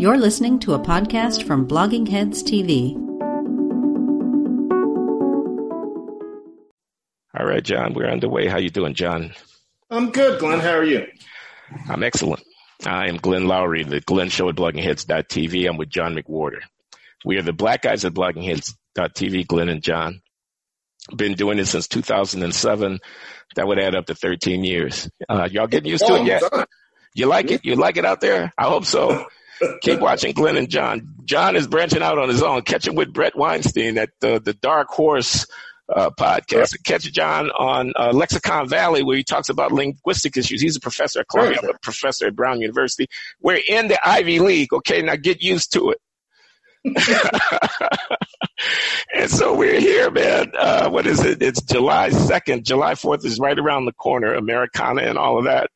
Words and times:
You're 0.00 0.16
listening 0.16 0.58
to 0.60 0.72
a 0.72 0.78
podcast 0.78 1.42
from 1.46 1.68
Blogging 1.68 2.08
Heads 2.08 2.42
TV. 2.42 2.94
All 7.38 7.44
right, 7.44 7.62
John, 7.62 7.92
we're 7.92 8.08
underway. 8.08 8.46
How 8.46 8.56
you 8.56 8.70
doing, 8.70 8.94
John? 8.94 9.34
I'm 9.90 10.10
good, 10.10 10.40
Glenn. 10.40 10.60
How 10.60 10.70
are 10.70 10.84
you? 10.84 11.06
I'm 11.86 12.02
excellent. 12.02 12.42
I 12.86 13.10
am 13.10 13.18
Glenn 13.18 13.42
Loury, 13.42 13.86
the 13.86 14.00
Glenn 14.00 14.30
Show 14.30 14.48
at 14.48 14.54
BloggingHeads.tv. 14.54 15.68
I'm 15.68 15.76
with 15.76 15.90
John 15.90 16.14
McWhorter. 16.14 16.62
We 17.26 17.36
are 17.36 17.42
the 17.42 17.52
black 17.52 17.82
guys 17.82 18.06
at 18.06 18.14
BloggingHeads.tv, 18.14 19.46
Glenn 19.48 19.68
and 19.68 19.82
John. 19.82 20.22
Been 21.14 21.34
doing 21.34 21.58
it 21.58 21.66
since 21.66 21.88
2007. 21.88 23.00
That 23.54 23.66
would 23.66 23.78
add 23.78 23.94
up 23.94 24.06
to 24.06 24.14
13 24.14 24.64
years. 24.64 25.10
Uh, 25.28 25.46
y'all 25.52 25.66
getting 25.66 25.90
used 25.90 26.06
to 26.06 26.14
it 26.14 26.24
yet? 26.24 26.42
You 27.12 27.26
like 27.26 27.50
it? 27.50 27.66
You 27.66 27.74
like 27.74 27.98
it 27.98 28.06
out 28.06 28.22
there? 28.22 28.50
I 28.56 28.64
hope 28.64 28.86
so. 28.86 29.26
Keep 29.82 30.00
watching 30.00 30.32
Glenn 30.32 30.56
and 30.56 30.68
John. 30.68 31.14
John 31.24 31.56
is 31.56 31.66
branching 31.66 32.02
out 32.02 32.18
on 32.18 32.28
his 32.28 32.42
own, 32.42 32.62
catching 32.62 32.94
with 32.94 33.12
Bret 33.12 33.36
Weinstein 33.36 33.98
at 33.98 34.10
the, 34.20 34.40
the 34.40 34.54
Dark 34.54 34.88
Horse 34.88 35.46
uh, 35.94 36.10
podcast. 36.10 36.74
Catch 36.84 37.10
John 37.12 37.50
on 37.50 37.92
uh, 37.96 38.12
Lexicon 38.12 38.68
Valley, 38.68 39.02
where 39.02 39.16
he 39.16 39.24
talks 39.24 39.48
about 39.48 39.72
linguistic 39.72 40.36
issues. 40.36 40.60
He's 40.60 40.76
a 40.76 40.80
professor 40.80 41.20
at 41.20 41.28
Columbia, 41.28 41.58
I'm 41.62 41.70
a 41.70 41.74
professor 41.82 42.26
at 42.26 42.36
Brown 42.36 42.60
University. 42.60 43.06
We're 43.40 43.60
in 43.66 43.88
the 43.88 43.98
Ivy 44.06 44.38
League. 44.38 44.72
Okay, 44.72 45.02
now 45.02 45.16
get 45.16 45.42
used 45.42 45.72
to 45.74 45.90
it. 45.90 45.98
and 49.14 49.30
so 49.30 49.54
we're 49.54 49.78
here, 49.78 50.10
man. 50.10 50.52
Uh, 50.56 50.88
what 50.88 51.06
is 51.06 51.22
it? 51.22 51.42
It's 51.42 51.60
July 51.60 52.08
2nd. 52.08 52.62
July 52.62 52.94
4th 52.94 53.24
is 53.26 53.38
right 53.38 53.58
around 53.58 53.84
the 53.84 53.92
corner, 53.92 54.32
Americana 54.34 55.02
and 55.02 55.18
all 55.18 55.38
of 55.38 55.44
that. 55.44 55.70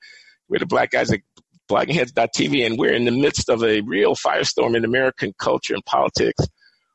We're 0.49 0.61
the 0.61 0.67
black 0.67 0.91
guys 0.91 1.13
at 1.13 1.21
bloggingheads.tv, 1.69 2.67
and 2.67 2.79
we're 2.79 2.93
in 2.93 3.05
the 3.05 3.11
midst 3.11 3.49
of 3.49 3.63
a 3.63 3.81
real 3.81 4.15
firestorm 4.15 4.77
in 4.77 4.85
American 4.85 5.33
culture 5.39 5.75
and 5.75 5.85
politics 5.85 6.47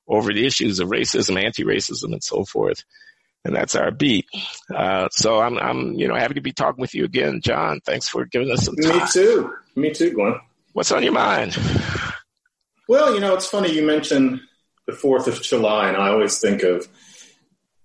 over 0.07 0.33
the 0.33 0.45
issues 0.45 0.79
of 0.79 0.89
racism, 0.89 1.41
anti-racism, 1.41 2.11
and 2.11 2.23
so 2.23 2.43
forth. 2.43 2.83
And 3.45 3.55
that's 3.55 3.75
our 3.75 3.91
beat. 3.91 4.25
Uh, 4.73 5.07
so 5.11 5.39
I'm, 5.39 5.57
I'm, 5.57 5.93
you 5.93 6.07
know, 6.07 6.15
happy 6.15 6.33
to 6.33 6.41
be 6.41 6.51
talking 6.51 6.81
with 6.81 6.93
you 6.93 7.05
again, 7.05 7.39
John. 7.41 7.79
Thanks 7.85 8.09
for 8.09 8.25
giving 8.25 8.51
us 8.51 8.65
some 8.65 8.75
time. 8.75 8.97
Me 8.97 9.03
too. 9.11 9.53
Me 9.75 9.93
too, 9.93 10.11
Glenn. 10.11 10.35
What's 10.73 10.91
on 10.91 11.03
your 11.03 11.13
mind? 11.13 11.57
Well, 12.87 13.13
you 13.13 13.19
know, 13.19 13.33
it's 13.35 13.47
funny 13.47 13.71
you 13.71 13.85
mentioned 13.85 14.41
the 14.87 14.93
4th 14.93 15.27
of 15.27 15.41
July, 15.41 15.87
and 15.87 15.97
I 15.97 16.09
always 16.09 16.39
think 16.39 16.63
of, 16.63 16.87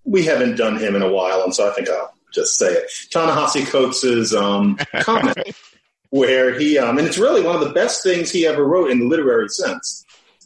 we 0.05 0.25
haven't 0.25 0.57
done 0.57 0.79
him 0.79 0.97
in 0.97 1.03
a 1.03 1.11
while, 1.11 1.43
and 1.43 1.55
so 1.55 1.71
I 1.71 1.75
think 1.75 1.89
I'll 1.89 2.15
just 2.33 2.57
say 2.57 2.73
it. 2.73 2.91
Ta-Nehisi 3.13 3.67
Coates' 3.67 4.35
um, 4.35 4.77
comment 5.01 5.37
where 6.15 6.57
he, 6.57 6.79
um, 6.79 6.97
and 6.97 7.09
it's 7.09 7.19
really 7.19 7.43
one 7.43 7.57
of 7.57 7.61
the 7.61 7.75
best 7.75 8.05
things 8.05 8.31
he 8.31 8.47
ever 8.47 8.65
wrote 8.65 8.89
in 8.89 9.01
the 9.01 9.05
literary 9.05 9.49
sense, 9.49 10.05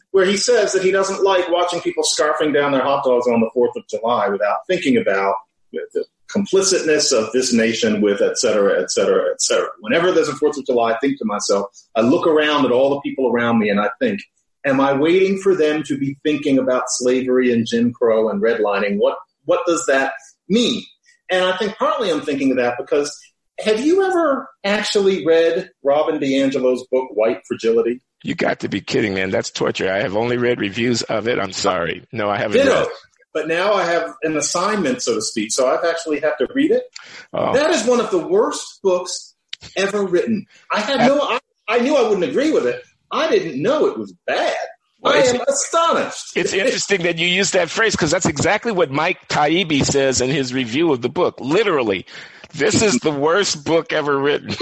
where 0.09 0.25
he 0.25 0.35
says 0.35 0.73
that 0.73 0.81
he 0.81 0.89
doesn't 0.89 1.23
like 1.23 1.47
watching 1.51 1.79
people 1.79 2.03
scarfing 2.03 2.51
down 2.51 2.71
their 2.71 2.81
hot 2.81 3.03
dogs 3.03 3.27
on 3.27 3.39
the 3.39 3.51
4th 3.55 3.75
of 3.75 3.87
July 3.87 4.29
without 4.29 4.65
thinking 4.65 4.97
about 4.97 5.35
the 5.71 6.03
complicitness 6.27 7.11
of 7.11 7.31
this 7.33 7.53
nation 7.53 8.01
with 8.01 8.19
et 8.19 8.39
cetera, 8.39 8.81
et 8.81 8.89
cetera, 8.89 9.29
et 9.31 9.39
cetera. 9.43 9.69
Whenever 9.79 10.11
there's 10.11 10.27
a 10.27 10.33
4th 10.33 10.57
of 10.57 10.65
July, 10.65 10.93
I 10.93 10.97
think 10.97 11.19
to 11.19 11.25
myself, 11.25 11.67
I 11.95 12.01
look 12.01 12.25
around 12.25 12.65
at 12.65 12.71
all 12.71 12.89
the 12.89 13.01
people 13.01 13.31
around 13.31 13.59
me 13.59 13.69
and 13.69 13.79
I 13.79 13.91
think, 13.99 14.21
am 14.65 14.81
I 14.81 14.93
waiting 14.93 15.37
for 15.37 15.55
them 15.55 15.83
to 15.83 15.99
be 15.99 16.17
thinking 16.23 16.57
about 16.57 16.85
slavery 16.87 17.53
and 17.53 17.67
Jim 17.67 17.93
Crow 17.93 18.29
and 18.29 18.41
redlining? 18.41 18.97
What, 18.97 19.19
what 19.45 19.67
does 19.67 19.85
that 19.85 20.13
mean? 20.47 20.81
And 21.29 21.45
I 21.45 21.55
think 21.57 21.77
partly 21.77 22.09
I'm 22.09 22.21
thinking 22.21 22.49
of 22.49 22.57
that 22.57 22.75
because 22.79 23.15
have 23.59 23.85
you 23.85 24.03
ever 24.05 24.49
actually 24.63 25.25
read 25.25 25.69
Robin 25.83 26.19
DiAngelo's 26.19 26.87
book, 26.91 27.09
White 27.11 27.41
Fragility? 27.47 28.01
You 28.23 28.35
got 28.35 28.59
to 28.61 28.69
be 28.69 28.81
kidding, 28.81 29.13
man. 29.13 29.29
That's 29.29 29.49
torture. 29.49 29.91
I 29.91 29.99
have 29.99 30.15
only 30.15 30.37
read 30.37 30.59
reviews 30.59 31.03
of 31.03 31.27
it. 31.27 31.39
I'm 31.39 31.53
sorry. 31.53 32.05
No, 32.11 32.29
I 32.29 32.37
haven't 32.37 32.57
Ditto. 32.57 32.71
read 32.71 32.87
it. 32.87 32.93
But 33.33 33.47
now 33.47 33.73
I 33.73 33.85
have 33.85 34.13
an 34.23 34.35
assignment, 34.37 35.01
so 35.01 35.15
to 35.15 35.21
speak. 35.21 35.51
So 35.51 35.67
I've 35.67 35.85
actually 35.85 36.19
had 36.19 36.33
to 36.39 36.47
read 36.53 36.71
it. 36.71 36.83
Oh. 37.31 37.53
That 37.53 37.69
is 37.71 37.85
one 37.85 37.99
of 37.99 38.11
the 38.11 38.17
worst 38.17 38.79
books 38.83 39.35
ever 39.77 40.03
written. 40.05 40.45
I 40.71 40.79
had 40.81 41.07
no, 41.07 41.21
I, 41.21 41.39
I 41.67 41.79
knew 41.79 41.95
I 41.95 42.01
wouldn't 42.01 42.29
agree 42.29 42.51
with 42.51 42.65
it. 42.65 42.83
I 43.11 43.29
didn't 43.29 43.61
know 43.61 43.85
it 43.85 43.97
was 43.97 44.13
bad. 44.25 44.55
Well, 45.01 45.13
I 45.13 45.19
am 45.27 45.41
astonished. 45.47 46.35
It's 46.35 46.51
interesting 46.51 47.03
that 47.03 47.17
you 47.17 47.27
use 47.27 47.51
that 47.51 47.69
phrase 47.69 47.93
because 47.93 48.11
that's 48.11 48.25
exactly 48.25 48.71
what 48.73 48.91
Mike 48.91 49.29
Taibbi 49.29 49.85
says 49.85 50.19
in 50.19 50.29
his 50.29 50.53
review 50.53 50.91
of 50.91 51.01
the 51.01 51.07
book. 51.07 51.39
Literally, 51.39 52.05
this 52.53 52.81
is 52.81 52.99
the 52.99 53.11
worst 53.11 53.65
book 53.65 53.93
ever 53.93 54.17
written. 54.17 54.55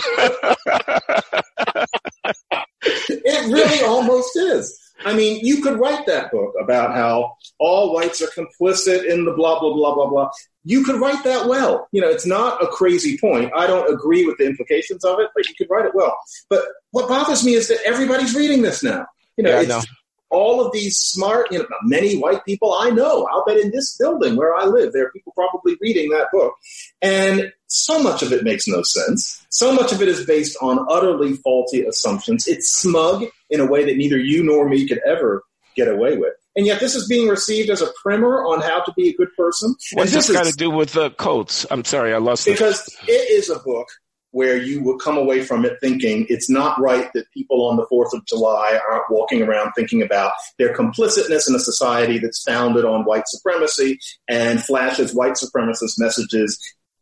it 2.83 3.51
really 3.51 3.83
almost 3.85 4.35
is. 4.35 4.79
I 5.05 5.13
mean, 5.13 5.45
you 5.45 5.61
could 5.61 5.79
write 5.79 6.05
that 6.07 6.31
book 6.31 6.53
about 6.61 6.93
how 6.95 7.33
all 7.59 7.93
whites 7.93 8.21
are 8.21 8.27
complicit 8.27 9.05
in 9.05 9.25
the 9.25 9.33
blah, 9.33 9.59
blah, 9.59 9.73
blah, 9.73 9.93
blah, 9.93 10.09
blah. 10.09 10.29
You 10.63 10.83
could 10.83 10.99
write 10.99 11.23
that 11.23 11.47
well. 11.47 11.87
You 11.91 12.01
know, 12.01 12.09
it's 12.09 12.25
not 12.25 12.61
a 12.61 12.67
crazy 12.67 13.17
point. 13.17 13.51
I 13.55 13.67
don't 13.67 13.93
agree 13.93 14.25
with 14.25 14.37
the 14.37 14.45
implications 14.45 15.05
of 15.05 15.19
it, 15.19 15.29
but 15.35 15.47
you 15.47 15.55
could 15.57 15.67
write 15.69 15.85
it 15.85 15.93
well. 15.93 16.17
But 16.49 16.63
what 16.91 17.07
bothers 17.07 17.45
me 17.45 17.53
is 17.53 17.67
that 17.67 17.79
everybody's 17.85 18.35
reading 18.35 18.63
this 18.63 18.83
now. 18.83 19.05
You 19.37 19.43
know, 19.43 19.61
yeah, 19.61 19.77
it's, 19.77 19.87
all 20.29 20.65
of 20.65 20.71
these 20.71 20.97
smart, 20.97 21.51
you 21.51 21.59
know, 21.59 21.65
many 21.83 22.17
white 22.17 22.43
people 22.45 22.73
I 22.73 22.89
know. 22.89 23.27
I'll 23.31 23.45
bet 23.45 23.57
in 23.57 23.71
this 23.71 23.97
building 23.97 24.35
where 24.35 24.55
I 24.55 24.65
live, 24.65 24.93
there 24.93 25.05
are 25.05 25.11
people 25.11 25.33
probably 25.33 25.77
reading 25.81 26.09
that 26.09 26.27
book. 26.31 26.53
And 27.01 27.51
so 27.67 28.01
much 28.01 28.21
of 28.21 28.31
it 28.31 28.43
makes 28.43 28.67
no 28.67 28.81
sense. 28.83 29.45
So 29.49 29.73
much 29.73 29.91
of 29.91 30.01
it 30.01 30.07
is 30.07 30.25
based 30.25 30.57
on 30.61 30.85
utterly 30.89 31.33
faulty 31.33 31.85
assumptions. 31.85 32.47
It's 32.47 32.71
smug 32.71 33.25
in 33.49 33.59
a 33.59 33.65
way 33.65 33.85
that 33.85 33.97
neither 33.97 34.17
you 34.17 34.43
nor 34.43 34.67
me 34.67 34.87
could 34.87 35.01
ever 35.05 35.43
get 35.75 35.87
away 35.87 36.17
with. 36.17 36.33
And 36.55 36.65
yet 36.65 36.79
this 36.79 36.95
is 36.95 37.07
being 37.07 37.27
received 37.27 37.69
as 37.69 37.81
a 37.81 37.87
primer 38.01 38.43
on 38.43 38.61
how 38.61 38.81
to 38.81 38.91
be 38.93 39.09
a 39.09 39.13
good 39.13 39.29
person. 39.37 39.75
What's 39.93 40.11
this, 40.11 40.31
got 40.31 40.45
to 40.45 40.51
do 40.51 40.71
with 40.71 40.93
the 40.93 41.11
Coates? 41.11 41.67
I'm 41.69 41.85
sorry, 41.85 42.13
I 42.13 42.17
lost 42.17 42.47
Because 42.47 42.87
it 43.07 43.31
is 43.31 43.49
a 43.49 43.59
book 43.59 43.87
where 44.37 44.55
you 44.55 44.83
will 44.83 44.99
come 44.99 45.17
away 45.17 45.43
from 45.43 45.65
it 45.65 45.79
thinking 45.81 46.23
it's 46.29 46.47
not 46.47 46.79
right 46.79 47.11
that 47.13 47.25
people 47.31 47.65
on 47.65 47.75
the 47.75 47.87
4th 47.87 48.13
of 48.13 48.23
July 48.27 48.79
aren't 48.87 49.09
walking 49.09 49.41
around 49.41 49.71
thinking 49.75 50.03
about 50.03 50.31
their 50.59 50.75
complicitness 50.75 51.49
in 51.49 51.55
a 51.55 51.59
society 51.59 52.19
that's 52.19 52.43
founded 52.43 52.85
on 52.85 53.03
white 53.03 53.27
supremacy 53.27 53.97
and 54.27 54.63
flashes 54.63 55.11
white 55.11 55.33
supremacist 55.33 55.95
messages 55.97 56.55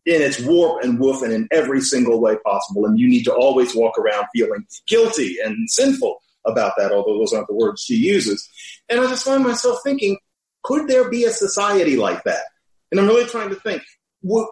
in 0.06 0.22
its 0.22 0.40
warp 0.40 0.82
and 0.82 0.98
woof 0.98 1.22
and 1.24 1.34
in 1.34 1.46
every 1.52 1.82
single 1.82 2.22
way 2.22 2.38
possible. 2.46 2.86
And 2.86 2.98
you 2.98 3.10
need 3.10 3.26
to 3.26 3.34
always 3.34 3.76
walk 3.76 3.98
around 3.98 4.28
feeling 4.34 4.66
guilty 4.88 5.36
and 5.44 5.70
sinful 5.70 6.22
about 6.46 6.72
that, 6.78 6.94
although 6.94 7.18
those 7.18 7.34
aren't 7.34 7.48
the 7.48 7.54
words 7.54 7.82
she 7.82 7.96
uses. 7.96 8.48
And 8.88 9.02
I 9.02 9.08
just 9.08 9.26
find 9.26 9.44
myself 9.44 9.80
thinking, 9.84 10.18
could 10.64 10.88
there 10.88 11.10
be 11.10 11.26
a 11.26 11.32
society 11.32 11.98
like 11.98 12.24
that? 12.24 12.46
And 12.92 13.00
I'm 13.02 13.08
really 13.08 13.26
trying 13.26 13.50
to 13.50 13.56
think, 13.56 13.82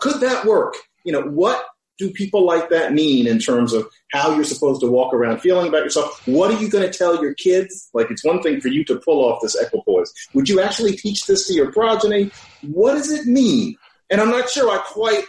could 0.02 0.20
that 0.20 0.44
work? 0.44 0.74
You 1.06 1.14
know, 1.14 1.22
what 1.22 1.64
do 1.98 2.12
people 2.12 2.46
like 2.46 2.70
that 2.70 2.94
mean 2.94 3.28
in 3.28 3.40
terms 3.40 3.74
of 3.74 3.88
how 4.12 4.34
you're 4.36 4.44
supposed 4.44 4.82
to 4.82 4.88
walk 4.88 5.14
around 5.14 5.40
feeling 5.40 5.68
about 5.68 5.84
yourself? 5.84 6.26
What 6.28 6.52
are 6.52 6.60
you 6.60 6.70
going 6.70 6.90
to 6.90 6.98
tell 6.98 7.22
your 7.22 7.34
kids? 7.36 7.90
Like, 7.94 8.10
it's 8.10 8.24
one 8.24 8.42
thing 8.42 8.62
for 8.62 8.68
you 8.68 8.84
to 8.86 8.98
pull 8.98 9.24
off 9.24 9.42
this 9.42 9.56
equipoise. 9.56 10.12
Would 10.34 10.50
you 10.50 10.62
actually 10.62 10.94
teach 10.94 11.26
this 11.26 11.48
to 11.48 11.54
your 11.54 11.72
progeny? 11.72 12.32
What 12.62 12.94
does 12.94 13.12
it 13.12 13.26
mean? 13.28 13.76
And 14.10 14.20
I'm 14.20 14.30
not 14.30 14.50
sure 14.50 14.70
I 14.72 14.78
quite 14.86 15.26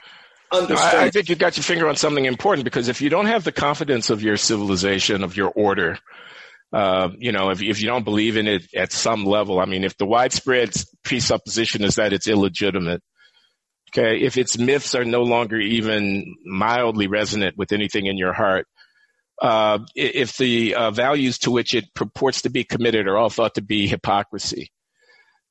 understand. 0.53 0.99
I, 0.99 1.05
I 1.07 1.11
think 1.11 1.29
you 1.29 1.37
got 1.37 1.57
your 1.57 1.65
finger 1.65 1.89
on 1.89 1.97
something 1.97 2.25
important 2.25 2.65
because 2.65 2.89
if 2.89 3.01
you 3.01 3.11
don't 3.11 3.27
have 3.27 3.45
the 3.45 3.53
confidence 3.53 4.11
of 4.11 4.23
your 4.23 4.37
civilization, 4.37 5.23
of 5.23 5.37
your 5.37 5.51
order, 5.51 5.99
uh, 6.73 7.11
you 7.19 7.33
know, 7.33 7.51
if, 7.51 7.63
if 7.63 7.81
you 7.81 7.87
don't 7.87 8.05
believe 8.05 8.37
in 8.37 8.49
it 8.49 8.75
at 8.75 8.93
some 8.93 9.25
level, 9.25 9.61
I 9.61 9.65
mean, 9.65 9.85
if 9.85 9.97
the 9.97 10.07
widespread 10.07 10.73
presupposition 11.05 11.85
is 11.85 11.97
that 11.97 12.13
it's 12.13 12.27
illegitimate, 12.27 13.03
Okay. 13.97 14.23
If 14.23 14.37
its 14.37 14.59
myths 14.59 14.95
are 14.95 15.05
no 15.05 15.23
longer 15.23 15.57
even 15.57 16.35
mildly 16.45 17.07
resonant 17.07 17.57
with 17.57 17.73
anything 17.73 18.07
in 18.07 18.19
your 18.19 18.33
heart, 18.33 18.67
uh, 19.41 19.79
if 19.95 20.37
the 20.37 20.75
uh, 20.75 20.91
values 20.91 21.39
to 21.41 21.51
which 21.51 21.75
it 21.75 21.85
purports 21.95 22.43
to 22.43 22.51
be 22.51 22.65
committed 22.65 23.07
are 23.07 23.17
all 23.17 23.31
thought 23.31 23.55
to 23.55 23.63
be 23.63 23.87
hypocrisy, 23.87 24.71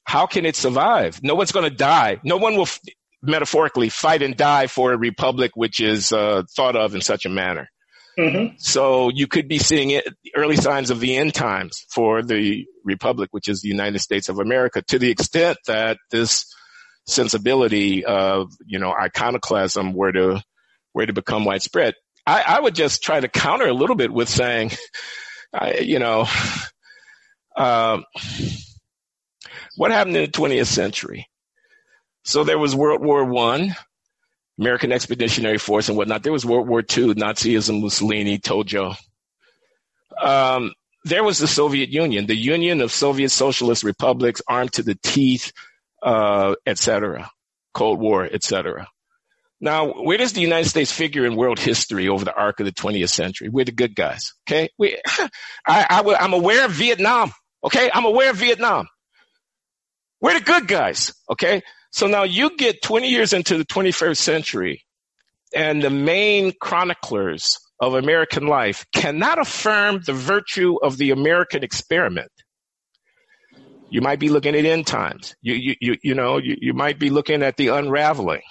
how 0.03 0.25
can 0.25 0.45
it 0.45 0.55
survive? 0.55 1.21
No 1.23 1.35
one's 1.35 1.51
going 1.51 1.69
to 1.69 1.75
die. 1.75 2.19
No 2.23 2.37
one 2.37 2.55
will, 2.55 2.63
f- 2.63 2.79
metaphorically, 3.21 3.89
fight 3.89 4.21
and 4.21 4.35
die 4.35 4.67
for 4.67 4.91
a 4.91 4.97
republic 4.97 5.51
which 5.55 5.79
is 5.79 6.11
uh, 6.11 6.43
thought 6.55 6.75
of 6.75 6.95
in 6.95 7.01
such 7.01 7.25
a 7.25 7.29
manner. 7.29 7.69
Mm-hmm. 8.17 8.55
So 8.57 9.09
you 9.09 9.27
could 9.27 9.47
be 9.47 9.57
seeing 9.57 9.91
it, 9.91 10.07
early 10.35 10.55
signs 10.55 10.89
of 10.89 10.99
the 10.99 11.15
end 11.15 11.33
times 11.33 11.85
for 11.89 12.21
the 12.21 12.65
republic, 12.83 13.29
which 13.31 13.47
is 13.47 13.61
the 13.61 13.69
United 13.69 13.99
States 13.99 14.29
of 14.29 14.39
America, 14.39 14.81
to 14.89 14.99
the 14.99 15.09
extent 15.09 15.57
that 15.67 15.97
this 16.11 16.45
sensibility 17.05 18.05
of, 18.05 18.51
you 18.65 18.79
know, 18.79 18.93
iconoclasm 18.93 19.93
were 19.93 20.11
to, 20.11 20.43
were 20.93 21.05
to 21.05 21.13
become 21.13 21.45
widespread. 21.45 21.95
I, 22.25 22.43
I 22.47 22.59
would 22.59 22.75
just 22.75 23.03
try 23.03 23.19
to 23.19 23.27
counter 23.27 23.67
a 23.67 23.73
little 23.73 23.95
bit 23.95 24.11
with 24.11 24.29
saying, 24.29 24.71
I, 25.53 25.79
you 25.79 25.99
know, 25.99 26.25
um, 27.55 28.05
what 29.75 29.91
happened 29.91 30.15
in 30.15 30.23
the 30.23 30.31
20th 30.31 30.67
century? 30.67 31.27
So 32.23 32.43
there 32.43 32.57
was 32.57 32.75
World 32.75 33.01
War 33.03 33.25
One, 33.25 33.75
American 34.57 34.91
Expeditionary 34.91 35.57
Force 35.57 35.89
and 35.89 35.97
whatnot. 35.97 36.23
There 36.23 36.31
was 36.31 36.45
World 36.45 36.67
War 36.67 36.81
Two, 36.81 37.13
Nazism, 37.13 37.81
Mussolini, 37.81 38.39
Tojo. 38.39 38.95
Um, 40.21 40.73
there 41.03 41.23
was 41.23 41.39
the 41.39 41.47
Soviet 41.47 41.89
Union, 41.89 42.27
the 42.27 42.35
Union 42.35 42.81
of 42.81 42.91
Soviet 42.91 43.29
Socialist 43.29 43.83
Republics, 43.83 44.41
armed 44.47 44.71
to 44.73 44.83
the 44.83 44.97
teeth, 45.03 45.51
uh, 46.03 46.55
etc., 46.65 47.29
Cold 47.73 47.99
War, 47.99 48.25
etc. 48.25 48.87
Now, 49.63 49.93
where 49.93 50.17
does 50.17 50.33
the 50.33 50.41
United 50.41 50.67
States 50.67 50.91
figure 50.91 51.25
in 51.25 51.37
world 51.37 51.57
history 51.57 52.09
over 52.09 52.25
the 52.25 52.35
arc 52.35 52.59
of 52.59 52.65
the 52.65 52.73
20th 52.73 53.09
century? 53.09 53.47
We're 53.47 53.63
the 53.63 53.71
good 53.71 53.95
guys. 53.95 54.33
Okay. 54.45 54.67
We, 54.77 54.99
I, 55.65 55.87
I, 55.89 56.15
I'm 56.19 56.33
aware 56.33 56.65
of 56.65 56.71
Vietnam. 56.71 57.31
Okay. 57.63 57.89
I'm 57.93 58.03
aware 58.03 58.31
of 58.31 58.35
Vietnam. 58.35 58.87
We're 60.19 60.37
the 60.37 60.43
good 60.43 60.67
guys. 60.67 61.13
Okay. 61.29 61.61
So 61.91 62.07
now 62.07 62.23
you 62.23 62.57
get 62.57 62.81
20 62.81 63.07
years 63.07 63.31
into 63.31 63.57
the 63.57 63.63
21st 63.63 64.17
century 64.17 64.83
and 65.55 65.81
the 65.81 65.89
main 65.89 66.51
chroniclers 66.59 67.57
of 67.79 67.93
American 67.93 68.47
life 68.47 68.85
cannot 68.93 69.39
affirm 69.39 70.01
the 70.05 70.11
virtue 70.11 70.75
of 70.83 70.97
the 70.97 71.11
American 71.11 71.63
experiment. 71.63 72.32
You 73.93 74.01
might 74.01 74.19
be 74.19 74.29
looking 74.29 74.55
at 74.55 74.65
end 74.65 74.87
times. 74.87 75.35
You, 75.43 75.53
you, 75.53 75.75
you, 75.79 75.97
you 76.01 76.15
know, 76.15 76.37
you, 76.39 76.57
you 76.59 76.73
might 76.73 76.97
be 76.97 77.11
looking 77.11 77.43
at 77.43 77.57
the 77.57 77.67
unraveling. 77.67 78.41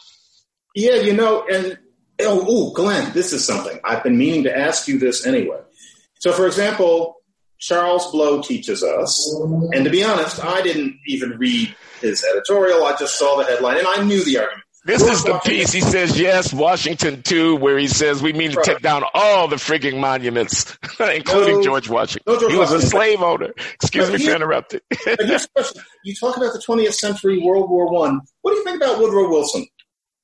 Yeah, 0.73 0.95
you 0.95 1.15
know, 1.15 1.45
and 1.53 1.77
oh, 2.21 2.49
ooh, 2.49 2.73
Glenn, 2.73 3.13
this 3.13 3.33
is 3.33 3.45
something 3.45 3.81
I've 3.85 4.05
been 4.05 4.17
meaning 4.17 4.45
to 4.45 4.57
ask 4.57 4.87
you 4.87 5.01
this 5.01 5.27
anyway. 5.27 5.59
So, 6.21 6.31
for 6.31 6.47
example, 6.47 7.17
Charles 7.59 8.09
Blow 8.13 8.41
teaches 8.41 8.85
us, 8.85 9.37
and 9.73 9.85
to 9.85 9.91
be 9.91 10.05
honest, 10.05 10.45
I 10.45 10.63
didn't 10.63 11.01
even 11.09 11.31
read 11.31 11.75
his 12.01 12.25
editorial. 12.25 12.85
I 12.85 12.95
just 12.95 13.19
saw 13.19 13.37
the 13.37 13.45
headline, 13.45 13.79
and 13.79 13.89
I 13.89 14.05
knew 14.05 14.25
the 14.25 14.39
argument. 14.39 14.62
This 14.85 15.03
is 15.03 15.23
the 15.23 15.39
piece. 15.39 15.71
He 15.73 15.81
says, 15.81 16.19
yes, 16.19 16.53
Washington 16.53 17.23
too, 17.23 17.55
where 17.57 17.79
he 17.79 17.87
says 17.87 18.21
we 18.21 18.33
mean 18.33 18.51
to 18.51 18.57
right. 18.57 18.67
take 18.67 18.81
down 18.81 19.05
all 19.15 19.47
the 19.47 19.57
frigging 19.57 20.01
monuments, 20.01 20.77
including 21.01 21.57
no, 21.57 21.63
George 21.63 21.89
Washington. 21.89 22.33
No 22.33 22.41
George 22.41 22.53
he 22.53 22.59
was 22.59 22.71
Washington. 22.71 22.87
a 22.87 22.91
slave 22.91 23.23
owner. 23.23 23.53
Excuse 23.75 24.11
me 24.11 24.19
for 24.19 24.35
interrupting. 24.35 24.81
question. 25.55 25.83
You 26.05 26.15
talk 26.17 26.37
about 26.37 26.53
the 26.53 26.63
20th 26.67 26.95
century, 26.95 27.41
World 27.41 27.71
War 27.71 27.93
One. 27.93 28.21
What 28.43 28.53
do 28.53 28.57
you 28.59 28.65
think 28.65 28.79
about 28.79 28.99
Woodrow 28.99 29.29
Wilson 29.29 29.67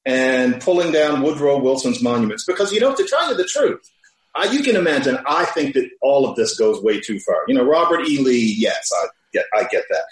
and 0.05 0.61
pulling 0.61 0.91
down 0.91 1.23
Woodrow 1.23 1.59
Wilson's 1.59 2.03
monuments? 2.03 2.45
Because, 2.45 2.73
you 2.73 2.81
know, 2.81 2.95
to 2.95 3.07
tell 3.07 3.31
you 3.31 3.37
the 3.37 3.45
truth, 3.45 3.81
I, 4.35 4.51
you 4.51 4.63
can 4.65 4.75
imagine, 4.75 5.19
I 5.27 5.45
think 5.47 5.75
that 5.75 5.89
all 6.03 6.29
of 6.29 6.35
this 6.35 6.59
goes 6.59 6.83
way 6.83 7.01
too 7.01 7.21
far. 7.21 7.45
You 7.47 7.55
know, 7.55 7.65
Robert 7.65 8.09
E. 8.09 8.19
Lee, 8.19 8.57
yes, 8.59 8.91
I 8.93 9.07
get, 9.33 9.45
I 9.57 9.63
get 9.65 9.85
that. 9.89 10.05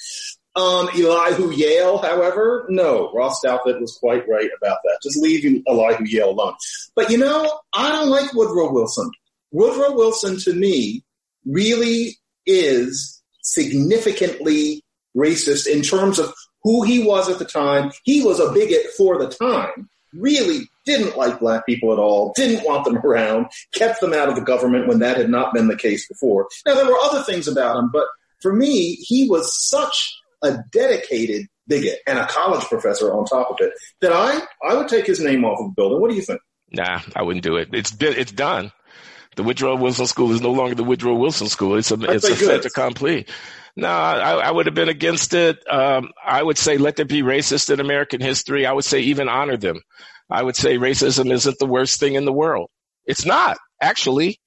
Um, 0.56 0.88
Elihu 0.94 1.52
Yale, 1.52 1.98
however, 1.98 2.66
no. 2.70 3.12
Ross 3.12 3.40
Douthat 3.44 3.78
was 3.78 3.98
quite 4.00 4.26
right 4.26 4.48
about 4.56 4.78
that. 4.84 4.98
Just 5.02 5.18
leave 5.18 5.62
Elihu 5.68 6.04
Yale 6.06 6.30
alone. 6.30 6.54
But 6.94 7.10
you 7.10 7.18
know, 7.18 7.60
I 7.74 7.90
don't 7.90 8.08
like 8.08 8.32
Woodrow 8.32 8.72
Wilson. 8.72 9.10
Woodrow 9.52 9.94
Wilson, 9.94 10.38
to 10.40 10.54
me, 10.54 11.04
really 11.44 12.16
is 12.46 13.22
significantly 13.42 14.82
racist 15.16 15.66
in 15.66 15.82
terms 15.82 16.18
of 16.18 16.32
who 16.62 16.82
he 16.82 17.04
was 17.04 17.28
at 17.28 17.38
the 17.38 17.44
time. 17.44 17.92
He 18.04 18.22
was 18.22 18.40
a 18.40 18.52
bigot 18.52 18.86
for 18.96 19.18
the 19.18 19.28
time. 19.28 19.88
Really 20.14 20.68
didn't 20.86 21.16
like 21.16 21.40
black 21.40 21.66
people 21.66 21.92
at 21.92 21.98
all, 21.98 22.32
didn't 22.34 22.64
want 22.64 22.84
them 22.84 22.96
around, 22.96 23.46
kept 23.74 24.00
them 24.00 24.14
out 24.14 24.28
of 24.28 24.36
the 24.36 24.40
government 24.40 24.88
when 24.88 25.00
that 25.00 25.16
had 25.16 25.28
not 25.28 25.52
been 25.52 25.68
the 25.68 25.76
case 25.76 26.08
before. 26.08 26.48
Now, 26.64 26.74
there 26.74 26.86
were 26.86 26.98
other 27.02 27.22
things 27.22 27.46
about 27.46 27.76
him, 27.76 27.90
but 27.92 28.06
for 28.40 28.52
me, 28.52 28.94
he 28.94 29.28
was 29.28 29.54
such 29.68 30.16
a 30.42 30.58
dedicated 30.70 31.46
bigot 31.66 31.98
and 32.06 32.18
a 32.18 32.26
college 32.26 32.64
professor 32.64 33.12
on 33.12 33.24
top 33.24 33.50
of 33.50 33.56
it, 33.60 33.72
that 34.00 34.12
I, 34.12 34.40
I 34.68 34.74
would 34.74 34.88
take 34.88 35.06
his 35.06 35.20
name 35.20 35.44
off 35.44 35.60
of 35.60 35.66
the 35.66 35.72
building. 35.74 36.00
What 36.00 36.10
do 36.10 36.16
you 36.16 36.22
think? 36.22 36.40
Nah, 36.70 37.00
I 37.14 37.22
wouldn't 37.22 37.44
do 37.44 37.56
it. 37.56 37.68
It's 37.72 37.96
it's 38.00 38.32
done. 38.32 38.72
The 39.36 39.42
Woodrow 39.42 39.76
Wilson 39.76 40.06
School 40.06 40.32
is 40.32 40.40
no 40.40 40.52
longer 40.52 40.74
the 40.74 40.84
Woodrow 40.84 41.14
Wilson 41.14 41.48
School. 41.48 41.76
It's 41.76 41.90
a 41.90 42.00
it's 42.10 42.28
a 42.28 42.34
fait 42.34 42.64
accompli. 42.64 43.26
No, 43.78 43.88
I, 43.88 44.36
I, 44.36 44.50
would 44.50 44.64
have 44.64 44.74
been 44.74 44.88
against 44.88 45.34
it. 45.34 45.58
Um, 45.70 46.08
I 46.24 46.42
would 46.42 46.56
say 46.56 46.78
let 46.78 46.96
there 46.96 47.04
be 47.04 47.20
racist 47.20 47.70
in 47.70 47.78
American 47.78 48.22
history. 48.22 48.64
I 48.64 48.72
would 48.72 48.86
say 48.86 49.00
even 49.00 49.28
honor 49.28 49.58
them. 49.58 49.80
I 50.30 50.42
would 50.42 50.56
say 50.56 50.78
racism 50.78 51.30
isn't 51.30 51.58
the 51.58 51.66
worst 51.66 52.00
thing 52.00 52.14
in 52.14 52.24
the 52.24 52.32
world. 52.32 52.70
It's 53.04 53.26
not 53.26 53.58
actually. 53.80 54.40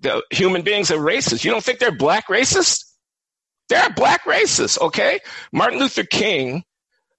The 0.00 0.22
human 0.30 0.62
beings 0.62 0.90
are 0.90 0.96
racist. 0.96 1.44
You 1.44 1.50
don't 1.50 1.62
think 1.62 1.78
they're 1.78 1.96
black 1.96 2.28
racist? 2.28 2.84
There 3.72 3.82
are 3.82 3.90
black 3.90 4.24
racists, 4.24 4.78
okay? 4.78 5.20
Martin 5.50 5.78
Luther 5.78 6.04
King 6.04 6.62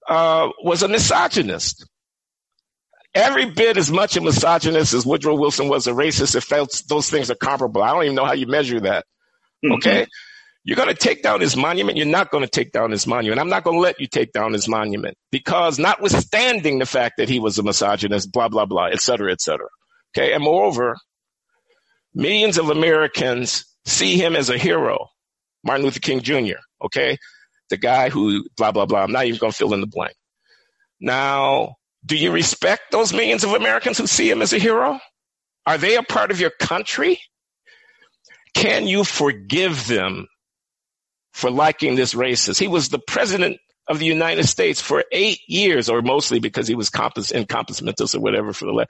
uh, 0.08 0.50
was 0.62 0.84
a 0.84 0.88
misogynist. 0.88 1.84
Every 3.12 3.50
bit 3.50 3.76
as 3.76 3.90
much 3.90 4.16
a 4.16 4.20
misogynist 4.20 4.94
as 4.94 5.04
Woodrow 5.04 5.34
Wilson 5.34 5.68
was 5.68 5.88
a 5.88 5.90
racist. 5.90 6.36
If 6.36 6.46
those, 6.46 6.84
those 6.88 7.10
things 7.10 7.28
are 7.28 7.34
comparable, 7.34 7.82
I 7.82 7.90
don't 7.90 8.04
even 8.04 8.14
know 8.14 8.24
how 8.24 8.34
you 8.34 8.46
measure 8.46 8.78
that. 8.82 9.04
Mm-hmm. 9.64 9.72
Okay? 9.72 10.02
Mm-hmm. 10.02 10.62
You're 10.62 10.76
going 10.76 10.90
to 10.90 10.94
take 10.94 11.24
down 11.24 11.40
his 11.40 11.56
monument. 11.56 11.98
You're 11.98 12.06
not 12.06 12.30
going 12.30 12.44
to 12.44 12.50
take 12.50 12.70
down 12.70 12.92
his 12.92 13.04
monument. 13.04 13.40
I'm 13.40 13.48
not 13.48 13.64
going 13.64 13.78
to 13.78 13.80
let 13.80 13.98
you 13.98 14.06
take 14.06 14.32
down 14.32 14.52
his 14.52 14.68
monument 14.68 15.16
because 15.32 15.80
notwithstanding 15.80 16.78
the 16.78 16.86
fact 16.86 17.14
that 17.16 17.28
he 17.28 17.40
was 17.40 17.58
a 17.58 17.64
misogynist, 17.64 18.30
blah, 18.30 18.48
blah, 18.48 18.64
blah, 18.64 18.90
et 18.92 19.00
cetera, 19.00 19.32
et 19.32 19.40
cetera. 19.40 19.70
Okay. 20.16 20.32
And 20.32 20.44
moreover, 20.44 20.98
millions 22.14 22.58
of 22.58 22.70
Americans 22.70 23.64
see 23.86 24.18
him 24.18 24.36
as 24.36 24.50
a 24.50 24.56
hero. 24.56 25.08
Martin 25.64 25.84
Luther 25.84 26.00
King 26.00 26.20
Jr., 26.20 26.58
okay? 26.82 27.18
The 27.70 27.76
guy 27.76 28.10
who 28.10 28.44
blah, 28.56 28.72
blah, 28.72 28.86
blah. 28.86 29.02
I'm 29.02 29.12
not 29.12 29.26
even 29.26 29.38
going 29.38 29.52
to 29.52 29.56
fill 29.56 29.74
in 29.74 29.80
the 29.80 29.86
blank. 29.86 30.14
Now, 31.00 31.76
do 32.04 32.16
you 32.16 32.30
respect 32.30 32.90
those 32.90 33.12
millions 33.12 33.44
of 33.44 33.52
Americans 33.52 33.98
who 33.98 34.06
see 34.06 34.30
him 34.30 34.42
as 34.42 34.52
a 34.52 34.58
hero? 34.58 35.00
Are 35.66 35.78
they 35.78 35.96
a 35.96 36.02
part 36.02 36.30
of 36.30 36.40
your 36.40 36.50
country? 36.50 37.18
Can 38.54 38.86
you 38.86 39.04
forgive 39.04 39.86
them 39.88 40.28
for 41.32 41.50
liking 41.50 41.96
this 41.96 42.14
racist? 42.14 42.60
He 42.60 42.68
was 42.68 42.90
the 42.90 42.98
president 42.98 43.58
of 43.88 43.98
the 43.98 44.06
United 44.06 44.44
States 44.46 44.80
for 44.80 45.04
eight 45.12 45.40
years, 45.48 45.88
or 45.88 46.02
mostly 46.02 46.38
because 46.38 46.68
he 46.68 46.74
was 46.74 46.90
compos- 46.90 47.32
in 47.32 47.46
or 48.14 48.20
whatever 48.20 48.52
for 48.52 48.66
the, 48.66 48.86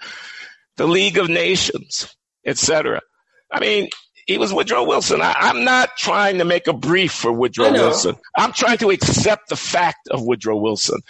the 0.76 0.86
League 0.86 1.18
of 1.18 1.28
Nations, 1.28 2.14
etc. 2.44 3.00
I 3.50 3.60
mean, 3.60 3.88
he 4.26 4.38
was 4.38 4.52
Woodrow 4.52 4.84
Wilson. 4.84 5.20
I, 5.20 5.34
am 5.50 5.64
not 5.64 5.96
trying 5.96 6.38
to 6.38 6.44
make 6.44 6.66
a 6.66 6.72
brief 6.72 7.12
for 7.12 7.32
Woodrow 7.32 7.72
Wilson. 7.72 8.16
I'm 8.36 8.52
trying 8.52 8.78
to 8.78 8.90
accept 8.90 9.48
the 9.48 9.56
fact 9.56 10.08
of 10.10 10.22
Woodrow 10.22 10.56
Wilson. 10.56 11.00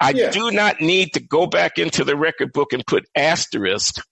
I 0.00 0.10
yeah. 0.10 0.30
do 0.30 0.50
not 0.50 0.80
need 0.80 1.12
to 1.14 1.20
go 1.20 1.46
back 1.46 1.78
into 1.78 2.04
the 2.04 2.16
record 2.16 2.52
book 2.52 2.72
and 2.72 2.84
put 2.86 3.06
asterisk 3.14 4.02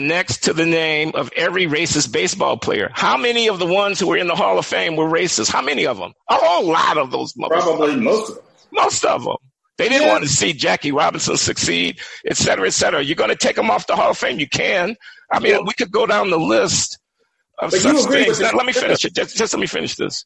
next 0.00 0.44
to 0.44 0.52
the 0.52 0.66
name 0.66 1.12
of 1.14 1.30
every 1.36 1.66
racist 1.66 2.12
baseball 2.12 2.56
player. 2.56 2.90
How 2.92 3.16
many 3.16 3.48
of 3.48 3.58
the 3.58 3.66
ones 3.66 4.00
who 4.00 4.08
were 4.08 4.16
in 4.16 4.26
the 4.26 4.34
Hall 4.34 4.58
of 4.58 4.66
Fame 4.66 4.96
were 4.96 5.08
racist? 5.08 5.50
How 5.50 5.62
many 5.62 5.86
of 5.86 5.98
them? 5.98 6.12
A 6.28 6.34
whole 6.34 6.66
lot 6.66 6.98
of 6.98 7.10
those. 7.10 7.32
Probably 7.32 7.96
most 7.96 8.30
of 8.30 8.36
them. 8.36 8.44
Most 8.72 9.04
of 9.04 9.24
them. 9.24 9.36
They 9.76 9.88
didn't 9.88 10.06
yeah. 10.06 10.12
want 10.12 10.24
to 10.24 10.30
see 10.30 10.52
Jackie 10.52 10.92
Robinson 10.92 11.36
succeed, 11.36 11.98
et 12.26 12.36
cetera, 12.36 12.66
et 12.66 12.74
cetera. 12.74 13.02
You're 13.02 13.16
going 13.16 13.30
to 13.30 13.36
take 13.36 13.56
them 13.56 13.70
off 13.70 13.86
the 13.86 13.96
Hall 13.96 14.10
of 14.10 14.18
Fame? 14.18 14.38
You 14.38 14.48
can. 14.48 14.96
I 15.32 15.40
mean, 15.40 15.64
we 15.64 15.72
could 15.72 15.90
go 15.90 16.06
down 16.06 16.30
the 16.30 16.38
list 16.38 16.98
of 17.58 17.70
but 17.70 17.80
such 17.80 18.06
things. 18.06 18.40
Now, 18.40 18.52
let 18.52 18.66
me 18.66 18.72
finish 18.72 19.04
it. 19.04 19.14
Just, 19.14 19.36
just 19.36 19.52
let 19.52 19.60
me 19.60 19.66
finish 19.66 19.96
this. 19.96 20.24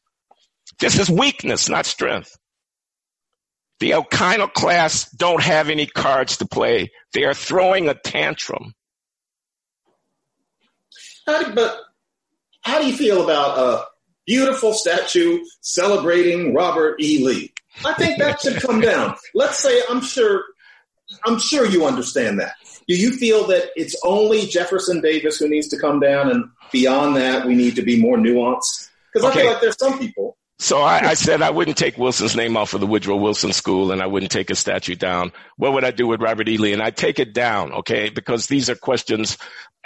This 0.79 0.99
is 0.99 1.09
weakness, 1.09 1.69
not 1.69 1.85
strength. 1.85 2.35
The 3.79 3.95
iconoclasts 3.95 5.09
don't 5.11 5.41
have 5.41 5.69
any 5.69 5.85
cards 5.85 6.37
to 6.37 6.47
play. 6.47 6.91
They 7.13 7.23
are 7.23 7.33
throwing 7.33 7.87
a 7.87 7.93
tantrum. 7.93 8.73
How 11.25 11.43
do, 11.43 11.53
but 11.53 11.77
how 12.61 12.79
do 12.79 12.87
you 12.87 12.95
feel 12.95 13.23
about 13.23 13.57
a 13.57 13.85
beautiful 14.25 14.73
statue 14.73 15.39
celebrating 15.61 16.53
Robert 16.53 17.01
E. 17.01 17.23
Lee? 17.23 17.53
I 17.85 17.93
think 17.93 18.19
that 18.19 18.41
should 18.41 18.61
come 18.61 18.81
down. 18.81 19.15
Let's 19.33 19.59
say 19.59 19.81
I'm 19.89 20.01
sure 20.01 20.43
I'm 21.25 21.39
sure 21.39 21.65
you 21.65 21.85
understand 21.85 22.39
that. 22.39 22.53
Do 22.87 22.95
you 22.95 23.11
feel 23.11 23.47
that 23.47 23.69
it's 23.75 23.95
only 24.03 24.45
Jefferson 24.45 25.01
Davis 25.01 25.37
who 25.37 25.47
needs 25.47 25.67
to 25.69 25.79
come 25.79 25.99
down, 25.99 26.29
and 26.29 26.45
beyond 26.71 27.15
that, 27.15 27.45
we 27.45 27.55
need 27.55 27.75
to 27.75 27.81
be 27.81 27.99
more 27.99 28.17
nuanced? 28.17 28.89
Because 29.13 29.29
okay. 29.29 29.39
I 29.39 29.41
feel 29.41 29.51
like 29.51 29.61
there's 29.61 29.77
some 29.77 29.99
people. 29.99 30.37
So 30.61 30.81
I, 30.81 31.11
I, 31.11 31.13
said 31.13 31.41
I 31.41 31.51
wouldn't 31.51 31.77
take 31.77 31.97
Wilson's 31.97 32.35
name 32.35 32.57
off 32.57 32.73
of 32.73 32.81
the 32.81 32.87
Woodrow 32.87 33.15
Wilson 33.15 33.53
School, 33.53 33.93
and 33.93 34.01
I 34.01 34.07
wouldn't 34.07 34.31
take 34.31 34.49
his 34.49 34.59
statue 34.59 34.95
down. 34.95 35.31
What 35.55 35.71
would 35.71 35.85
I 35.85 35.91
do 35.91 36.05
with 36.05 36.21
Robert 36.21 36.49
E. 36.49 36.57
Lee? 36.57 36.73
And 36.73 36.83
I 36.83 36.91
take 36.91 37.17
it 37.17 37.33
down, 37.33 37.71
okay? 37.71 38.09
Because 38.09 38.47
these 38.47 38.69
are 38.69 38.75
questions 38.75 39.37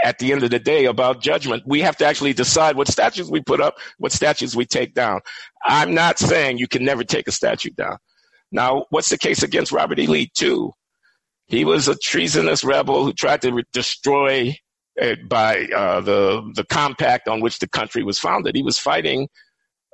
at 0.03 0.17
the 0.17 0.31
end 0.31 0.41
of 0.41 0.49
the 0.49 0.57
day 0.57 0.85
about 0.85 1.21
judgment. 1.21 1.61
We 1.67 1.81
have 1.81 1.95
to 1.97 2.05
actually 2.05 2.33
decide 2.33 2.75
what 2.75 2.87
statues 2.87 3.29
we 3.29 3.41
put 3.41 3.61
up, 3.61 3.75
what 3.99 4.11
statues 4.11 4.55
we 4.55 4.65
take 4.65 4.95
down. 4.95 5.19
I'm 5.63 5.93
not 5.93 6.17
saying 6.17 6.57
you 6.57 6.67
can 6.67 6.83
never 6.83 7.03
take 7.03 7.27
a 7.27 7.31
statue 7.31 7.69
down. 7.69 7.97
Now, 8.51 8.85
what's 8.89 9.09
the 9.09 9.17
case 9.19 9.43
against 9.43 9.71
Robert 9.71 9.99
E. 9.99 10.07
Lee 10.07 10.31
too? 10.35 10.73
He 11.45 11.65
was 11.65 11.87
a 11.87 11.95
treasonous 11.95 12.63
rebel 12.63 13.05
who 13.05 13.13
tried 13.13 13.43
to 13.43 13.51
re- 13.51 13.63
destroy 13.73 14.55
by 15.27 15.67
uh, 15.75 16.01
the 16.01 16.51
the 16.55 16.65
compact 16.65 17.27
on 17.27 17.41
which 17.41 17.59
the 17.59 17.67
country 17.67 18.03
was 18.03 18.19
founded. 18.19 18.55
He 18.55 18.63
was 18.63 18.77
fighting 18.77 19.27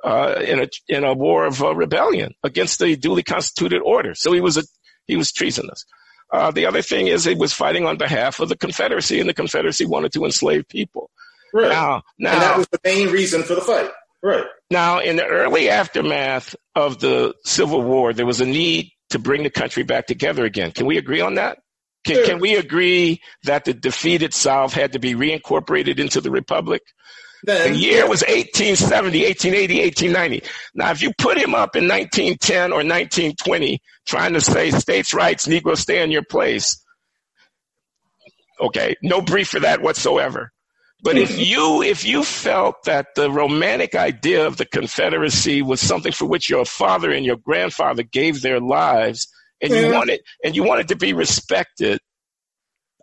uh, 0.04 0.40
in 0.46 0.60
a 0.60 0.68
in 0.88 1.04
a 1.04 1.14
war 1.14 1.46
of 1.46 1.62
uh, 1.62 1.74
rebellion 1.74 2.34
against 2.42 2.78
the 2.78 2.96
duly 2.96 3.22
constituted 3.22 3.80
order. 3.82 4.14
So 4.14 4.32
he 4.32 4.40
was 4.40 4.56
a 4.56 4.62
he 5.06 5.16
was 5.16 5.32
treasonous. 5.32 5.84
Uh, 6.32 6.50
the 6.50 6.66
other 6.66 6.82
thing 6.82 7.08
is 7.08 7.24
he 7.24 7.34
was 7.34 7.52
fighting 7.52 7.86
on 7.86 7.96
behalf 7.96 8.38
of 8.38 8.48
the 8.48 8.56
Confederacy, 8.56 9.18
and 9.18 9.28
the 9.28 9.34
Confederacy 9.34 9.84
wanted 9.84 10.12
to 10.12 10.24
enslave 10.24 10.68
people. 10.68 11.10
Right. 11.52 11.68
Now, 11.68 12.02
now, 12.18 12.32
and 12.32 12.42
that 12.42 12.58
was 12.58 12.68
the 12.68 12.78
main 12.84 13.08
reason 13.08 13.42
for 13.42 13.56
the 13.56 13.60
fight. 13.60 13.90
Right. 14.22 14.44
Now, 14.70 15.00
in 15.00 15.16
the 15.16 15.26
early 15.26 15.68
aftermath 15.68 16.54
of 16.76 17.00
the 17.00 17.34
Civil 17.44 17.82
War, 17.82 18.12
there 18.12 18.26
was 18.26 18.40
a 18.40 18.46
need 18.46 18.92
to 19.08 19.18
bring 19.18 19.42
the 19.42 19.50
country 19.50 19.82
back 19.82 20.06
together 20.06 20.44
again. 20.44 20.70
Can 20.70 20.86
we 20.86 20.98
agree 20.98 21.20
on 21.20 21.34
that? 21.34 21.58
Can, 22.04 22.24
can 22.24 22.38
we 22.38 22.56
agree 22.56 23.20
that 23.44 23.64
the 23.64 23.74
defeated 23.74 24.32
South 24.32 24.72
had 24.72 24.92
to 24.92 24.98
be 24.98 25.14
reincorporated 25.14 25.98
into 25.98 26.20
the 26.20 26.30
Republic? 26.30 26.82
The 27.44 27.74
year 27.74 28.02
was 28.02 28.22
1870, 28.22 29.24
1880, 29.24 29.80
1890. 29.82 30.48
Now, 30.74 30.90
if 30.90 31.02
you 31.02 31.12
put 31.16 31.38
him 31.38 31.54
up 31.54 31.74
in 31.74 31.88
1910 31.88 32.72
or 32.72 32.84
1920 32.84 33.80
trying 34.06 34.34
to 34.34 34.40
say 34.40 34.70
states' 34.70 35.14
rights, 35.14 35.46
Negro 35.46 35.76
stay 35.76 36.02
in 36.02 36.10
your 36.10 36.24
place, 36.24 36.82
okay, 38.60 38.96
no 39.02 39.22
brief 39.22 39.48
for 39.48 39.60
that 39.60 39.80
whatsoever. 39.80 40.52
But 41.02 41.16
if 41.16 41.30
mm-hmm. 41.30 41.40
you 41.40 41.82
if 41.82 42.04
you 42.04 42.22
felt 42.22 42.84
that 42.84 43.14
the 43.16 43.30
romantic 43.30 43.94
idea 43.94 44.46
of 44.46 44.58
the 44.58 44.66
Confederacy 44.66 45.62
was 45.62 45.80
something 45.80 46.12
for 46.12 46.26
which 46.26 46.50
your 46.50 46.66
father 46.66 47.10
and 47.10 47.24
your 47.24 47.36
grandfather 47.36 48.02
gave 48.02 48.42
their 48.42 48.60
lives, 48.60 49.28
and 49.62 49.72
you 49.72 49.92
want 49.92 50.10
it 50.10 50.22
and 50.44 50.56
you 50.56 50.64
want 50.64 50.80
it 50.80 50.88
to 50.88 50.96
be 50.96 51.12
respected, 51.12 51.98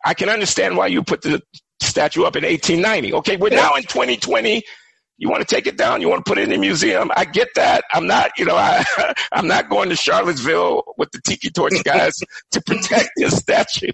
I 0.05 0.13
can 0.13 0.29
understand 0.29 0.77
why 0.77 0.87
you 0.87 1.03
put 1.03 1.21
the 1.21 1.41
statue 1.81 2.23
up 2.23 2.35
in 2.35 2.43
1890. 2.43 3.13
Okay, 3.15 3.37
we're 3.37 3.49
now 3.49 3.75
in 3.75 3.83
2020. 3.83 4.63
You 5.19 5.29
want 5.29 5.47
to 5.47 5.55
take 5.55 5.65
it 5.65 5.77
down? 5.77 6.01
You 6.01 6.09
want 6.09 6.23
to 6.23 6.29
put 6.29 6.37
it 6.37 6.47
in 6.47 6.53
a 6.53 6.59
museum? 6.59 7.11
I 7.15 7.25
get 7.25 7.49
that. 7.55 7.83
I'm 7.91 8.05
not, 8.05 8.31
you 8.37 8.45
know, 8.45 8.55
I, 8.55 8.85
I'm 9.31 9.47
not 9.47 9.67
going 9.67 9.89
to 9.89 9.95
Charlottesville 9.95 10.83
with 10.97 11.11
the 11.11 11.19
tiki 11.25 11.49
torch 11.49 11.73
guys 11.83 12.19
to 12.51 12.61
protect 12.61 13.09
your 13.17 13.31
statue. 13.31 13.91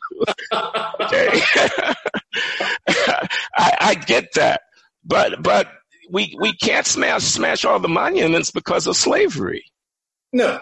okay, 0.51 1.29
I, 3.55 3.77
I 3.79 3.95
get 4.05 4.33
that, 4.35 4.61
but 5.05 5.41
but 5.41 5.69
we 6.11 6.35
we 6.39 6.53
can't 6.57 6.85
smash 6.85 7.23
smash 7.23 7.63
all 7.63 7.79
the 7.79 7.87
monuments 7.87 8.51
because 8.51 8.85
of 8.85 8.97
slavery. 8.97 9.63
No, 10.33 10.59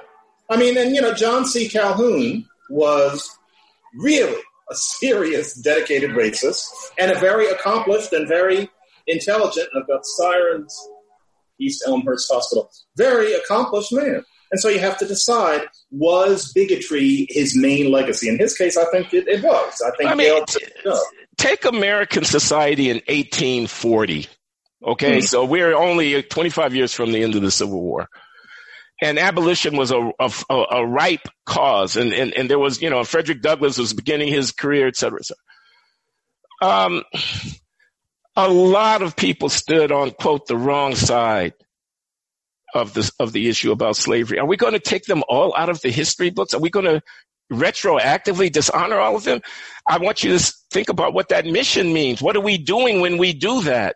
I 0.51 0.57
mean, 0.57 0.77
and 0.77 0.93
you 0.93 1.01
know, 1.01 1.13
John 1.13 1.45
C. 1.45 1.69
Calhoun 1.69 2.45
was 2.69 3.37
really 3.95 4.39
a 4.69 4.75
serious, 4.75 5.53
dedicated 5.53 6.11
racist 6.11 6.65
and 6.99 7.09
a 7.09 7.19
very 7.19 7.47
accomplished 7.47 8.11
and 8.11 8.27
very 8.27 8.69
intelligent. 9.07 9.69
I've 9.75 9.87
got 9.87 10.05
sirens, 10.05 10.77
East 11.57 11.83
Elmhurst 11.87 12.29
Hospital. 12.29 12.69
Very 12.97 13.33
accomplished 13.33 13.93
man. 13.93 14.25
And 14.51 14.59
so 14.59 14.67
you 14.67 14.79
have 14.79 14.97
to 14.97 15.07
decide 15.07 15.61
was 15.89 16.51
bigotry 16.51 17.27
his 17.29 17.57
main 17.57 17.89
legacy? 17.89 18.27
In 18.27 18.37
his 18.37 18.57
case, 18.57 18.75
I 18.75 18.83
think 18.91 19.13
it, 19.13 19.29
it 19.29 19.41
was. 19.41 19.81
I 19.85 19.95
think 19.95 20.09
I 20.09 20.15
mean, 20.15 20.45
t- 20.45 20.65
take 21.37 21.63
American 21.63 22.25
society 22.25 22.89
in 22.89 22.97
1840. 23.07 24.27
Okay, 24.83 25.17
mm-hmm. 25.17 25.21
so 25.21 25.45
we're 25.45 25.73
only 25.73 26.21
25 26.21 26.75
years 26.75 26.93
from 26.93 27.13
the 27.13 27.23
end 27.23 27.35
of 27.35 27.41
the 27.41 27.51
Civil 27.51 27.81
War 27.81 28.09
and 29.01 29.17
abolition 29.17 29.75
was 29.75 29.91
a, 29.91 30.11
a, 30.19 30.31
a 30.49 30.85
ripe 30.85 31.27
cause. 31.45 31.97
And, 31.97 32.13
and, 32.13 32.33
and 32.35 32.49
there 32.49 32.59
was, 32.59 32.81
you 32.81 32.89
know, 32.89 33.03
Frederick 33.03 33.41
Douglass 33.41 33.77
was 33.77 33.93
beginning 33.93 34.27
his 34.27 34.51
career, 34.51 34.87
et 34.87 34.95
cetera, 34.95 35.19
et 35.19 35.25
cetera. 35.25 35.43
Um, 36.61 37.03
a 38.35 38.47
lot 38.47 39.01
of 39.01 39.15
people 39.15 39.49
stood 39.49 39.91
on, 39.91 40.11
quote, 40.11 40.45
the 40.45 40.55
wrong 40.55 40.95
side 40.95 41.53
of 42.73 42.93
this, 42.93 43.11
of 43.19 43.33
the 43.33 43.49
issue 43.49 43.71
about 43.71 43.95
slavery. 43.95 44.39
Are 44.39 44.45
we 44.45 44.55
going 44.55 44.73
to 44.73 44.79
take 44.79 45.05
them 45.05 45.23
all 45.27 45.55
out 45.57 45.69
of 45.69 45.81
the 45.81 45.89
history 45.89 46.29
books? 46.29 46.53
Are 46.53 46.61
we 46.61 46.69
going 46.69 46.85
to 46.85 47.01
retroactively 47.51 48.51
dishonor 48.51 48.99
all 48.99 49.15
of 49.15 49.23
them? 49.23 49.41
I 49.85 49.97
want 49.97 50.23
you 50.23 50.37
to 50.37 50.53
think 50.71 50.89
about 50.89 51.13
what 51.13 51.29
that 51.29 51.45
mission 51.45 51.91
means. 51.91 52.21
What 52.21 52.37
are 52.37 52.41
we 52.41 52.57
doing 52.57 53.01
when 53.01 53.17
we 53.17 53.33
do 53.33 53.63
that? 53.63 53.95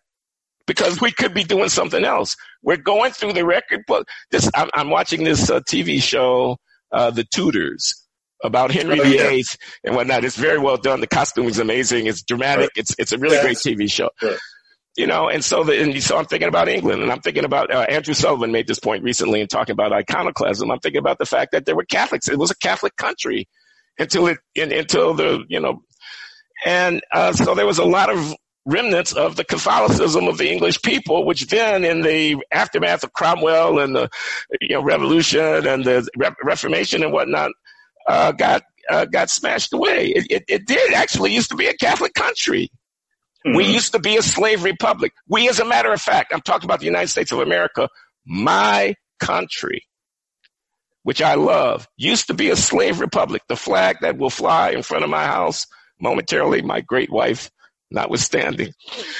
Because 0.67 0.99
we 1.01 1.11
could 1.11 1.33
be 1.33 1.43
doing 1.43 1.69
something 1.69 2.03
else. 2.03 2.35
We're 2.61 2.77
going 2.77 3.11
through 3.11 3.33
the 3.33 3.45
record 3.45 3.81
book. 3.87 4.07
This, 4.31 4.49
I'm, 4.55 4.69
I'm 4.73 4.89
watching 4.89 5.23
this 5.23 5.49
uh, 5.49 5.59
TV 5.61 6.01
show, 6.01 6.57
uh, 6.91 7.11
The 7.11 7.23
Tudors, 7.23 8.05
about 8.43 8.71
Henry 8.71 8.99
oh, 8.99 9.03
VIII 9.03 9.45
and 9.83 9.95
whatnot. 9.95 10.23
It's 10.23 10.35
very 10.35 10.59
well 10.59 10.77
done. 10.77 11.01
The 11.01 11.07
costume 11.07 11.47
is 11.47 11.59
amazing. 11.59 12.07
It's 12.07 12.23
dramatic. 12.23 12.71
Right. 12.75 12.77
It's 12.77 12.95
it's 12.97 13.11
a 13.11 13.17
really 13.17 13.39
great 13.41 13.57
TV 13.57 13.91
show. 13.91 14.09
Right. 14.21 14.37
You 14.97 15.07
know, 15.07 15.27
and 15.27 15.43
so 15.43 15.63
the, 15.65 15.81
and 15.81 16.01
so 16.01 16.17
I'm 16.17 16.25
thinking 16.25 16.47
about 16.47 16.69
England, 16.69 17.01
and 17.01 17.11
I'm 17.11 17.19
thinking 17.19 17.43
about 17.43 17.69
uh, 17.69 17.81
Andrew 17.81 18.13
Sullivan 18.13 18.53
made 18.53 18.65
this 18.65 18.79
point 18.79 19.03
recently 19.03 19.41
in 19.41 19.47
talking 19.47 19.73
about 19.73 19.91
iconoclasm. 19.91 20.71
I'm 20.71 20.79
thinking 20.79 20.99
about 20.99 21.17
the 21.17 21.25
fact 21.25 21.51
that 21.51 21.65
there 21.65 21.75
were 21.75 21.83
Catholics. 21.83 22.29
It 22.29 22.39
was 22.39 22.51
a 22.51 22.55
Catholic 22.55 22.95
country 22.95 23.49
until 23.99 24.27
it 24.27 24.37
in, 24.53 24.71
until 24.71 25.13
the 25.13 25.43
you 25.49 25.59
know, 25.59 25.81
and 26.65 27.01
uh, 27.11 27.33
so 27.33 27.55
there 27.55 27.65
was 27.65 27.77
a 27.77 27.83
lot 27.83 28.09
of 28.09 28.35
remnants 28.65 29.13
of 29.13 29.35
the 29.35 29.43
Catholicism 29.43 30.27
of 30.27 30.37
the 30.37 30.51
English 30.51 30.81
people, 30.81 31.25
which 31.25 31.47
then 31.47 31.85
in 31.85 32.01
the 32.01 32.43
aftermath 32.51 33.03
of 33.03 33.13
Cromwell 33.13 33.79
and 33.79 33.95
the 33.95 34.09
you 34.59 34.75
know, 34.75 34.83
revolution 34.83 35.67
and 35.67 35.85
the 35.85 36.07
Re- 36.17 36.31
Reformation 36.43 37.03
and 37.03 37.13
whatnot, 37.13 37.51
uh, 38.07 38.31
got, 38.31 38.63
uh, 38.89 39.05
got 39.05 39.29
smashed 39.29 39.71
away. 39.73 40.09
It, 40.09 40.27
it, 40.29 40.43
it, 40.47 40.67
did 40.67 40.93
actually 40.93 41.33
used 41.33 41.51
to 41.51 41.55
be 41.55 41.67
a 41.67 41.73
Catholic 41.73 42.13
country. 42.13 42.71
Mm-hmm. 43.45 43.55
We 43.55 43.65
used 43.65 43.93
to 43.93 43.99
be 43.99 44.17
a 44.17 44.23
slave 44.23 44.63
republic. 44.63 45.13
We, 45.27 45.47
as 45.47 45.59
a 45.59 45.65
matter 45.65 45.93
of 45.93 46.01
fact, 46.01 46.33
I'm 46.33 46.41
talking 46.41 46.65
about 46.65 46.79
the 46.79 46.85
United 46.85 47.09
States 47.09 47.31
of 47.31 47.39
America, 47.39 47.89
my 48.25 48.95
country, 49.19 49.85
which 51.03 51.21
I 51.21 51.35
love, 51.35 51.87
used 51.97 52.27
to 52.27 52.33
be 52.33 52.49
a 52.49 52.55
slave 52.55 52.99
republic. 52.99 53.43
The 53.47 53.55
flag 53.55 53.97
that 54.01 54.17
will 54.17 54.31
fly 54.31 54.71
in 54.71 54.81
front 54.81 55.03
of 55.03 55.11
my 55.11 55.25
house 55.25 55.67
momentarily, 55.99 56.63
my 56.63 56.81
great 56.81 57.11
wife 57.11 57.51
notwithstanding, 57.91 58.73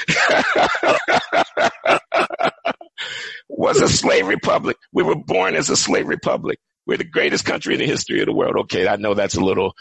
was 3.50 3.81
a 3.81 3.88
slave 3.88 4.27
republic. 4.27 4.77
We 4.91 5.03
were 5.03 5.15
born 5.15 5.55
as 5.55 5.69
a 5.69 5.75
slave 5.75 6.07
republic. 6.07 6.60
We're 6.86 6.98
the 6.98 7.03
greatest 7.03 7.45
country 7.45 7.74
in 7.74 7.79
the 7.79 7.86
history 7.86 8.19
of 8.19 8.27
the 8.27 8.34
world. 8.34 8.55
Okay, 8.62 8.88
I 8.88 8.95
know 8.98 9.13
that's 9.13 9.36
a 9.36 9.43
little, 9.43 9.74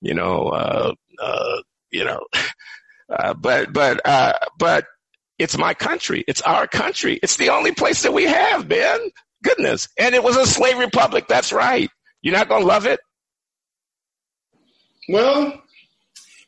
you 0.00 0.14
know, 0.14 0.48
uh, 0.48 0.94
uh, 1.20 1.62
you 1.90 2.04
know, 2.04 2.20
uh, 3.10 3.34
but 3.34 3.72
but 3.72 4.06
uh, 4.06 4.34
but 4.58 4.86
it's 5.38 5.56
my 5.56 5.74
country. 5.74 6.24
It's 6.28 6.42
our 6.42 6.66
country. 6.66 7.18
It's 7.22 7.36
the 7.36 7.50
only 7.50 7.72
place 7.72 8.02
that 8.02 8.12
we 8.12 8.24
have, 8.24 8.68
man. 8.68 8.98
Goodness, 9.42 9.88
and 9.98 10.14
it 10.14 10.22
was 10.22 10.36
a 10.36 10.46
slave 10.46 10.78
republic. 10.78 11.26
That's 11.28 11.52
right. 11.52 11.88
You're 12.20 12.36
not 12.36 12.48
gonna 12.48 12.66
love 12.66 12.84
it. 12.86 13.00
Well, 15.08 15.62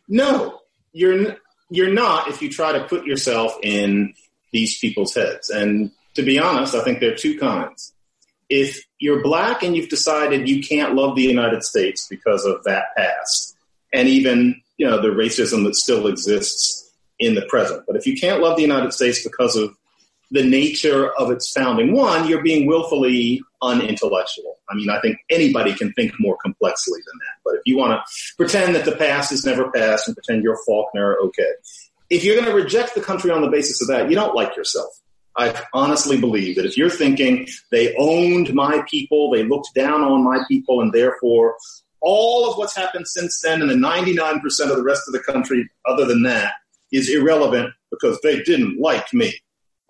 no, 0.08 0.61
you're 0.92 1.37
you're 1.72 1.92
not 1.92 2.28
if 2.28 2.42
you 2.42 2.50
try 2.50 2.72
to 2.72 2.84
put 2.84 3.06
yourself 3.06 3.56
in 3.62 4.12
these 4.52 4.78
people's 4.78 5.14
heads. 5.14 5.48
And 5.48 5.90
to 6.14 6.22
be 6.22 6.38
honest, 6.38 6.74
I 6.74 6.84
think 6.84 7.00
there 7.00 7.12
are 7.12 7.16
two 7.16 7.38
kinds. 7.38 7.94
If 8.50 8.84
you're 8.98 9.22
black 9.22 9.62
and 9.62 9.74
you've 9.74 9.88
decided 9.88 10.48
you 10.48 10.62
can't 10.62 10.94
love 10.94 11.16
the 11.16 11.22
United 11.22 11.62
States 11.62 12.06
because 12.08 12.44
of 12.44 12.62
that 12.64 12.94
past, 12.94 13.56
and 13.92 14.06
even 14.08 14.60
you 14.76 14.86
know 14.86 15.00
the 15.00 15.08
racism 15.08 15.64
that 15.64 15.74
still 15.74 16.06
exists 16.06 16.90
in 17.18 17.34
the 17.34 17.46
present, 17.46 17.84
but 17.86 17.96
if 17.96 18.06
you 18.06 18.16
can't 18.18 18.42
love 18.42 18.56
the 18.56 18.62
United 18.62 18.92
States 18.92 19.22
because 19.22 19.56
of 19.56 19.74
the 20.32 20.42
nature 20.42 21.10
of 21.10 21.30
its 21.30 21.50
founding, 21.52 21.92
one, 21.92 22.26
you're 22.26 22.42
being 22.42 22.66
willfully 22.66 23.42
unintellectual. 23.60 24.58
I 24.68 24.74
mean, 24.74 24.88
I 24.88 24.98
think 25.00 25.18
anybody 25.30 25.74
can 25.74 25.92
think 25.92 26.12
more 26.18 26.38
complexly 26.42 27.00
than 27.06 27.18
that. 27.18 27.40
But 27.44 27.54
if 27.56 27.62
you 27.66 27.76
want 27.76 27.92
to 27.92 28.34
pretend 28.36 28.74
that 28.74 28.86
the 28.86 28.96
past 28.96 29.30
is 29.30 29.44
never 29.44 29.70
past 29.70 30.08
and 30.08 30.16
pretend 30.16 30.42
you're 30.42 30.58
Faulkner, 30.66 31.16
okay. 31.24 31.50
If 32.08 32.24
you're 32.24 32.34
going 32.34 32.48
to 32.48 32.54
reject 32.54 32.94
the 32.94 33.02
country 33.02 33.30
on 33.30 33.42
the 33.42 33.50
basis 33.50 33.82
of 33.82 33.88
that, 33.88 34.08
you 34.08 34.16
don't 34.16 34.34
like 34.34 34.56
yourself. 34.56 34.88
I 35.36 35.62
honestly 35.74 36.18
believe 36.18 36.56
that 36.56 36.66
if 36.66 36.76
you're 36.76 36.90
thinking 36.90 37.46
they 37.70 37.94
owned 37.96 38.54
my 38.54 38.84
people, 38.90 39.30
they 39.30 39.44
looked 39.44 39.74
down 39.74 40.02
on 40.02 40.24
my 40.24 40.42
people, 40.48 40.80
and 40.80 40.92
therefore 40.92 41.56
all 42.00 42.50
of 42.50 42.58
what's 42.58 42.76
happened 42.76 43.06
since 43.06 43.40
then 43.42 43.62
and 43.62 43.70
the 43.70 43.74
99% 43.74 44.42
of 44.70 44.76
the 44.76 44.82
rest 44.82 45.02
of 45.06 45.12
the 45.12 45.20
country, 45.20 45.68
other 45.86 46.04
than 46.04 46.22
that, 46.24 46.52
is 46.90 47.08
irrelevant 47.08 47.72
because 47.90 48.18
they 48.22 48.42
didn't 48.42 48.80
like 48.80 49.12
me. 49.12 49.32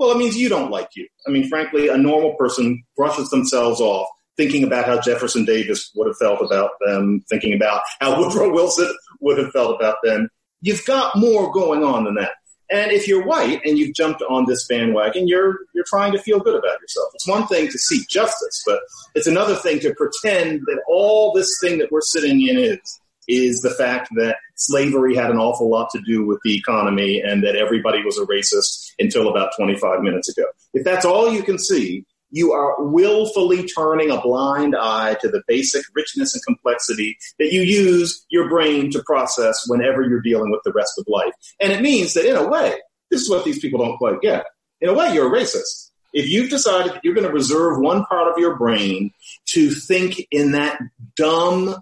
Well, 0.02 0.10
it 0.10 0.18
means 0.18 0.36
you 0.36 0.48
don't 0.48 0.72
like 0.72 0.88
you. 0.96 1.06
I 1.28 1.30
mean, 1.30 1.48
frankly, 1.48 1.86
a 1.86 1.96
normal 1.96 2.34
person 2.34 2.82
brushes 2.96 3.30
themselves 3.30 3.80
off 3.80 4.08
thinking 4.36 4.64
about 4.64 4.84
how 4.84 5.00
Jefferson 5.00 5.44
Davis 5.44 5.92
would 5.94 6.08
have 6.08 6.16
felt 6.16 6.40
about 6.42 6.72
them, 6.84 7.24
thinking 7.30 7.54
about 7.54 7.82
how 8.00 8.18
Woodrow 8.18 8.52
Wilson 8.52 8.92
would 9.20 9.38
have 9.38 9.52
felt 9.52 9.76
about 9.76 9.98
them. 10.02 10.28
You've 10.60 10.84
got 10.86 11.14
more 11.14 11.52
going 11.52 11.84
on 11.84 12.02
than 12.02 12.16
that. 12.16 12.32
And 12.68 12.90
if 12.90 13.06
you're 13.06 13.24
white 13.24 13.60
and 13.64 13.78
you've 13.78 13.94
jumped 13.94 14.22
on 14.22 14.44
this 14.46 14.66
bandwagon, 14.66 15.28
you're 15.28 15.58
you're 15.72 15.84
trying 15.86 16.10
to 16.14 16.18
feel 16.18 16.40
good 16.40 16.56
about 16.56 16.80
yourself. 16.80 17.10
It's 17.14 17.28
one 17.28 17.46
thing 17.46 17.68
to 17.68 17.78
seek 17.78 18.08
justice, 18.08 18.60
but 18.66 18.80
it's 19.14 19.28
another 19.28 19.54
thing 19.54 19.78
to 19.80 19.94
pretend 19.94 20.62
that 20.62 20.82
all 20.88 21.32
this 21.32 21.48
thing 21.60 21.78
that 21.78 21.92
we're 21.92 22.00
sitting 22.00 22.44
in 22.44 22.58
is 22.58 23.00
is 23.28 23.60
the 23.60 23.70
fact 23.70 24.08
that 24.16 24.38
slavery 24.66 25.14
had 25.14 25.30
an 25.30 25.38
awful 25.38 25.68
lot 25.68 25.88
to 25.90 26.00
do 26.00 26.24
with 26.26 26.38
the 26.44 26.56
economy 26.56 27.20
and 27.20 27.42
that 27.44 27.56
everybody 27.56 28.02
was 28.02 28.18
a 28.18 28.26
racist 28.26 28.92
until 28.98 29.28
about 29.28 29.52
25 29.56 30.00
minutes 30.00 30.28
ago. 30.28 30.46
If 30.74 30.84
that's 30.84 31.04
all 31.04 31.32
you 31.32 31.42
can 31.42 31.58
see, 31.58 32.04
you 32.32 32.52
are 32.52 32.82
willfully 32.82 33.66
turning 33.68 34.10
a 34.10 34.20
blind 34.20 34.74
eye 34.74 35.16
to 35.20 35.28
the 35.28 35.42
basic 35.46 35.84
richness 35.94 36.34
and 36.34 36.42
complexity 36.44 37.16
that 37.38 37.52
you 37.52 37.60
use 37.60 38.24
your 38.30 38.48
brain 38.48 38.90
to 38.90 39.02
process 39.04 39.64
whenever 39.68 40.02
you're 40.02 40.22
dealing 40.22 40.50
with 40.50 40.62
the 40.64 40.72
rest 40.72 40.98
of 40.98 41.04
life. 41.08 41.32
And 41.60 41.72
it 41.72 41.82
means 41.82 42.14
that 42.14 42.24
in 42.24 42.36
a 42.36 42.48
way, 42.48 42.74
this 43.10 43.20
is 43.20 43.30
what 43.30 43.44
these 43.44 43.58
people 43.58 43.84
don't 43.84 43.98
quite 43.98 44.20
get. 44.22 44.46
In 44.80 44.88
a 44.88 44.94
way, 44.94 45.12
you're 45.12 45.32
a 45.32 45.38
racist. 45.40 45.90
If 46.14 46.28
you've 46.28 46.50
decided 46.50 46.94
that 46.94 47.04
you're 47.04 47.14
going 47.14 47.26
to 47.26 47.32
reserve 47.32 47.78
one 47.78 48.04
part 48.06 48.30
of 48.30 48.38
your 48.38 48.56
brain 48.56 49.12
to 49.48 49.70
think 49.70 50.26
in 50.30 50.52
that 50.52 50.80
dumb 51.16 51.76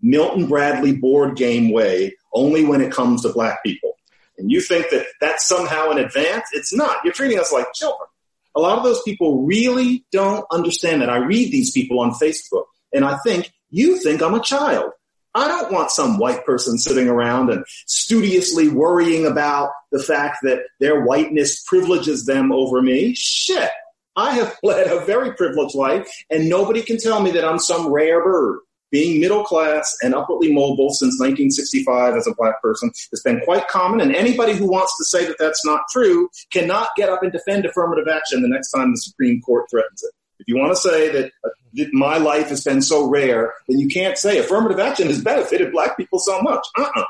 Milton 0.00 0.46
Bradley 0.46 0.94
board 0.94 1.36
game 1.36 1.72
way 1.72 2.14
only 2.32 2.64
when 2.64 2.80
it 2.80 2.92
comes 2.92 3.22
to 3.22 3.32
black 3.32 3.62
people, 3.64 3.96
and 4.38 4.50
you 4.50 4.60
think 4.60 4.90
that 4.90 5.06
that's 5.20 5.46
somehow 5.46 5.90
an 5.90 5.98
advance, 5.98 6.48
it's 6.52 6.74
not. 6.74 6.98
You're 7.04 7.12
treating 7.12 7.38
us 7.38 7.52
like 7.52 7.72
children. 7.74 8.08
A 8.54 8.60
lot 8.60 8.76
of 8.76 8.84
those 8.84 9.02
people 9.02 9.44
really 9.44 10.04
don't 10.12 10.44
understand 10.50 11.00
that. 11.00 11.10
I 11.10 11.18
read 11.18 11.50
these 11.50 11.70
people 11.70 12.00
on 12.00 12.10
Facebook 12.12 12.64
and 12.92 13.04
I 13.04 13.18
think, 13.18 13.52
you 13.70 13.98
think 13.98 14.20
I'm 14.20 14.34
a 14.34 14.42
child. 14.42 14.92
I 15.34 15.48
don't 15.48 15.72
want 15.72 15.90
some 15.90 16.18
white 16.18 16.44
person 16.44 16.76
sitting 16.76 17.08
around 17.08 17.50
and 17.50 17.64
studiously 17.86 18.68
worrying 18.68 19.26
about 19.26 19.70
the 19.90 20.02
fact 20.02 20.38
that 20.42 20.64
their 20.78 21.02
whiteness 21.02 21.62
privileges 21.62 22.26
them 22.26 22.52
over 22.52 22.82
me. 22.82 23.14
Shit. 23.14 23.70
I 24.14 24.32
have 24.32 24.58
led 24.62 24.88
a 24.88 25.04
very 25.06 25.32
privileged 25.34 25.74
life 25.74 26.06
and 26.30 26.50
nobody 26.50 26.82
can 26.82 26.98
tell 26.98 27.22
me 27.22 27.30
that 27.30 27.44
I'm 27.44 27.58
some 27.58 27.90
rare 27.90 28.22
bird. 28.22 28.60
Being 28.92 29.20
middle 29.20 29.42
class 29.42 29.96
and 30.02 30.14
upwardly 30.14 30.52
mobile 30.52 30.90
since 30.90 31.18
1965 31.18 32.14
as 32.14 32.26
a 32.28 32.34
black 32.34 32.60
person 32.62 32.90
has 33.10 33.22
been 33.22 33.40
quite 33.40 33.66
common. 33.68 34.00
And 34.00 34.14
anybody 34.14 34.52
who 34.52 34.70
wants 34.70 34.96
to 34.98 35.04
say 35.04 35.24
that 35.26 35.38
that's 35.38 35.64
not 35.64 35.80
true 35.90 36.28
cannot 36.52 36.90
get 36.96 37.08
up 37.08 37.22
and 37.22 37.32
defend 37.32 37.64
affirmative 37.64 38.06
action 38.06 38.42
the 38.42 38.48
next 38.48 38.70
time 38.70 38.92
the 38.92 38.98
Supreme 38.98 39.40
Court 39.40 39.68
threatens 39.70 40.02
it. 40.04 40.12
If 40.38 40.46
you 40.48 40.58
want 40.58 40.72
to 40.72 40.76
say 40.76 41.08
that 41.10 41.32
uh, 41.44 41.84
my 41.92 42.18
life 42.18 42.48
has 42.50 42.62
been 42.64 42.82
so 42.82 43.08
rare, 43.08 43.54
then 43.68 43.78
you 43.78 43.88
can't 43.88 44.18
say 44.18 44.38
affirmative 44.38 44.78
action 44.78 45.06
has 45.06 45.22
benefited 45.22 45.72
black 45.72 45.96
people 45.96 46.18
so 46.18 46.42
much. 46.42 46.66
Uh-uh. 46.78 47.04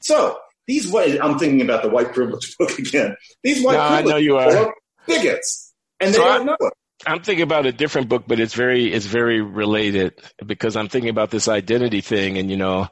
So 0.00 0.38
these 0.66 0.88
white, 0.88 1.18
I'm 1.22 1.38
thinking 1.38 1.62
about 1.62 1.82
the 1.82 1.88
white 1.88 2.12
privilege 2.12 2.56
book 2.58 2.78
again. 2.78 3.16
These 3.42 3.64
white 3.64 3.74
no, 3.74 3.88
privilege 3.88 4.06
I 4.06 4.10
know 4.10 4.16
you 4.18 4.36
are. 4.36 4.74
bigots, 5.06 5.72
and 6.00 6.12
they 6.12 6.18
So 6.18 6.24
don't 6.24 6.40
I- 6.42 6.44
know 6.44 6.56
it. 6.60 6.72
I'm 7.06 7.22
thinking 7.22 7.42
about 7.42 7.66
a 7.66 7.72
different 7.72 8.08
book, 8.08 8.24
but 8.26 8.40
it's 8.40 8.54
very 8.54 8.92
it's 8.92 9.06
very 9.06 9.40
related 9.40 10.14
because 10.44 10.76
I'm 10.76 10.88
thinking 10.88 11.10
about 11.10 11.30
this 11.30 11.48
identity 11.48 12.00
thing, 12.00 12.38
and 12.38 12.50
you 12.50 12.56
know, 12.56 12.88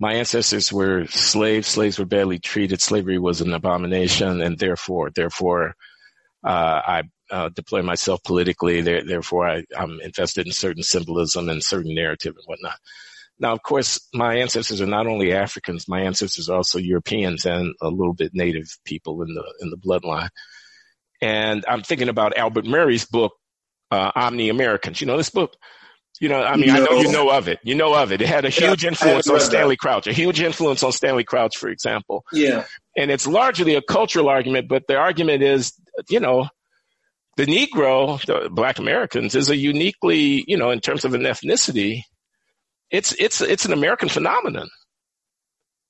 my 0.00 0.14
ancestors 0.14 0.72
were 0.72 1.06
slaves. 1.06 1.68
Slaves 1.68 1.98
were 1.98 2.04
badly 2.04 2.38
treated. 2.38 2.80
Slavery 2.80 3.18
was 3.18 3.40
an 3.40 3.52
abomination, 3.54 4.40
and 4.40 4.58
therefore, 4.58 5.10
therefore, 5.10 5.74
uh, 6.44 6.80
I 6.86 7.02
uh, 7.30 7.48
deploy 7.50 7.82
myself 7.82 8.22
politically. 8.24 8.80
There, 8.80 9.04
therefore, 9.04 9.48
I, 9.48 9.64
I'm 9.76 10.00
invested 10.00 10.46
in 10.46 10.52
certain 10.52 10.82
symbolism 10.82 11.48
and 11.48 11.62
certain 11.62 11.94
narrative 11.94 12.34
and 12.36 12.44
whatnot. 12.46 12.78
Now, 13.38 13.52
of 13.52 13.62
course, 13.62 14.00
my 14.12 14.36
ancestors 14.36 14.80
are 14.80 14.86
not 14.86 15.06
only 15.06 15.32
Africans. 15.32 15.88
My 15.88 16.02
ancestors 16.02 16.48
are 16.48 16.56
also 16.56 16.78
Europeans 16.78 17.46
and 17.46 17.74
a 17.80 17.88
little 17.88 18.14
bit 18.14 18.32
Native 18.34 18.76
people 18.84 19.22
in 19.22 19.34
the 19.34 19.44
in 19.60 19.70
the 19.70 19.76
bloodline. 19.76 20.28
And 21.20 21.64
I'm 21.66 21.82
thinking 21.82 22.08
about 22.08 22.36
Albert 22.36 22.66
Murray's 22.66 23.06
book, 23.06 23.32
uh, 23.94 24.12
Omni 24.14 24.48
Americans. 24.48 25.00
You 25.00 25.06
know 25.06 25.16
this 25.16 25.30
book? 25.30 25.56
You 26.20 26.28
know, 26.28 26.42
I 26.42 26.56
mean, 26.56 26.70
I 26.70 26.78
know 26.78 27.00
you 27.00 27.10
know 27.10 27.30
of 27.30 27.48
it. 27.48 27.58
You 27.64 27.74
know 27.74 27.94
of 27.94 28.12
it. 28.12 28.22
It 28.22 28.28
had 28.28 28.44
a 28.44 28.48
huge 28.48 28.84
I 28.84 28.88
influence 28.88 29.26
on 29.28 29.34
read 29.34 29.42
that. 29.42 29.46
Stanley 29.46 29.76
Crouch, 29.76 30.06
a 30.06 30.12
huge 30.12 30.40
influence 30.40 30.82
on 30.82 30.92
Stanley 30.92 31.24
Crouch, 31.24 31.56
for 31.56 31.68
example. 31.68 32.24
Yeah, 32.32 32.64
And 32.96 33.10
it's 33.10 33.26
largely 33.26 33.74
a 33.74 33.82
cultural 33.82 34.28
argument, 34.28 34.68
but 34.68 34.84
the 34.86 34.96
argument 34.96 35.42
is, 35.42 35.72
you 36.08 36.20
know, 36.20 36.48
the 37.36 37.46
Negro, 37.46 38.24
the 38.24 38.48
Black 38.48 38.78
Americans, 38.78 39.34
is 39.34 39.50
a 39.50 39.56
uniquely, 39.56 40.44
you 40.46 40.56
know, 40.56 40.70
in 40.70 40.78
terms 40.78 41.04
of 41.04 41.14
an 41.14 41.22
ethnicity, 41.22 42.02
it's 42.90 43.12
it's 43.18 43.40
it's 43.40 43.64
an 43.64 43.72
American 43.72 44.08
phenomenon. 44.08 44.68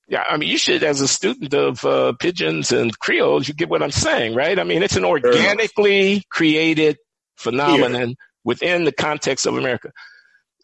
Yeah, 0.07 0.23
I 0.27 0.37
mean, 0.37 0.49
you 0.49 0.57
should, 0.57 0.83
as 0.83 1.01
a 1.01 1.07
student 1.07 1.53
of 1.53 1.83
uh, 1.83 2.13
pidgins 2.19 2.75
and 2.75 2.97
Creoles, 2.97 3.47
you 3.47 3.55
get 3.55 3.69
what 3.69 3.81
I'm 3.81 3.91
saying, 3.91 4.35
right? 4.35 4.57
I 4.57 4.63
mean, 4.63 4.83
it's 4.83 4.97
an 4.97 5.05
organically 5.05 6.23
created 6.31 6.97
phenomenon 7.37 8.15
within 8.43 8.83
the 8.83 8.91
context 8.91 9.45
of 9.45 9.57
America. 9.57 9.91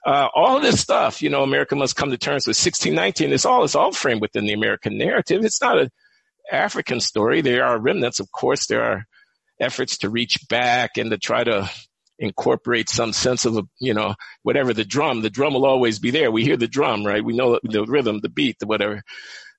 Uh, 0.05 0.27
all 0.33 0.57
of 0.57 0.63
this 0.63 0.79
stuff, 0.79 1.21
you 1.21 1.29
know, 1.29 1.43
America 1.43 1.75
must 1.75 1.95
come 1.95 2.09
to 2.09 2.17
terms 2.17 2.47
with 2.47 2.57
1619. 2.57 3.33
It's 3.33 3.45
all 3.45 3.63
it's 3.63 3.75
all 3.75 3.91
framed 3.91 4.21
within 4.21 4.45
the 4.45 4.53
American 4.53 4.97
narrative. 4.97 5.45
It's 5.45 5.61
not 5.61 5.77
an 5.77 5.89
African 6.51 6.99
story. 6.99 7.41
There 7.41 7.65
are 7.65 7.77
remnants, 7.77 8.19
of 8.19 8.31
course. 8.31 8.65
There 8.65 8.83
are 8.83 9.05
efforts 9.59 9.99
to 9.99 10.09
reach 10.09 10.47
back 10.49 10.97
and 10.97 11.11
to 11.11 11.17
try 11.17 11.43
to 11.43 11.69
incorporate 12.17 12.89
some 12.89 13.13
sense 13.13 13.45
of, 13.45 13.57
a, 13.57 13.63
you 13.79 13.93
know, 13.93 14.15
whatever 14.43 14.73
the 14.73 14.85
drum. 14.85 15.21
The 15.21 15.29
drum 15.29 15.53
will 15.53 15.65
always 15.65 15.99
be 15.99 16.11
there. 16.11 16.31
We 16.31 16.43
hear 16.43 16.57
the 16.57 16.67
drum, 16.67 17.05
right? 17.05 17.23
We 17.23 17.33
know 17.35 17.59
the 17.63 17.85
rhythm, 17.85 18.21
the 18.21 18.29
beat, 18.29 18.57
the 18.59 18.67
whatever. 18.67 19.03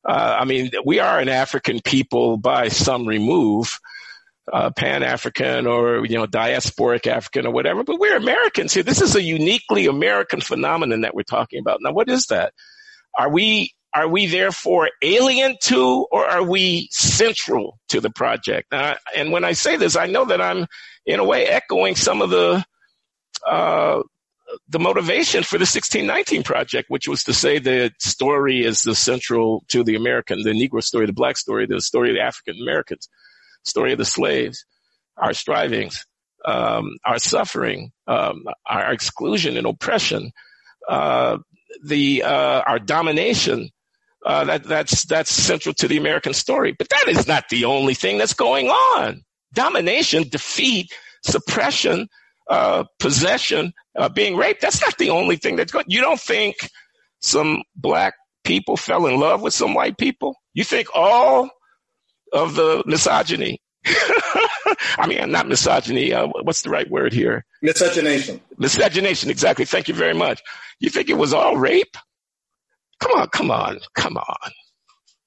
Uh, 0.04 0.36
I 0.40 0.44
mean, 0.44 0.70
we 0.84 0.98
are 0.98 1.18
an 1.18 1.28
African 1.28 1.80
people 1.80 2.36
by 2.36 2.68
some 2.68 3.06
remove, 3.06 3.78
uh, 4.50 4.70
Pan 4.70 5.02
African 5.02 5.66
or 5.66 6.06
you 6.06 6.16
know 6.16 6.26
diasporic 6.26 7.06
African 7.06 7.46
or 7.46 7.52
whatever. 7.52 7.84
But 7.84 8.00
we're 8.00 8.16
Americans 8.16 8.74
here. 8.74 8.82
This 8.82 9.02
is 9.02 9.14
a 9.14 9.22
uniquely 9.22 9.86
American 9.86 10.40
phenomenon 10.40 11.02
that 11.02 11.14
we're 11.14 11.22
talking 11.22 11.60
about. 11.60 11.78
Now, 11.80 11.92
what 11.92 12.08
is 12.08 12.26
that? 12.26 12.52
Are 13.18 13.30
we 13.30 13.72
are 13.94 14.08
we 14.08 14.26
therefore 14.26 14.90
alien 15.02 15.56
to, 15.64 16.06
or 16.10 16.24
are 16.24 16.42
we 16.42 16.88
central 16.92 17.78
to 17.88 18.00
the 18.00 18.10
project? 18.10 18.72
Uh, 18.72 18.94
and 19.14 19.32
when 19.32 19.44
I 19.44 19.52
say 19.52 19.76
this, 19.76 19.96
I 19.96 20.06
know 20.06 20.24
that 20.24 20.40
I'm 20.40 20.66
in 21.04 21.20
a 21.20 21.24
way 21.24 21.46
echoing 21.46 21.94
some 21.94 22.22
of 22.22 22.30
the 22.30 22.64
uh, 23.46 24.02
the 24.68 24.78
motivation 24.78 25.42
for 25.42 25.56
the 25.56 25.62
1619 25.62 26.42
project, 26.42 26.90
which 26.90 27.08
was 27.08 27.24
to 27.24 27.32
say 27.32 27.58
the 27.58 27.90
story 27.98 28.64
is 28.64 28.82
the 28.82 28.94
central 28.94 29.64
to 29.68 29.82
the 29.82 29.96
American, 29.96 30.42
the 30.42 30.50
Negro 30.50 30.82
story, 30.82 31.06
the 31.06 31.12
Black 31.12 31.36
story, 31.36 31.66
the 31.66 31.80
story 31.80 32.10
of 32.10 32.16
the 32.16 32.22
African 32.22 32.60
Americans, 32.62 33.08
story 33.64 33.92
of 33.92 33.98
the 33.98 34.04
slaves, 34.04 34.64
our 35.16 35.32
strivings, 35.32 36.04
um, 36.44 36.96
our 37.04 37.18
suffering, 37.18 37.92
um, 38.06 38.44
our 38.66 38.92
exclusion 38.92 39.56
and 39.56 39.66
oppression, 39.66 40.32
uh, 40.88 41.38
the 41.84 42.22
uh, 42.22 42.62
our 42.66 42.78
domination. 42.78 43.70
Uh, 44.24 44.44
that 44.44 44.62
that's 44.62 45.04
that's 45.06 45.32
central 45.32 45.74
to 45.74 45.88
the 45.88 45.96
American 45.96 46.32
story. 46.32 46.72
But 46.78 46.88
that 46.90 47.08
is 47.08 47.26
not 47.26 47.48
the 47.48 47.64
only 47.64 47.94
thing 47.94 48.18
that's 48.18 48.34
going 48.34 48.68
on. 48.68 49.22
Domination, 49.52 50.28
defeat, 50.28 50.92
suppression, 51.24 52.08
uh, 52.48 52.84
possession, 53.00 53.72
uh, 53.98 54.08
being 54.08 54.36
raped. 54.36 54.60
That's 54.60 54.80
not 54.80 54.96
the 54.98 55.10
only 55.10 55.36
thing 55.36 55.56
that's 55.56 55.72
going. 55.72 55.86
You 55.88 56.00
don't 56.00 56.20
think 56.20 56.56
some 57.20 57.62
black 57.74 58.14
people 58.44 58.76
fell 58.76 59.06
in 59.06 59.18
love 59.18 59.42
with 59.42 59.54
some 59.54 59.74
white 59.74 59.98
people? 59.98 60.36
You 60.54 60.64
think 60.64 60.88
all 60.94 61.50
of 62.32 62.54
the 62.54 62.82
misogyny? 62.86 63.60
I 64.98 65.06
mean, 65.06 65.30
not 65.30 65.48
misogyny. 65.48 66.12
Uh, 66.12 66.28
what's 66.42 66.62
the 66.62 66.70
right 66.70 66.88
word 66.90 67.12
here? 67.12 67.44
miscegenation. 67.62 68.40
Miscegenation. 68.58 69.30
Exactly. 69.30 69.64
Thank 69.64 69.88
you 69.88 69.94
very 69.94 70.14
much. 70.14 70.42
You 70.80 70.90
think 70.90 71.08
it 71.10 71.18
was 71.18 71.32
all 71.32 71.56
rape? 71.56 71.96
Come 73.00 73.12
on, 73.18 73.28
come 73.28 73.50
on, 73.50 73.78
come 73.94 74.16
on. 74.16 74.50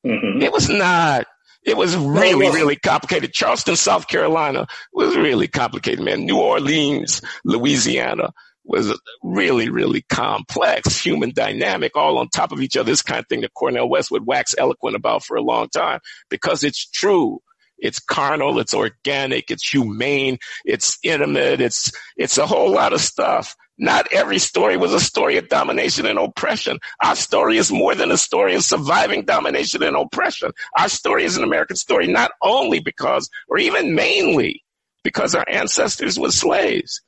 hmm 0.04 0.42
It 0.42 0.52
was 0.52 0.70
not. 0.70 1.26
It 1.66 1.76
was 1.76 1.96
really, 1.98 2.48
really 2.52 2.76
complicated. 2.76 3.34
Charleston, 3.34 3.76
South 3.76 4.08
Carolina 4.08 4.68
was 4.94 5.16
really 5.18 5.48
complicated, 5.48 6.00
man. 6.06 6.24
New 6.26 6.38
Orleans, 6.40 7.22
Louisiana 7.44 8.32
was 8.66 9.00
really, 9.24 9.70
really 9.70 10.04
complex, 10.10 11.00
human 11.00 11.32
dynamic, 11.34 11.96
all 11.96 12.18
on 12.18 12.30
top 12.30 12.52
of 12.52 12.62
each 12.62 12.76
other. 12.76 12.92
This 12.92 13.02
kind 13.02 13.20
of 13.20 13.28
thing 13.28 13.42
that 13.42 13.54
Cornel 13.54 13.90
West 13.90 14.12
would 14.12 14.26
wax 14.26 14.56
eloquent 14.58 14.96
about 14.96 15.24
for 15.24 15.38
a 15.38 15.42
long 15.42 15.70
time 15.70 16.00
because 16.30 16.64
it's 16.64 16.90
true. 16.90 17.40
It's 17.78 18.00
carnal, 18.00 18.60
it's 18.60 18.74
organic, 18.74 19.52
it's 19.52 19.68
humane, 19.68 20.38
it's 20.64 20.98
intimate, 21.04 21.60
it's, 21.60 21.92
it's 22.16 22.38
a 22.38 22.48
whole 22.48 22.72
lot 22.72 22.94
of 22.94 23.02
stuff. 23.02 23.54
Not 23.78 24.08
every 24.14 24.40
story 24.40 24.78
was 24.78 24.94
a 24.94 25.00
story 25.02 25.38
of 25.38 25.50
domination 25.50 26.06
and 26.06 26.18
oppression. 26.18 26.80
Our 27.04 27.18
story 27.18 27.58
is 27.58 27.72
more 27.72 27.94
than 27.94 28.12
a 28.12 28.18
story 28.18 28.56
of 28.56 28.64
surviving 28.64 29.26
domination 29.26 29.84
and 29.84 29.98
oppression. 29.98 30.52
Our 30.80 30.88
story 30.88 31.26
is 31.26 31.36
an 31.36 31.44
American 31.44 31.76
story, 31.76 32.08
not 32.08 32.32
only 32.42 32.80
because, 32.80 33.30
or 33.50 33.58
even 33.58 33.94
mainly 33.94 34.64
because 35.04 35.36
our 35.36 35.46
ancestors 35.50 36.18
were 36.18 36.32
slaves. 36.32 37.02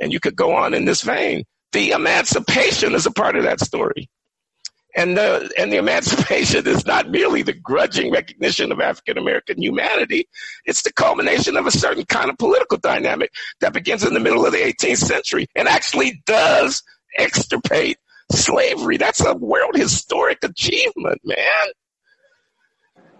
And 0.00 0.12
you 0.12 0.20
could 0.20 0.36
go 0.36 0.54
on 0.54 0.74
in 0.74 0.84
this 0.84 1.02
vein. 1.02 1.44
The 1.72 1.90
emancipation 1.90 2.94
is 2.94 3.06
a 3.06 3.10
part 3.10 3.36
of 3.36 3.44
that 3.44 3.60
story. 3.60 4.08
And 4.96 5.14
the, 5.14 5.50
and 5.58 5.70
the 5.70 5.76
emancipation 5.76 6.66
is 6.66 6.86
not 6.86 7.10
merely 7.10 7.42
the 7.42 7.52
grudging 7.52 8.10
recognition 8.10 8.72
of 8.72 8.80
African 8.80 9.18
American 9.18 9.60
humanity. 9.60 10.26
It's 10.64 10.82
the 10.82 10.92
culmination 10.92 11.56
of 11.58 11.66
a 11.66 11.70
certain 11.70 12.06
kind 12.06 12.30
of 12.30 12.38
political 12.38 12.78
dynamic 12.78 13.30
that 13.60 13.74
begins 13.74 14.04
in 14.04 14.14
the 14.14 14.20
middle 14.20 14.46
of 14.46 14.52
the 14.52 14.58
18th 14.58 14.98
century 14.98 15.48
and 15.54 15.68
actually 15.68 16.22
does 16.24 16.82
extirpate 17.18 17.98
slavery. 18.32 18.96
That's 18.96 19.24
a 19.24 19.34
world 19.34 19.76
historic 19.76 20.42
achievement, 20.42 21.20
man. 21.24 21.66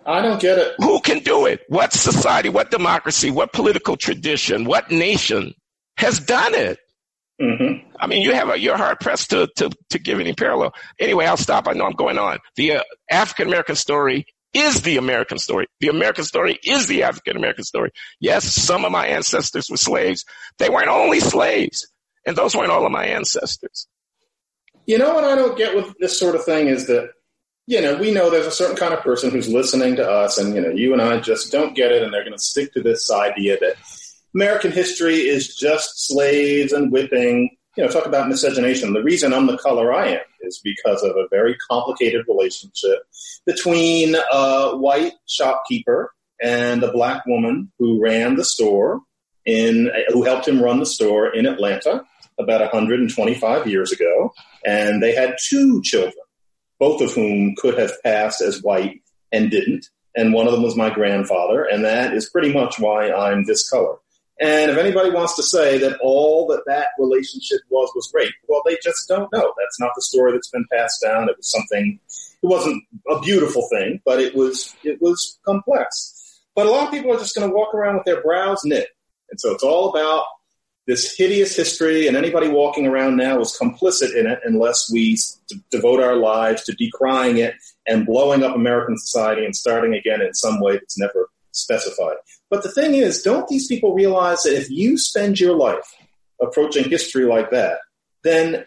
I 0.07 0.23
don't 0.23 0.41
get 0.41 0.57
it. 0.59 0.75
Who 0.79 1.01
can 1.01 1.19
do 1.19 1.47
it? 1.47 1.63
What 1.69 1.93
society, 1.93 2.49
what 2.49 2.71
democracy, 2.71 3.31
what 3.31 3.53
political 3.53 3.97
tradition, 3.97 4.65
what 4.65 4.91
nation 4.91 5.53
has 5.97 6.21
done 6.21 6.55
it? 6.55 6.79
hmm 7.41 7.87
I 7.99 8.07
mean, 8.07 8.23
you 8.23 8.33
have 8.35 8.51
a, 8.51 8.59
you're 8.59 8.77
hard 8.77 9.01
pressed 9.01 9.31
to, 9.31 9.49
to, 9.57 9.71
to 9.91 9.99
give 9.99 10.21
any 10.21 10.35
parallel. 10.35 10.75
Anyway, 10.99 11.27
I'll 11.27 11.37
stop. 11.37 11.67
I 11.69 11.73
know 11.73 11.87
I'm 11.87 11.93
going 11.93 12.19
on. 12.19 12.39
The 12.57 12.77
uh, 12.77 12.83
African 13.11 13.49
American 13.49 13.77
story 13.77 14.27
is 14.53 14.83
the 14.83 14.97
American 14.97 15.39
story. 15.39 15.67
The 15.81 15.89
American 15.89 16.25
story 16.25 16.59
is 16.63 16.87
the 16.87 17.03
African 17.03 17.37
American 17.37 17.65
story. 17.65 17.91
Yes, 18.21 18.45
some 18.45 18.85
of 18.85 18.93
my 18.93 19.07
ancestors 19.07 19.69
were 19.71 19.77
slaves. 19.77 20.25
They 20.59 20.69
weren't 20.69 20.89
only 20.89 21.21
slaves. 21.21 21.87
And 22.27 22.37
those 22.37 22.57
weren't 22.57 22.73
all 22.73 22.85
of 22.85 22.93
my 22.93 23.07
ancestors. 23.07 23.87
You 24.87 24.99
know 24.99 25.15
what 25.15 25.25
I 25.25 25.35
don't 25.35 25.57
get 25.57 25.75
with 25.77 25.95
this 25.99 26.19
sort 26.19 26.35
of 26.35 26.45
thing 26.45 26.69
is 26.69 26.87
that, 26.87 27.11
you 27.67 27.81
know, 27.81 27.97
we 27.97 28.13
know 28.13 28.31
there's 28.31 28.47
a 28.47 28.51
certain 28.51 28.77
kind 28.77 28.95
of 28.95 29.01
person 29.01 29.31
who's 29.31 29.49
listening 29.49 29.97
to 29.97 30.09
us, 30.09 30.39
and, 30.39 30.55
you 30.55 30.61
know, 30.61 30.71
you 30.71 30.93
and 30.93 31.03
I 31.03 31.19
just 31.19 31.53
don't 31.53 31.75
get 31.75 31.93
it, 31.93 32.03
and 32.03 32.13
they're 32.13 32.25
going 32.25 32.37
to 32.37 32.43
stick 32.43 32.73
to 32.75 32.83
this 32.83 33.11
idea 33.11 33.59
that 33.61 33.77
American 34.37 34.71
history 34.71 35.17
is 35.17 35.57
just 35.57 36.07
slaves 36.07 36.71
and 36.71 36.93
whipping. 36.93 37.57
You 37.75 37.85
know, 37.85 37.91
talk 37.91 38.05
about 38.05 38.29
miscegenation. 38.29 38.93
The 38.93 39.03
reason 39.03 39.33
I'm 39.33 39.47
the 39.47 39.57
color 39.57 39.95
I 39.95 40.09
am 40.09 40.21
is 40.43 40.61
because 40.63 41.03
of 41.03 41.17
a 41.17 41.27
very 41.31 41.57
complicated 41.71 42.27
relationship 42.29 42.99
between 43.47 44.15
a 44.15 44.77
white 44.77 45.15
shopkeeper 45.27 46.13
and 46.43 46.83
a 46.83 46.93
black 46.93 47.25
woman 47.25 47.73
who 47.79 47.99
ran 48.03 48.37
the 48.37 48.45
store 48.45 49.01
in, 49.47 49.91
who 50.09 50.23
helped 50.23 50.47
him 50.47 50.63
run 50.63 50.81
the 50.81 50.87
store 50.87 51.35
in 51.35 51.47
Atlanta 51.47 52.05
about 52.39 52.61
125 52.61 53.67
years 53.67 53.91
ago. 53.91 54.35
And 54.67 55.03
they 55.03 55.15
had 55.15 55.37
two 55.43 55.81
children, 55.83 56.13
both 56.79 57.01
of 57.01 57.15
whom 57.15 57.55
could 57.57 57.79
have 57.79 58.03
passed 58.03 58.43
as 58.43 58.63
white 58.63 59.01
and 59.33 59.51
didn't. 59.51 59.87
And 60.15 60.35
one 60.35 60.47
of 60.47 60.53
them 60.53 60.63
was 60.63 60.77
my 60.77 60.91
grandfather. 60.91 61.65
And 61.65 61.87
that 61.87 62.13
is 62.13 62.29
pretty 62.29 62.53
much 62.53 62.79
why 62.79 63.11
I'm 63.11 63.47
this 63.47 63.67
color. 63.69 63.97
And 64.39 64.71
if 64.71 64.77
anybody 64.77 65.11
wants 65.11 65.35
to 65.37 65.43
say 65.43 65.79
that 65.79 65.99
all 66.03 66.47
that 66.49 66.63
that 66.67 66.89
relationship 66.99 67.61
was 67.71 67.91
was 67.95 68.11
rape, 68.15 68.35
well, 68.49 68.63
they 68.67 68.77
just 68.83 69.09
don't 69.09 69.33
know. 69.33 69.55
That's 69.59 69.81
not 69.81 69.93
the 69.97 70.03
story 70.03 70.33
that's 70.33 70.51
been 70.51 70.67
passed 70.71 71.03
down. 71.03 71.29
It 71.29 71.37
was 71.39 71.51
something. 71.51 71.99
It 72.43 72.47
wasn't 72.47 72.83
a 73.09 73.19
beautiful 73.21 73.67
thing, 73.71 74.01
but 74.05 74.21
it 74.21 74.35
was 74.35 74.75
it 74.85 75.01
was 75.01 75.39
complex. 75.47 76.43
But 76.55 76.67
a 76.67 76.71
lot 76.71 76.87
of 76.87 76.91
people 76.93 77.13
are 77.13 77.19
just 77.19 77.35
going 77.35 77.49
to 77.49 77.55
walk 77.55 77.75
around 77.75 77.97
with 77.97 78.05
their 78.05 78.23
brows 78.23 78.61
knit, 78.65 78.89
and 79.31 79.41
so 79.41 79.53
it's 79.53 79.63
all 79.63 79.89
about 79.89 80.25
this 80.87 81.17
hideous 81.17 81.57
history. 81.57 82.07
And 82.07 82.17
anybody 82.17 82.49
walking 82.49 82.87
around 82.87 83.17
now 83.17 83.41
is 83.41 83.57
complicit 83.61 84.15
in 84.15 84.27
it, 84.27 84.39
unless 84.45 84.91
we 84.93 85.15
d- 85.49 85.61
devote 85.71 86.01
our 86.01 86.17
lives 86.17 86.63
to 86.65 86.75
decrying 86.75 87.39
it 87.39 87.55
and 87.87 88.07
blowing 88.07 88.43
up 88.43 88.55
American 88.55 88.99
society 88.99 89.45
and 89.45 89.57
starting 89.57 89.95
again 89.95 90.21
in 90.21 90.35
some 90.35 90.61
way 90.61 90.75
that's 90.75 90.99
never 90.99 91.31
specified. 91.53 92.17
But 92.51 92.63
the 92.63 92.71
thing 92.71 92.95
is, 92.95 93.23
don't 93.23 93.49
these 93.49 93.67
people 93.67 93.95
realize 93.95 94.43
that 94.43 94.57
if 94.57 94.71
you 94.71 94.99
spend 94.99 95.41
your 95.41 95.57
life 95.57 95.95
approaching 96.41 96.89
history 96.89 97.25
like 97.25 97.51
that, 97.51 97.79
then 98.23 98.65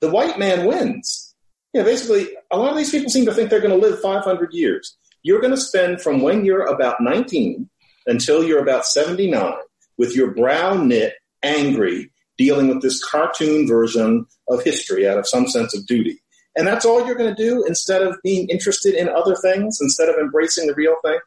the 0.00 0.10
white 0.10 0.38
man 0.38 0.66
wins? 0.66 1.34
You 1.72 1.80
know, 1.82 1.86
basically, 1.86 2.28
a 2.50 2.58
lot 2.58 2.70
of 2.70 2.76
these 2.76 2.90
people 2.90 3.10
seem 3.10 3.26
to 3.26 3.34
think 3.34 3.50
they're 3.50 3.60
going 3.60 3.78
to 3.78 3.86
live 3.88 4.00
500 4.00 4.52
years. 4.52 4.96
You're 5.22 5.40
going 5.40 5.54
to 5.54 5.60
spend 5.60 6.00
from 6.00 6.20
when 6.20 6.44
you're 6.44 6.66
about 6.66 7.00
19 7.00 7.68
until 8.06 8.44
you're 8.44 8.62
about 8.62 8.86
79 8.86 9.54
with 9.98 10.14
your 10.14 10.32
brow 10.32 10.74
knit, 10.74 11.14
angry, 11.42 12.10
dealing 12.38 12.68
with 12.68 12.82
this 12.82 13.02
cartoon 13.04 13.66
version 13.66 14.26
of 14.48 14.62
history 14.62 15.08
out 15.08 15.18
of 15.18 15.28
some 15.28 15.46
sense 15.48 15.76
of 15.76 15.86
duty. 15.86 16.22
And 16.56 16.66
that's 16.66 16.84
all 16.84 17.06
you're 17.06 17.16
going 17.16 17.34
to 17.34 17.42
do 17.42 17.64
instead 17.66 18.02
of 18.02 18.16
being 18.22 18.48
interested 18.48 18.94
in 18.94 19.08
other 19.08 19.36
things, 19.36 19.78
instead 19.80 20.08
of 20.08 20.16
embracing 20.16 20.66
the 20.66 20.74
real 20.74 20.96
thing. 21.04 21.18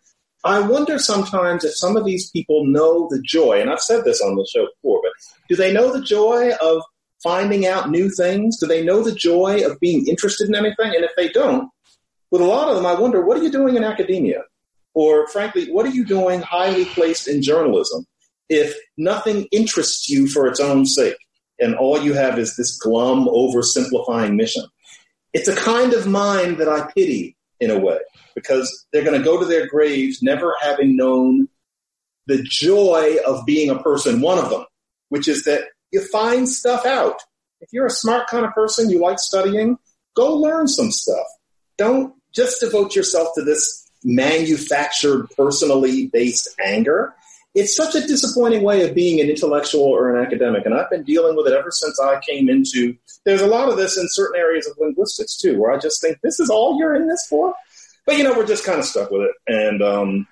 I 0.44 0.62
wonder 0.62 1.00
sometimes 1.00 1.66
if 1.66 1.76
some 1.76 1.98
of 1.98 2.06
these 2.06 2.30
people 2.30 2.66
know 2.66 3.08
the 3.10 3.22
joy, 3.22 3.60
and 3.60 3.70
I've 3.70 3.82
said 3.82 4.06
this 4.06 4.22
on 4.22 4.36
the 4.36 4.48
show 4.52 4.68
before, 4.68 5.02
but 5.04 5.12
do 5.50 5.56
they 5.56 5.74
know 5.74 5.92
the 5.92 6.02
joy 6.02 6.52
of 6.62 6.82
finding 7.22 7.66
out 7.66 7.90
new 7.90 8.10
things? 8.10 8.58
Do 8.58 8.66
they 8.66 8.84
know 8.84 9.04
the 9.04 9.14
joy 9.14 9.66
of 9.66 9.80
being 9.80 10.08
interested 10.08 10.48
in 10.48 10.56
anything? 10.56 10.96
And 10.96 11.04
if 11.04 11.12
they 11.18 11.30
don't, 11.30 11.70
with 12.32 12.42
a 12.42 12.46
lot 12.46 12.70
of 12.70 12.76
them, 12.76 12.86
I 12.86 12.94
wonder, 12.94 13.26
what 13.26 13.38
are 13.38 13.44
you 13.44 13.52
doing 13.52 13.76
in 13.76 13.84
academia? 13.84 14.44
Or 14.94 15.28
frankly, 15.28 15.72
what 15.72 15.86
are 15.86 15.92
you 15.92 16.06
doing 16.06 16.42
highly 16.42 16.86
placed 16.86 17.28
in 17.28 17.42
journalism 17.42 18.06
if 18.48 18.76
nothing 18.98 19.48
interests 19.52 20.10
you 20.10 20.28
for 20.28 20.48
its 20.48 20.60
own 20.60 20.86
sake 20.86 21.18
and 21.60 21.76
all 21.76 22.02
you 22.02 22.14
have 22.14 22.40
is 22.40 22.56
this 22.56 22.78
glum, 22.78 23.26
oversimplifying 23.26 24.36
mission? 24.36 24.64
It's 25.34 25.48
a 25.48 25.56
kind 25.56 25.94
of 25.94 26.08
mind 26.08 26.58
that 26.58 26.70
I 26.70 26.90
pity 26.96 27.36
in 27.60 27.72
a 27.72 27.80
way 27.80 28.00
because 28.36 28.88
they're 28.92 29.04
going 29.04 29.18
to 29.18 29.24
go 29.24 29.40
to 29.40 29.46
their 29.46 29.68
graves 29.68 30.22
never 30.22 30.56
having 30.62 30.96
known 30.96 31.48
the 32.28 32.42
joy 32.44 33.18
of 33.26 33.46
being 33.46 33.70
a 33.70 33.82
person, 33.82 34.22
one 34.22 34.38
of 34.38 34.50
them, 34.50 34.66
which 35.10 35.28
is 35.28 35.44
that 35.44 35.64
you 35.92 36.02
find 36.12 36.48
stuff 36.48 36.86
out. 36.86 37.22
If 37.62 37.70
you're 37.74 37.88
a 37.88 37.92
smart 37.92 38.28
kind 38.28 38.46
of 38.46 38.54
person, 38.54 38.90
you 38.90 39.00
like 39.00 39.20
studying, 39.20 39.78
go 40.16 40.36
learn 40.36 40.68
some 40.68 40.92
stuff. 40.92 41.26
Don't 41.78 42.14
just 42.34 42.62
devote 42.62 42.96
yourself 42.96 43.30
to 43.36 43.44
this 43.44 43.90
manufactured, 44.04 45.28
personally 45.36 46.08
based 46.08 46.50
anger. 46.64 47.14
It's 47.56 47.76
such 47.76 47.96
a 47.96 48.02
disappointing 48.06 48.64
way 48.64 48.88
of 48.88 48.94
being 48.94 49.20
an 49.20 49.30
intellectual 49.30 49.84
or 49.84 50.16
an 50.16 50.24
academic, 50.24 50.66
and 50.66 50.76
I've 50.76 50.90
been 50.90 51.04
dealing 51.04 51.36
with 51.36 51.48
it 51.48 51.54
ever 51.54 51.72
since 51.72 52.00
I 52.00 52.20
came 52.20 52.48
into. 52.48 52.96
There's 53.26 53.42
a 53.42 53.48
lot 53.48 53.70
of 53.70 53.78
this 53.78 53.98
in 53.98 54.06
certain 54.10 54.40
areas 54.40 54.68
of 54.68 54.78
linguistics 54.80 55.36
too, 55.36 55.60
where 55.60 55.72
I 55.72 55.80
just 55.80 56.00
think 56.02 56.20
this 56.22 56.40
is 56.40 56.50
all 56.50 56.78
you're 56.78 56.96
in 56.96 57.08
this 57.08 57.26
for. 57.28 57.54
But 58.06 58.18
you 58.18 58.24
know, 58.24 58.34
we're 58.38 58.46
just 58.46 58.66
kind 58.66 58.80
of 58.80 58.86
stuck 58.86 59.10
with 59.10 59.22
it, 59.22 59.32
and 59.48 59.82
um, 59.82 60.28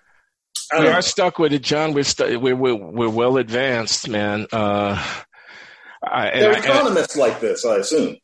we 0.73 0.83
know. 0.83 0.91
are 0.91 1.01
stuck 1.01 1.39
with 1.39 1.53
it, 1.53 1.63
John. 1.63 1.93
We're, 1.93 2.03
stu- 2.03 2.39
we're 2.39 2.55
we're 2.55 2.75
we're 2.75 3.09
well 3.09 3.37
advanced, 3.37 4.07
man. 4.09 4.47
Uh, 4.51 5.03
I, 6.03 6.31
They're 6.39 6.57
economists 6.57 7.17
I, 7.17 7.21
like 7.21 7.39
this, 7.39 7.65
I 7.65 7.77
assume. 7.77 8.17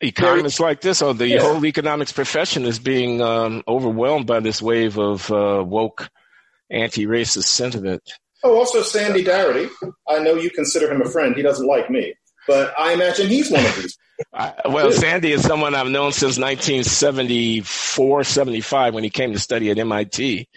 Economists 0.00 0.60
like 0.60 0.80
this, 0.80 1.02
or 1.02 1.12
the 1.12 1.28
yeah. 1.28 1.40
whole 1.40 1.64
economics 1.64 2.12
profession 2.12 2.64
is 2.64 2.78
being 2.78 3.20
um, 3.20 3.62
overwhelmed 3.68 4.26
by 4.26 4.40
this 4.40 4.62
wave 4.62 4.98
of 4.98 5.30
uh, 5.30 5.62
woke, 5.66 6.08
anti-racist 6.70 7.44
sentiment. 7.44 8.02
Oh, 8.42 8.56
also 8.56 8.82
Sandy 8.82 9.24
Darity. 9.24 9.68
I 10.08 10.18
know 10.20 10.34
you 10.34 10.50
consider 10.50 10.90
him 10.90 11.02
a 11.02 11.08
friend. 11.10 11.34
He 11.34 11.42
doesn't 11.42 11.66
like 11.66 11.90
me, 11.90 12.14
but 12.46 12.72
I 12.78 12.92
imagine 12.92 13.28
he's 13.28 13.50
one 13.50 13.64
of 13.64 13.76
these. 13.76 13.98
I, 14.34 14.54
well, 14.66 14.92
Sandy 14.92 15.32
is 15.32 15.42
someone 15.42 15.74
I've 15.74 15.88
known 15.88 16.12
since 16.12 16.38
1974, 16.38 18.24
75 18.24 18.94
when 18.94 19.04
he 19.04 19.10
came 19.10 19.32
to 19.32 19.38
study 19.38 19.70
at 19.70 19.78
MIT. 19.78 20.48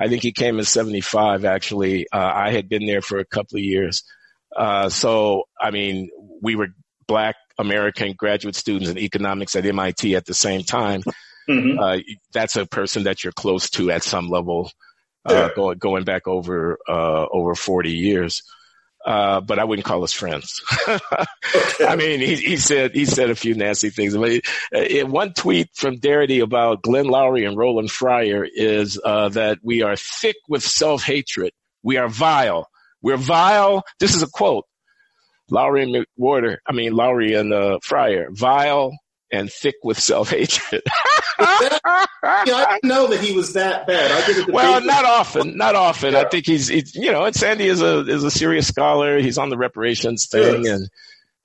I 0.00 0.08
think 0.08 0.22
he 0.22 0.32
came 0.32 0.58
in 0.58 0.64
75 0.64 1.44
actually. 1.44 2.06
Uh, 2.10 2.32
I 2.34 2.50
had 2.50 2.68
been 2.68 2.86
there 2.86 3.02
for 3.02 3.18
a 3.18 3.24
couple 3.24 3.58
of 3.58 3.62
years. 3.62 4.04
Uh, 4.54 4.88
so, 4.88 5.44
I 5.60 5.70
mean, 5.70 6.10
we 6.42 6.56
were 6.56 6.68
black 7.06 7.36
American 7.58 8.14
graduate 8.16 8.56
students 8.56 8.90
in 8.90 8.98
economics 8.98 9.56
at 9.56 9.66
MIT 9.66 10.16
at 10.16 10.26
the 10.26 10.34
same 10.34 10.62
time. 10.62 11.02
Mm-hmm. 11.48 11.78
Uh, 11.78 11.98
that's 12.32 12.56
a 12.56 12.66
person 12.66 13.04
that 13.04 13.22
you're 13.22 13.32
close 13.32 13.70
to 13.70 13.90
at 13.90 14.02
some 14.02 14.28
level, 14.28 14.70
uh, 15.24 15.48
going, 15.54 15.78
going 15.78 16.04
back 16.04 16.26
over, 16.26 16.78
uh, 16.88 17.26
over 17.30 17.54
40 17.54 17.92
years. 17.92 18.42
Uh, 19.04 19.42
but 19.42 19.58
I 19.58 19.64
wouldn't 19.64 19.84
call 19.84 20.02
us 20.02 20.14
friends. 20.14 20.62
I 21.80 21.94
mean, 21.96 22.20
he, 22.20 22.36
he, 22.36 22.56
said 22.56 22.94
he 22.94 23.04
said 23.04 23.28
a 23.28 23.34
few 23.34 23.54
nasty 23.54 23.90
things. 23.90 24.16
But 24.16 24.40
uh, 24.74 25.06
one 25.06 25.34
tweet 25.34 25.68
from 25.74 25.98
Darity 25.98 26.42
about 26.42 26.80
Glenn 26.80 27.04
Loury 27.04 27.46
and 27.46 27.54
Roland 27.54 27.90
Fryer 27.90 28.46
is 28.50 28.98
uh, 29.04 29.28
that 29.30 29.58
we 29.62 29.82
are 29.82 29.96
thick 29.96 30.36
with 30.48 30.62
self 30.62 31.02
hatred. 31.02 31.52
We 31.82 31.98
are 31.98 32.08
vile. 32.08 32.66
We're 33.02 33.18
vile. 33.18 33.84
This 34.00 34.14
is 34.14 34.22
a 34.22 34.26
quote. 34.26 34.64
Loury 35.50 35.82
and 35.82 36.06
McWhorter, 36.18 36.56
I 36.66 36.72
mean 36.72 36.94
Loury 36.94 37.38
and 37.38 37.52
uh, 37.52 37.78
Fryer, 37.82 38.28
vile 38.30 38.96
and 39.30 39.52
thick 39.52 39.76
with 39.82 39.98
self 39.98 40.30
hatred. 40.30 40.82
I 41.44 42.78
didn't 42.80 42.88
know 42.88 43.06
that 43.08 43.20
he 43.20 43.32
was 43.32 43.52
that 43.54 43.86
bad. 43.86 44.10
I 44.10 44.26
did 44.26 44.52
well, 44.52 44.80
not 44.80 45.04
often, 45.04 45.56
not 45.56 45.74
often. 45.74 46.14
Yeah. 46.14 46.20
I 46.20 46.28
think 46.28 46.46
he's, 46.46 46.68
he's, 46.68 46.94
you 46.94 47.12
know, 47.12 47.24
and 47.24 47.34
Sandy 47.34 47.66
is 47.66 47.82
a 47.82 48.00
is 48.06 48.24
a 48.24 48.30
serious 48.30 48.66
scholar. 48.66 49.18
He's 49.18 49.38
on 49.38 49.50
the 49.50 49.56
reparations 49.56 50.26
thing, 50.26 50.64
yes. 50.64 50.76
and 50.76 50.88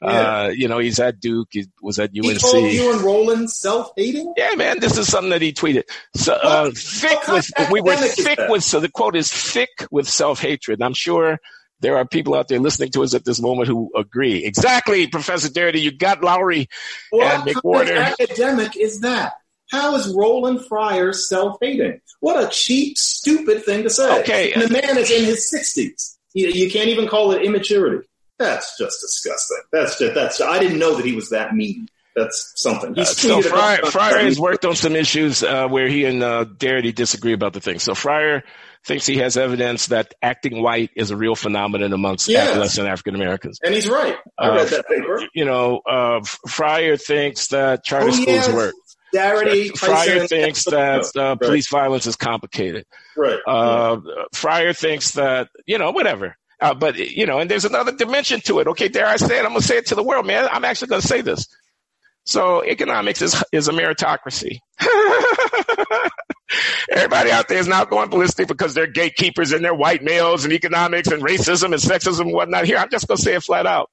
yeah. 0.02 0.10
uh, 0.10 0.48
you 0.50 0.68
know, 0.68 0.80
he's 0.80 1.00
at 1.00 1.20
Duke. 1.20 1.50
He 1.52 1.68
was 1.82 2.00
at 2.00 2.12
UNC. 2.12 2.26
He 2.26 2.38
called 2.38 2.72
you 2.72 2.94
and 2.94 3.02
Roland 3.02 3.52
self-hating. 3.52 4.34
Yeah, 4.38 4.56
man, 4.56 4.80
this 4.80 4.98
is 4.98 5.08
something 5.08 5.32
that 5.32 5.42
he 5.42 5.54
tweeted. 5.54 5.84
So 6.16 6.34
uh, 6.34 6.72
thick 6.74 7.28
with 7.28 7.52
we 7.72 7.82
were 7.82 7.96
thick 7.96 8.40
with. 8.48 8.64
So 8.64 8.80
the 8.80 8.90
quote 8.90 9.16
is 9.16 9.32
thick 9.32 9.70
with 9.92 10.08
self-hatred. 10.08 10.82
I'm 10.82 10.94
sure 10.94 11.40
there 11.82 11.98
are 11.98 12.06
people 12.06 12.36
out 12.36 12.48
there 12.48 12.60
listening 12.60 12.92
to 12.92 13.04
us 13.04 13.14
at 13.14 13.26
this 13.26 13.42
moment 13.42 13.68
who 13.68 13.92
agree. 13.96 14.44
Exactly, 14.46 15.08
Professor 15.08 15.50
Darity. 15.50 15.82
You 15.82 15.92
got 15.92 16.22
Loury 16.22 16.68
what 17.10 17.26
and 17.26 17.44
McWhorter. 17.44 17.98
academic 17.98 18.76
is 18.78 19.00
that? 19.02 19.34
How 19.70 19.96
is 19.96 20.14
Roland 20.14 20.66
Fryer 20.66 21.14
self-hating? 21.14 22.02
What 22.20 22.44
a 22.44 22.50
cheap, 22.50 22.98
stupid 22.98 23.64
thing 23.64 23.84
to 23.84 23.90
say. 23.90 24.22
Okay. 24.22 24.52
And 24.52 24.64
the 24.64 24.70
man 24.70 24.98
is 24.98 25.12
in 25.12 25.26
his 25.26 25.52
60s. 25.54 26.18
You, 26.34 26.50
you 26.50 26.72
can't 26.72 26.90
even 26.90 27.08
call 27.08 27.32
it 27.32 27.44
immaturity. 27.44 28.08
That's 28.38 28.78
just 28.78 29.02
disgusting. 29.02 29.62
That's 29.72 30.00
just, 30.00 30.16
that's, 30.16 30.42
I 30.42 30.60
didn't 30.60 30.80
know 30.80 30.96
that 30.96 31.06
he 31.06 31.14
was 31.14 31.30
that 31.30 31.56
mean. 31.56 31.88
That's 32.16 32.54
something. 32.56 32.96
He's 32.96 33.10
uh, 33.10 33.14
so 33.14 33.42
Fryer, 33.42 33.86
Fryer 33.86 34.20
has 34.20 34.40
worked 34.40 34.66
on 34.66 34.76
some 34.76 34.96
issues 34.96 35.44
uh, 35.44 35.68
where 35.68 35.88
he 35.88 36.06
and 36.06 36.24
uh, 36.24 36.46
Darity 36.46 36.94
disagree 36.94 37.34
about 37.34 37.54
the 37.54 37.62
thing. 37.62 37.80
So 37.80 37.94
Fryer 37.94 38.44
thinks 38.84 39.06
he 39.06 39.18
has 39.18 39.38
evidence 39.38 39.88
that 39.88 40.14
acting 40.22 40.62
white 40.62 40.90
is 40.96 41.12
a 41.12 41.18
real 41.18 41.36
phenomenon 41.36 41.94
amongst 41.94 42.28
yes. 42.28 42.50
adolescent 42.50 42.88
African 42.88 43.16
Americans. 43.16 43.60
And 43.64 43.74
he's 43.74 43.88
right. 43.88 44.18
I 44.38 44.50
read 44.50 44.60
uh, 44.60 44.70
that 44.70 44.88
paper. 44.88 45.22
You 45.34 45.46
know, 45.46 45.80
uh, 45.80 46.22
Fryer 46.48 46.98
thinks 46.98 47.48
that 47.48 47.84
charter 47.84 48.08
oh, 48.08 48.12
schools 48.12 48.28
yes. 48.28 48.54
work. 48.54 48.76
Darity, 49.14 49.76
Fryer 49.78 50.28
thinks 50.28 50.66
that 50.66 51.12
uh, 51.16 51.22
right. 51.22 51.40
police 51.40 51.70
violence 51.70 52.06
is 52.06 52.16
complicated. 52.16 52.86
Right. 53.18 53.40
Uh, 53.48 54.00
yeah. 54.06 54.24
Fryer 54.34 54.74
thinks 54.74 55.12
that 55.12 55.50
you 55.66 55.78
know 55.78 55.92
whatever. 55.92 56.36
Uh, 56.62 56.74
but 56.74 56.98
you 56.98 57.26
know, 57.26 57.40
and 57.40 57.50
there's 57.50 57.66
another 57.66 57.92
dimension 57.92 58.42
to 58.42 58.60
it. 58.60 58.68
Okay, 58.68 58.90
dare 58.90 59.08
I 59.08 59.16
say 59.16 59.40
it? 59.40 59.46
I'm 59.46 59.50
gonna 59.50 59.62
say 59.62 59.78
it 59.78 59.88
to 59.88 59.96
the 59.96 60.04
world, 60.04 60.28
man. 60.28 60.48
I'm 60.52 60.66
actually 60.66 60.90
gonna 60.90 61.02
say 61.02 61.22
this. 61.22 61.48
So 62.26 62.64
economics 62.64 63.22
is 63.22 63.42
is 63.52 63.68
a 63.68 63.72
meritocracy. 63.72 64.60
Everybody 66.92 67.32
out 67.32 67.48
there 67.48 67.60
is 67.60 67.68
now 67.68 67.86
going 67.86 68.10
ballistic 68.10 68.48
because 68.48 68.74
they're 68.74 68.88
gatekeepers 68.88 69.52
and 69.52 69.64
they're 69.64 69.74
white 69.74 70.04
males 70.04 70.44
and 70.44 70.54
economics 70.54 71.08
and 71.10 71.24
racism 71.24 71.66
and 71.66 71.76
sexism 71.76 72.22
and 72.22 72.34
whatnot. 72.34 72.66
Here, 72.66 72.78
I'm 72.78 72.90
just 72.90 73.08
gonna 73.08 73.18
say 73.18 73.36
it 73.36 73.44
flat 73.44 73.66
out. 73.66 73.90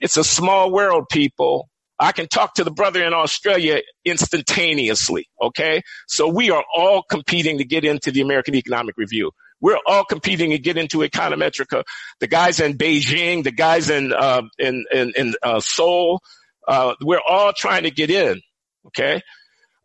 It's 0.00 0.16
a 0.16 0.24
small 0.24 0.70
world, 0.70 1.08
people. 1.10 1.68
I 2.00 2.12
can 2.12 2.28
talk 2.28 2.54
to 2.54 2.64
the 2.64 2.70
brother 2.70 3.04
in 3.04 3.12
Australia 3.12 3.80
instantaneously. 4.04 5.28
Okay. 5.42 5.82
So 6.06 6.28
we 6.28 6.50
are 6.50 6.64
all 6.74 7.02
competing 7.02 7.58
to 7.58 7.64
get 7.64 7.84
into 7.84 8.10
the 8.10 8.20
American 8.20 8.54
Economic 8.54 8.96
Review. 8.96 9.32
We're 9.60 9.78
all 9.86 10.04
competing 10.04 10.50
to 10.50 10.58
get 10.58 10.76
into 10.76 10.98
Econometrica. 10.98 11.82
The 12.20 12.28
guys 12.28 12.60
in 12.60 12.78
Beijing, 12.78 13.42
the 13.42 13.50
guys 13.50 13.90
in, 13.90 14.12
uh, 14.12 14.42
in, 14.58 14.84
in, 14.92 15.12
in 15.16 15.34
uh, 15.42 15.58
Seoul, 15.58 16.20
uh, 16.68 16.94
we're 17.00 17.20
all 17.28 17.52
trying 17.52 17.82
to 17.82 17.90
get 17.90 18.10
in. 18.10 18.40
Okay. 18.86 19.20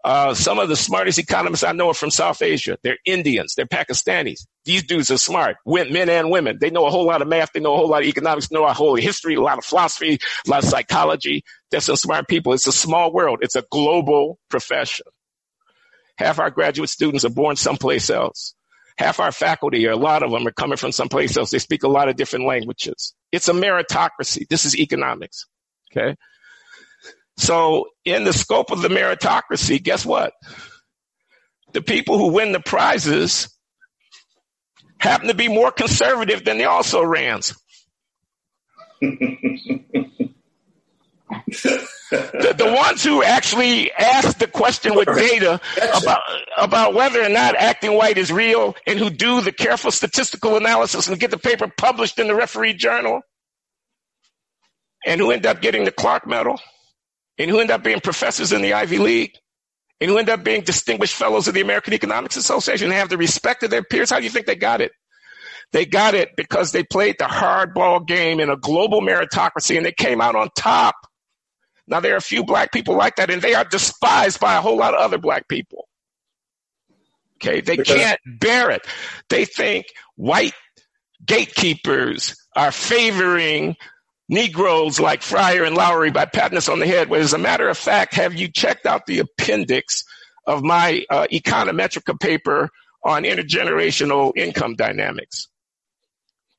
Uh, 0.04 0.34
some 0.34 0.60
of 0.60 0.68
the 0.68 0.76
smartest 0.76 1.18
economists 1.18 1.64
I 1.64 1.72
know 1.72 1.88
are 1.88 1.94
from 1.94 2.12
South 2.12 2.42
Asia. 2.42 2.78
They're 2.84 2.98
Indians. 3.06 3.56
They're 3.56 3.66
Pakistanis. 3.66 4.46
These 4.66 4.84
dudes 4.84 5.10
are 5.12 5.18
smart, 5.18 5.58
men 5.66 6.10
and 6.10 6.30
women. 6.30 6.58
They 6.60 6.70
know 6.70 6.86
a 6.86 6.90
whole 6.90 7.06
lot 7.06 7.22
of 7.22 7.30
math. 7.30 7.54
They 7.54 7.62
know 7.62 7.74
a 7.74 7.78
whole 7.78 7.88
lot 7.88 8.02
of 8.02 8.08
economics, 8.10 8.52
know 8.52 8.66
a 8.66 8.74
whole 8.74 8.96
history, 8.96 9.36
a 9.36 9.42
lot 9.42 9.58
of 9.58 9.64
philosophy, 9.64 10.20
a 10.46 10.50
lot 10.50 10.64
of 10.64 10.70
psychology. 10.70 11.44
Some 11.82 11.96
smart 11.96 12.28
people. 12.28 12.54
It's 12.54 12.68
a 12.68 12.72
small 12.72 13.12
world. 13.12 13.40
It's 13.42 13.56
a 13.56 13.64
global 13.72 14.40
profession. 14.50 15.06
Half 16.18 16.40
our 16.40 16.52
graduate 16.52 16.90
students 16.90 17.26
are 17.26 17.30
born 17.30 17.56
someplace 17.56 18.10
else. 18.10 18.54
Half 18.98 19.20
our 19.20 19.32
faculty, 19.32 19.88
or 19.88 19.92
a 19.92 19.98
lot 19.98 20.22
of 20.22 20.32
them, 20.32 20.48
are 20.48 20.52
coming 20.52 20.78
from 20.78 20.92
someplace 20.92 21.36
else. 21.36 21.50
They 21.50 21.60
speak 21.60 21.84
a 21.84 21.88
lot 21.88 22.10
of 22.10 22.16
different 22.16 22.46
languages. 22.46 23.14
It's 23.32 23.48
a 23.48 23.54
meritocracy. 23.54 24.48
This 24.48 24.66
is 24.66 24.78
economics. 24.78 25.48
Okay. 25.92 26.16
So 27.38 27.88
in 28.06 28.24
the 28.24 28.34
scope 28.34 28.72
of 28.72 28.84
the 28.84 28.90
meritocracy, 28.90 29.82
guess 29.82 30.06
what? 30.06 30.34
The 31.74 31.82
people 31.82 32.20
who 32.20 32.28
win 32.28 32.52
the 32.52 32.60
prizes 32.60 33.50
happen 35.00 35.28
to 35.28 35.34
be 35.34 35.48
more 35.48 35.72
conservative 35.72 36.46
than 36.46 36.60
the 36.60 36.66
also 36.66 37.04
rans. 37.04 37.56
the, 41.48 42.56
the, 42.58 42.74
ones 42.74 43.04
who 43.04 43.24
actually 43.24 43.92
ask 43.94 44.38
the 44.38 44.48
question 44.48 44.96
with 44.96 45.08
data 45.08 45.60
about, 45.96 46.22
about 46.58 46.94
whether 46.94 47.24
or 47.24 47.30
not 47.30 47.56
acting 47.56 47.94
white 47.94 48.18
is 48.18 48.32
real 48.32 48.76
and 48.86 49.00
who 49.00 49.10
do 49.10 49.42
the 49.42 49.52
careful 49.52 49.92
statistical 49.92 50.56
analysis 50.56 51.08
and 51.08 51.20
get 51.20 51.32
the 51.32 51.38
paper 51.38 51.72
published 51.78 52.20
in 52.20 52.28
the 52.28 52.36
referee 52.36 52.74
journal 52.74 53.22
and 55.06 55.20
who 55.20 55.32
end 55.32 55.46
up 55.46 55.62
getting 55.62 55.86
the 55.86 55.92
Clark 55.92 56.28
medal 56.28 56.60
and 57.38 57.50
who 57.50 57.60
end 57.60 57.72
up 57.72 57.84
being 57.84 58.00
professors 58.00 58.52
in 58.52 58.62
the 58.62 58.74
Ivy 58.74 58.98
League 58.98 59.34
and 60.00 60.10
who 60.10 60.18
end 60.18 60.30
up 60.30 60.44
being 60.44 60.62
distinguished 60.62 61.16
fellows 61.16 61.48
of 61.48 61.54
the 61.54 61.62
American 61.62 61.94
Economics 61.94 62.36
Association 62.36 62.88
and 62.88 62.94
have 62.94 63.10
the 63.10 63.18
respect 63.18 63.64
of 63.64 63.70
their 63.70 63.84
peers. 63.84 64.10
How 64.10 64.20
do 64.20 64.24
you 64.24 64.30
think 64.30 64.46
they 64.46 64.56
got 64.56 64.82
it? 64.82 64.92
They 65.72 65.86
got 65.86 66.14
it 66.14 66.36
because 66.36 66.72
they 66.72 66.84
played 66.84 67.16
the 67.18 67.26
hardball 67.26 68.06
game 68.06 68.40
in 68.40 68.50
a 68.50 68.56
global 68.56 69.02
meritocracy 69.02 69.76
and 69.76 69.86
they 69.86 69.92
came 69.92 70.22
out 70.22 70.36
on 70.36 70.50
top. 70.56 70.96
Now 71.88 72.00
there 72.00 72.14
are 72.14 72.18
a 72.18 72.22
few 72.22 72.44
black 72.44 72.72
people 72.72 72.96
like 72.96 73.18
that 73.18 73.30
and 73.30 73.42
they 73.42 73.56
are 73.56 73.66
despised 73.66 74.40
by 74.40 74.56
a 74.56 74.62
whole 74.62 74.78
lot 74.78 74.94
of 74.94 75.00
other 75.00 75.18
black 75.18 75.48
people. 75.48 75.88
Okay. 77.36 77.62
They 77.62 77.78
can't 77.78 78.20
bear 78.26 78.70
it. 78.72 78.86
They 79.30 79.46
think 79.46 79.88
white 80.16 80.54
gatekeepers 81.26 82.36
are 82.56 82.72
favoring 82.72 83.76
Negroes 84.30 85.00
like 85.00 85.22
Fryer 85.22 85.64
and 85.64 85.76
Loury 85.76 86.14
by 86.14 86.26
patting 86.26 86.58
us 86.58 86.70
on 86.70 86.80
the 86.80 86.88
head. 86.88 87.10
Well, 87.10 87.22
as 87.22 87.34
a 87.34 87.38
matter 87.38 87.68
of 87.68 87.78
fact, 87.78 88.16
have 88.16 88.34
you 88.34 88.48
checked 88.48 88.86
out 88.86 89.06
the 89.06 89.20
appendix 89.20 90.04
of 90.48 90.64
my 90.64 91.06
uh, 91.10 91.28
Econometrica 91.32 92.20
paper 92.20 92.70
on 93.04 93.24
intergenerational 93.24 94.32
income 94.38 94.76
dynamics? 94.76 95.50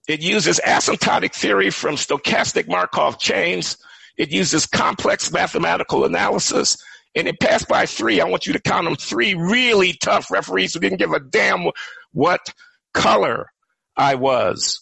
It 0.07 0.21
uses 0.21 0.61
asymptotic 0.65 1.33
theory 1.33 1.71
from 1.71 1.95
stochastic 1.95 2.69
Markov 2.69 3.19
chains. 3.19 3.79
It 4.17 4.31
uses 4.31 4.67
complex 4.67 5.33
mathematical 5.33 6.05
analysis. 6.05 6.77
And 7.17 7.29
it 7.29 7.39
passed 7.41 7.69
by 7.69 7.87
three. 7.87 8.21
I 8.21 8.25
want 8.25 8.47
you 8.47 8.53
to 8.53 8.61
count 8.61 8.87
them 8.87 8.97
three 8.97 9.35
really 9.35 9.93
tough 9.93 10.31
referees 10.31 10.75
who 10.75 10.81
didn't 10.81 10.99
give 10.99 11.13
a 11.13 11.21
damn 11.21 11.67
what 12.13 12.53
color 12.93 13.51
I 13.97 14.17
was. 14.17 14.81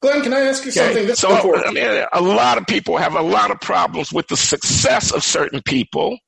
Glenn, 0.00 0.22
can 0.22 0.32
I 0.32 0.40
ask 0.40 0.64
you 0.64 0.70
something? 0.70 1.06
This 1.06 1.18
so, 1.18 1.30
I 1.30 1.72
mean, 1.72 2.06
a 2.12 2.22
lot 2.22 2.56
of 2.56 2.66
people 2.66 2.96
have 2.96 3.14
a 3.14 3.22
lot 3.22 3.50
of 3.50 3.60
problems 3.60 4.12
with 4.12 4.28
the 4.28 4.36
success 4.36 5.12
of 5.12 5.22
certain 5.22 5.60
people. 5.62 6.18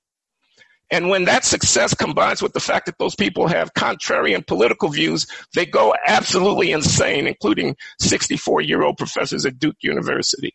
And 0.91 1.09
when 1.09 1.25
that 1.25 1.47
success 1.47 1.95
combines 1.95 2.43
with 2.43 2.53
the 2.53 2.61
fact 2.61 2.85
that 2.85 2.99
those 2.99 3.15
people 3.15 3.49
have 3.49 3.73
contrarian 3.73 4.47
political 4.47 4.91
views, 4.91 5.27
they 5.55 5.65
go 5.65 5.95
absolutely 6.07 6.71
insane, 6.71 7.27
including 7.27 7.77
64 7.99 8.61
year 8.61 8.83
old 8.83 8.99
professors 8.99 9.47
at 9.47 9.59
Duke 9.59 9.77
University. 9.81 10.55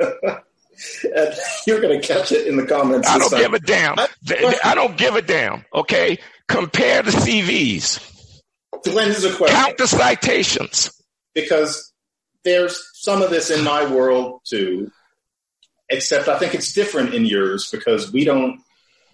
You're 1.66 1.80
going 1.80 2.00
to 2.00 2.06
catch 2.06 2.32
it 2.32 2.46
in 2.46 2.56
the 2.56 2.66
comments. 2.66 3.08
I 3.08 3.18
don't 3.18 3.30
time. 3.30 3.40
give 3.40 3.54
a 3.54 3.60
damn. 3.60 3.96
I 4.64 4.74
don't 4.74 4.96
give 4.96 5.14
a 5.14 5.22
damn. 5.22 5.64
Okay. 5.72 6.18
Compare 6.48 7.02
the 7.02 7.10
CVs. 7.10 8.40
Glenn, 8.84 9.10
is 9.10 9.24
a 9.24 9.34
question. 9.34 9.56
Count 9.56 9.78
the 9.78 9.86
citations 9.86 10.90
because 11.34 11.92
there's 12.44 12.90
some 12.94 13.22
of 13.22 13.30
this 13.30 13.50
in 13.50 13.64
my 13.64 13.90
world 13.90 14.40
too, 14.44 14.90
except 15.88 16.28
I 16.28 16.38
think 16.38 16.54
it's 16.54 16.72
different 16.72 17.14
in 17.14 17.24
yours 17.24 17.70
because 17.70 18.12
we 18.12 18.24
don't, 18.24 18.60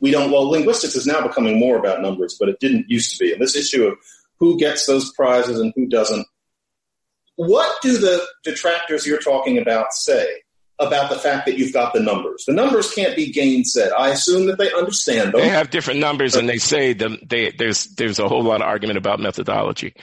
we 0.01 0.11
don't, 0.11 0.31
well, 0.31 0.49
linguistics 0.49 0.97
is 0.97 1.07
now 1.07 1.27
becoming 1.27 1.61
more 1.61 1.79
about 1.79 2.03
numbers, 2.03 2.37
but 2.39 2.49
it 2.49 2.59
didn't 2.59 2.87
used 2.89 3.17
to 3.17 3.25
be. 3.25 3.33
And 3.33 3.41
this 3.41 3.55
issue 3.55 3.87
of 3.87 3.95
who 4.41 4.59
gets 4.59 4.87
those 4.87 5.13
prizes 5.13 5.61
and 5.61 5.73
who 5.77 5.87
doesn't. 5.87 6.27
What 7.37 7.81
do 7.81 7.97
the 7.97 8.27
detractors 8.45 9.07
you're 9.07 9.21
talking 9.21 9.59
about 9.59 9.93
say 9.93 10.27
about 10.81 11.11
the 11.11 11.17
fact 11.17 11.47
that 11.47 11.59
you've 11.59 11.73
got 11.73 11.93
the 11.93 12.01
numbers? 12.01 12.45
The 12.47 12.53
numbers 12.53 12.93
can't 12.93 13.15
be 13.15 13.33
gainsaid. 13.33 13.93
I 13.93 14.09
assume 14.09 14.47
that 14.47 14.59
they 14.59 14.73
understand 14.73 15.33
them. 15.33 15.41
They 15.41 15.49
have 15.49 15.71
different 15.71 16.01
numbers, 16.01 16.35
and 16.35 16.49
they 16.49 16.59
say 16.59 16.93
them. 16.93 17.19
They, 17.25 17.51
there's 17.51 17.85
there's 17.95 18.19
a 18.19 18.29
whole 18.29 18.43
lot 18.43 18.63
of 18.63 18.67
argument 18.67 18.99
about 18.99 19.21
methodology. 19.21 19.95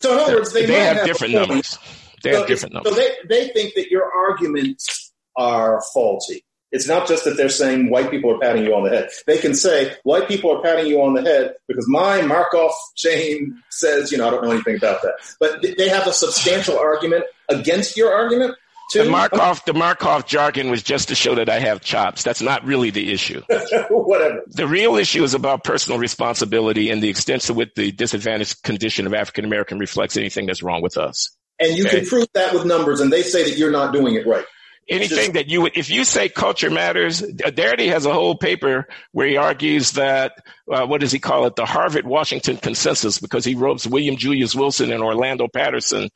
So 0.00 0.12
in 0.12 0.18
other 0.18 0.36
words, 0.36 0.52
they, 0.52 0.66
they 0.66 0.80
have, 0.80 0.98
have, 0.98 1.06
different 1.06 1.34
numbers. 1.34 1.78
They 2.22 2.32
so 2.32 2.38
have 2.38 2.48
different 2.48 2.74
numbers. 2.74 2.94
So 2.94 3.00
they, 3.00 3.08
they 3.28 3.48
think 3.48 3.74
that 3.74 3.90
your 3.90 4.10
arguments 4.12 5.12
are 5.36 5.82
faulty. 5.92 6.44
It's 6.72 6.86
not 6.86 7.08
just 7.08 7.24
that 7.24 7.36
they're 7.36 7.48
saying 7.48 7.90
white 7.90 8.10
people 8.10 8.32
are 8.32 8.38
patting 8.38 8.64
you 8.64 8.74
on 8.74 8.84
the 8.84 8.90
head. 8.90 9.08
They 9.26 9.38
can 9.38 9.54
say 9.54 9.96
white 10.04 10.28
people 10.28 10.56
are 10.56 10.62
patting 10.62 10.86
you 10.86 11.02
on 11.02 11.14
the 11.14 11.22
head 11.22 11.54
because 11.66 11.88
my 11.88 12.22
Markov 12.22 12.70
chain 12.94 13.60
says, 13.70 14.12
you 14.12 14.18
know, 14.18 14.28
I 14.28 14.30
don't 14.30 14.44
know 14.44 14.52
anything 14.52 14.76
about 14.76 15.02
that. 15.02 15.14
But 15.40 15.62
they 15.62 15.88
have 15.88 16.06
a 16.06 16.12
substantial 16.12 16.78
argument 16.78 17.24
against 17.48 17.96
your 17.96 18.14
argument. 18.14 18.54
The 18.92 19.04
Markov, 19.08 19.64
the 19.64 19.74
Markov 19.74 20.26
jargon 20.26 20.70
was 20.70 20.82
just 20.82 21.08
to 21.08 21.14
show 21.14 21.36
that 21.36 21.48
I 21.48 21.60
have 21.60 21.80
chops. 21.80 22.22
That's 22.22 22.42
not 22.42 22.64
really 22.64 22.90
the 22.90 23.12
issue. 23.12 23.40
Whatever. 23.90 24.42
The 24.48 24.66
real 24.66 24.96
issue 24.96 25.22
is 25.22 25.34
about 25.34 25.64
personal 25.64 25.98
responsibility 25.98 26.90
and 26.90 27.02
the 27.02 27.08
extent 27.08 27.42
to 27.42 27.54
which 27.54 27.70
the 27.76 27.92
disadvantaged 27.92 28.62
condition 28.62 29.06
of 29.06 29.14
African 29.14 29.44
American 29.44 29.78
reflects 29.78 30.16
anything 30.16 30.46
that's 30.46 30.62
wrong 30.62 30.82
with 30.82 30.96
us. 30.96 31.36
And 31.60 31.76
you 31.76 31.86
okay? 31.86 32.00
can 32.00 32.08
prove 32.08 32.26
that 32.34 32.54
with 32.54 32.64
numbers, 32.64 33.00
and 33.00 33.12
they 33.12 33.22
say 33.22 33.44
that 33.44 33.58
you're 33.58 33.70
not 33.70 33.92
doing 33.92 34.14
it 34.14 34.26
right. 34.26 34.44
Anything 34.88 35.18
just, 35.18 35.32
that 35.34 35.48
you 35.48 35.62
would, 35.62 35.76
if 35.76 35.88
you 35.88 36.04
say 36.04 36.28
culture 36.28 36.70
matters, 36.70 37.22
Darity 37.22 37.88
has 37.88 38.06
a 38.06 38.12
whole 38.12 38.34
paper 38.34 38.88
where 39.12 39.28
he 39.28 39.36
argues 39.36 39.92
that, 39.92 40.32
uh, 40.72 40.84
what 40.86 41.00
does 41.00 41.12
he 41.12 41.20
call 41.20 41.46
it? 41.46 41.54
The 41.54 41.66
Harvard 41.66 42.06
Washington 42.06 42.56
consensus, 42.56 43.20
because 43.20 43.44
he 43.44 43.54
ropes 43.54 43.86
William 43.86 44.16
Julius 44.16 44.54
Wilson 44.54 44.90
and 44.90 45.02
Orlando 45.02 45.46
Patterson 45.46 46.08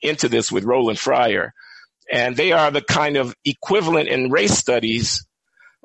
into 0.00 0.28
this 0.28 0.52
with 0.52 0.64
Roland 0.64 0.98
Fryer 0.98 1.54
and 2.10 2.36
they 2.36 2.52
are 2.52 2.70
the 2.70 2.82
kind 2.82 3.16
of 3.16 3.34
equivalent 3.44 4.08
in 4.08 4.30
race 4.30 4.56
studies 4.56 5.24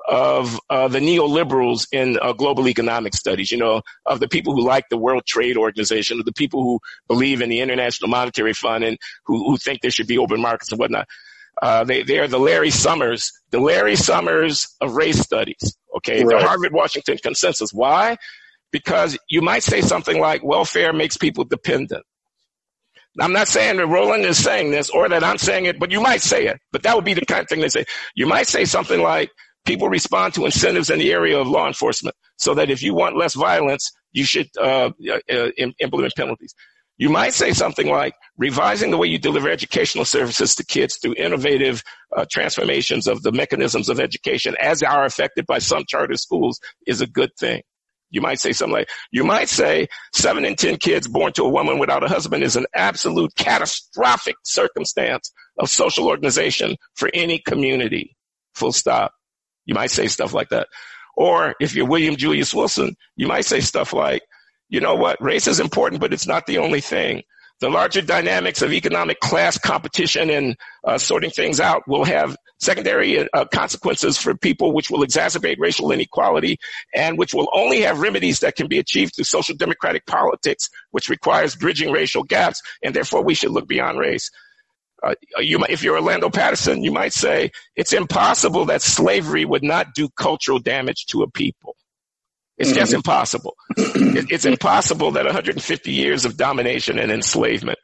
of 0.08 0.60
uh, 0.70 0.88
the 0.88 1.00
neoliberals 1.00 1.88
in 1.90 2.18
uh, 2.20 2.32
global 2.32 2.68
economic 2.68 3.14
studies, 3.14 3.50
you 3.50 3.58
know, 3.58 3.82
of 4.04 4.20
the 4.20 4.28
people 4.28 4.54
who 4.54 4.64
like 4.64 4.88
the 4.88 4.96
World 4.96 5.24
Trade 5.26 5.56
Organization, 5.56 6.20
of 6.20 6.24
the 6.24 6.32
people 6.32 6.62
who 6.62 6.78
believe 7.08 7.42
in 7.42 7.48
the 7.48 7.60
International 7.60 8.08
Monetary 8.08 8.52
Fund 8.52 8.84
and 8.84 8.98
who, 9.24 9.44
who 9.44 9.56
think 9.56 9.80
there 9.80 9.90
should 9.90 10.06
be 10.06 10.18
open 10.18 10.40
markets 10.40 10.70
and 10.70 10.78
whatnot. 10.78 11.08
Uh, 11.60 11.84
they, 11.84 12.02
they 12.02 12.18
are 12.18 12.28
the 12.28 12.38
Larry 12.38 12.70
Summers, 12.70 13.32
the 13.50 13.58
Larry 13.58 13.96
Summers 13.96 14.66
of 14.80 14.94
race 14.94 15.18
studies. 15.18 15.76
Okay. 15.96 16.22
Right. 16.22 16.40
The 16.40 16.46
Harvard 16.46 16.72
Washington 16.72 17.18
consensus. 17.22 17.72
Why? 17.72 18.16
Because 18.70 19.18
you 19.28 19.40
might 19.40 19.62
say 19.62 19.80
something 19.80 20.20
like 20.20 20.44
welfare 20.44 20.92
makes 20.92 21.16
people 21.16 21.44
dependent. 21.44 22.04
I'm 23.18 23.32
not 23.32 23.48
saying 23.48 23.78
that 23.78 23.86
Roland 23.86 24.24
is 24.24 24.42
saying 24.42 24.70
this 24.70 24.90
or 24.90 25.08
that 25.08 25.24
I'm 25.24 25.38
saying 25.38 25.66
it, 25.66 25.78
but 25.78 25.90
you 25.90 26.00
might 26.00 26.20
say 26.20 26.46
it. 26.46 26.60
But 26.72 26.82
that 26.82 26.94
would 26.94 27.04
be 27.04 27.14
the 27.14 27.24
kind 27.24 27.42
of 27.42 27.48
thing 27.48 27.60
they 27.60 27.68
say. 27.68 27.84
You 28.14 28.26
might 28.26 28.46
say 28.46 28.64
something 28.64 29.00
like 29.00 29.30
people 29.64 29.88
respond 29.88 30.34
to 30.34 30.44
incentives 30.44 30.90
in 30.90 30.98
the 30.98 31.12
area 31.12 31.38
of 31.38 31.48
law 31.48 31.66
enforcement 31.66 32.16
so 32.36 32.54
that 32.54 32.70
if 32.70 32.82
you 32.82 32.94
want 32.94 33.16
less 33.16 33.34
violence, 33.34 33.92
you 34.12 34.24
should 34.24 34.48
uh, 34.58 34.90
uh, 35.30 35.48
implement 35.78 36.14
penalties. 36.16 36.54
You 36.98 37.10
might 37.10 37.34
say 37.34 37.52
something 37.52 37.90
like 37.90 38.14
revising 38.38 38.90
the 38.90 38.96
way 38.96 39.08
you 39.08 39.18
deliver 39.18 39.50
educational 39.50 40.06
services 40.06 40.54
to 40.54 40.64
kids 40.64 40.96
through 40.96 41.14
innovative 41.18 41.82
uh, 42.16 42.24
transformations 42.30 43.06
of 43.06 43.22
the 43.22 43.32
mechanisms 43.32 43.90
of 43.90 44.00
education 44.00 44.56
as 44.60 44.82
are 44.82 45.04
affected 45.04 45.46
by 45.46 45.58
some 45.58 45.84
charter 45.86 46.16
schools 46.16 46.58
is 46.86 47.02
a 47.02 47.06
good 47.06 47.30
thing. 47.38 47.62
You 48.10 48.20
might 48.20 48.40
say 48.40 48.52
something 48.52 48.72
like, 48.72 48.88
you 49.10 49.24
might 49.24 49.48
say 49.48 49.88
seven 50.14 50.44
in 50.44 50.56
10 50.56 50.76
kids 50.76 51.08
born 51.08 51.32
to 51.32 51.44
a 51.44 51.48
woman 51.48 51.78
without 51.78 52.04
a 52.04 52.08
husband 52.08 52.44
is 52.44 52.56
an 52.56 52.66
absolute 52.74 53.34
catastrophic 53.36 54.36
circumstance 54.44 55.32
of 55.58 55.68
social 55.68 56.06
organization 56.06 56.76
for 56.94 57.10
any 57.12 57.38
community. 57.38 58.16
Full 58.54 58.72
stop. 58.72 59.12
You 59.64 59.74
might 59.74 59.90
say 59.90 60.06
stuff 60.06 60.32
like 60.32 60.50
that. 60.50 60.68
Or 61.16 61.54
if 61.60 61.74
you're 61.74 61.86
William 61.86 62.16
Julius 62.16 62.54
Wilson, 62.54 62.94
you 63.16 63.26
might 63.26 63.44
say 63.44 63.60
stuff 63.60 63.92
like, 63.92 64.22
you 64.68 64.80
know 64.80 64.94
what, 64.94 65.20
race 65.20 65.46
is 65.46 65.60
important, 65.60 66.00
but 66.00 66.12
it's 66.12 66.26
not 66.26 66.46
the 66.46 66.58
only 66.58 66.80
thing. 66.80 67.22
The 67.60 67.70
larger 67.70 68.02
dynamics 68.02 68.60
of 68.60 68.72
economic 68.72 69.20
class 69.20 69.56
competition 69.56 70.28
and 70.28 70.56
uh, 70.84 70.98
sorting 70.98 71.30
things 71.30 71.58
out 71.58 71.82
will 71.88 72.04
have 72.04 72.36
secondary 72.60 73.26
uh, 73.30 73.46
consequences 73.46 74.18
for 74.18 74.34
people, 74.36 74.72
which 74.72 74.90
will 74.90 75.04
exacerbate 75.04 75.56
racial 75.58 75.90
inequality 75.90 76.58
and 76.94 77.16
which 77.16 77.32
will 77.32 77.48
only 77.54 77.80
have 77.80 78.00
remedies 78.00 78.40
that 78.40 78.56
can 78.56 78.68
be 78.68 78.78
achieved 78.78 79.14
through 79.14 79.24
social 79.24 79.56
democratic 79.56 80.04
politics, 80.06 80.68
which 80.90 81.08
requires 81.08 81.56
bridging 81.56 81.92
racial 81.92 82.22
gaps. 82.22 82.60
And 82.82 82.94
therefore, 82.94 83.24
we 83.24 83.34
should 83.34 83.52
look 83.52 83.66
beyond 83.66 83.98
race. 83.98 84.30
Uh, 85.02 85.14
you 85.38 85.58
might, 85.58 85.70
if 85.70 85.82
you're 85.82 85.96
Orlando 85.96 86.28
Patterson, 86.28 86.82
you 86.82 86.92
might 86.92 87.12
say 87.12 87.50
it's 87.74 87.92
impossible 87.92 88.66
that 88.66 88.82
slavery 88.82 89.44
would 89.44 89.62
not 89.62 89.94
do 89.94 90.08
cultural 90.16 90.58
damage 90.58 91.06
to 91.06 91.22
a 91.22 91.30
people. 91.30 91.76
It's 92.58 92.72
just 92.72 92.90
mm-hmm. 92.90 92.96
impossible. 92.96 93.56
it, 93.76 94.30
it's 94.30 94.44
impossible 94.44 95.12
that 95.12 95.24
150 95.24 95.92
years 95.92 96.24
of 96.24 96.36
domination 96.36 96.98
and 96.98 97.12
enslavement 97.12 97.78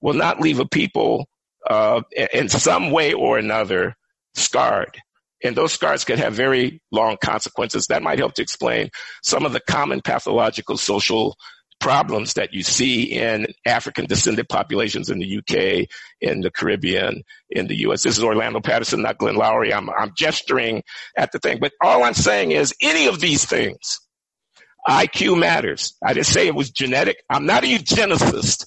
will 0.00 0.14
not 0.14 0.40
leave 0.40 0.58
a 0.58 0.66
people 0.66 1.26
uh, 1.68 2.02
in 2.32 2.48
some 2.48 2.90
way 2.90 3.12
or 3.12 3.38
another 3.38 3.94
scarred. 4.34 4.96
And 5.44 5.54
those 5.54 5.72
scars 5.72 6.04
could 6.04 6.18
have 6.18 6.34
very 6.34 6.80
long 6.90 7.18
consequences. 7.22 7.86
That 7.86 8.02
might 8.02 8.18
help 8.18 8.34
to 8.34 8.42
explain 8.42 8.90
some 9.22 9.44
of 9.44 9.52
the 9.52 9.60
common 9.60 10.00
pathological 10.00 10.76
social 10.76 11.36
problems 11.78 12.34
that 12.34 12.54
you 12.54 12.62
see 12.62 13.02
in 13.04 13.46
African 13.66 14.06
descended 14.06 14.48
populations 14.48 15.10
in 15.10 15.18
the 15.18 15.38
UK, 15.38 15.86
in 16.20 16.40
the 16.40 16.50
Caribbean, 16.50 17.22
in 17.50 17.66
the 17.66 17.76
US. 17.88 18.02
This 18.02 18.16
is 18.16 18.24
Orlando 18.24 18.60
Patterson, 18.60 19.02
not 19.02 19.18
Glenn 19.18 19.36
Loury. 19.36 19.72
I'm, 19.74 19.90
I'm 19.90 20.12
gesturing 20.16 20.82
at 21.16 21.32
the 21.32 21.38
thing, 21.38 21.58
but 21.60 21.72
all 21.82 22.02
I'm 22.02 22.14
saying 22.14 22.52
is 22.52 22.74
any 22.80 23.06
of 23.06 23.20
these 23.20 23.44
things, 23.44 24.00
IQ 24.88 25.38
matters. 25.38 25.94
I 26.04 26.12
didn't 26.12 26.26
say 26.26 26.46
it 26.46 26.54
was 26.54 26.70
genetic. 26.70 27.22
I'm 27.30 27.46
not 27.46 27.64
a 27.64 27.66
eugenicist. 27.66 28.66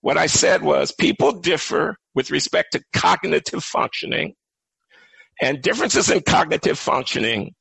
What 0.00 0.16
I 0.16 0.26
said 0.26 0.62
was 0.62 0.92
people 0.92 1.32
differ 1.40 1.96
with 2.14 2.30
respect 2.30 2.72
to 2.72 2.82
cognitive 2.92 3.62
functioning 3.64 4.34
and 5.40 5.62
differences 5.62 6.10
in 6.10 6.22
cognitive 6.22 6.78
functioning 6.78 7.54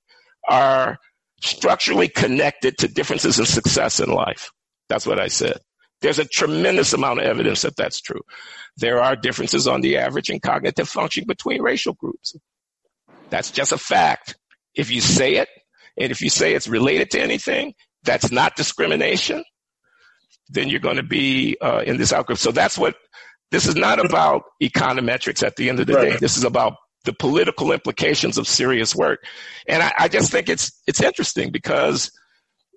are 0.50 0.98
structurally 1.41 2.08
connected 2.08 2.78
to 2.80 2.88
differences 2.88 3.39
in 3.39 3.46
success 3.46 4.00
in 4.00 4.10
life. 4.10 4.50
That's 4.89 5.06
what 5.06 5.20
I 5.20 5.28
said. 5.28 5.60
There's 6.02 6.20
a 6.20 6.26
tremendous 6.26 6.93
amount 6.93 7.20
of 7.20 7.26
evidence 7.26 7.63
that 7.63 7.76
that's 7.76 8.02
true. 8.02 8.22
There 8.78 9.02
are 9.02 9.15
differences 9.15 9.67
on 9.67 9.82
the 9.82 9.98
average 9.98 10.30
in 10.30 10.39
cognitive 10.39 10.88
functioning 10.88 11.28
between 11.28 11.62
racial 11.62 11.93
groups. 11.93 12.36
That's 13.30 13.52
just 13.52 13.72
a 13.72 13.78
fact. 13.78 14.36
If 14.76 14.91
you 14.91 15.02
say 15.02 15.36
it, 15.36 15.50
and 16.00 16.12
if 16.12 16.22
you 16.22 16.30
say 16.30 16.54
it's 16.54 16.67
related 16.67 17.12
to 17.12 17.22
anything, 17.22 17.74
that's 18.08 18.32
not 18.32 18.56
discrimination, 18.56 19.43
then 20.50 20.70
you're 20.70 20.80
going 20.80 20.98
to 20.98 21.04
be 21.04 21.58
uh, 21.62 21.84
in 21.86 21.98
this 21.98 22.12
outgroup. 22.12 22.38
So 22.38 22.52
that's 22.52 22.78
what 22.78 22.96
this 23.52 23.67
is 23.67 23.76
not 23.76 24.04
about 24.04 24.43
econometrics 24.62 25.46
at 25.46 25.56
the 25.56 25.70
end 25.70 25.80
of 25.80 25.86
the 25.86 25.93
right. 25.93 26.12
day. 26.13 26.17
This 26.17 26.38
is 26.38 26.43
about 26.43 26.78
the 27.06 27.13
political 27.13 27.72
implications 27.72 28.38
of 28.38 28.48
serious 28.48 28.96
work. 28.96 29.24
And 29.67 29.84
I, 29.84 29.93
I 30.00 30.08
just 30.08 30.32
think 30.32 30.50
it's 30.50 30.72
it's 30.88 31.02
interesting 31.02 31.52
because 31.52 32.12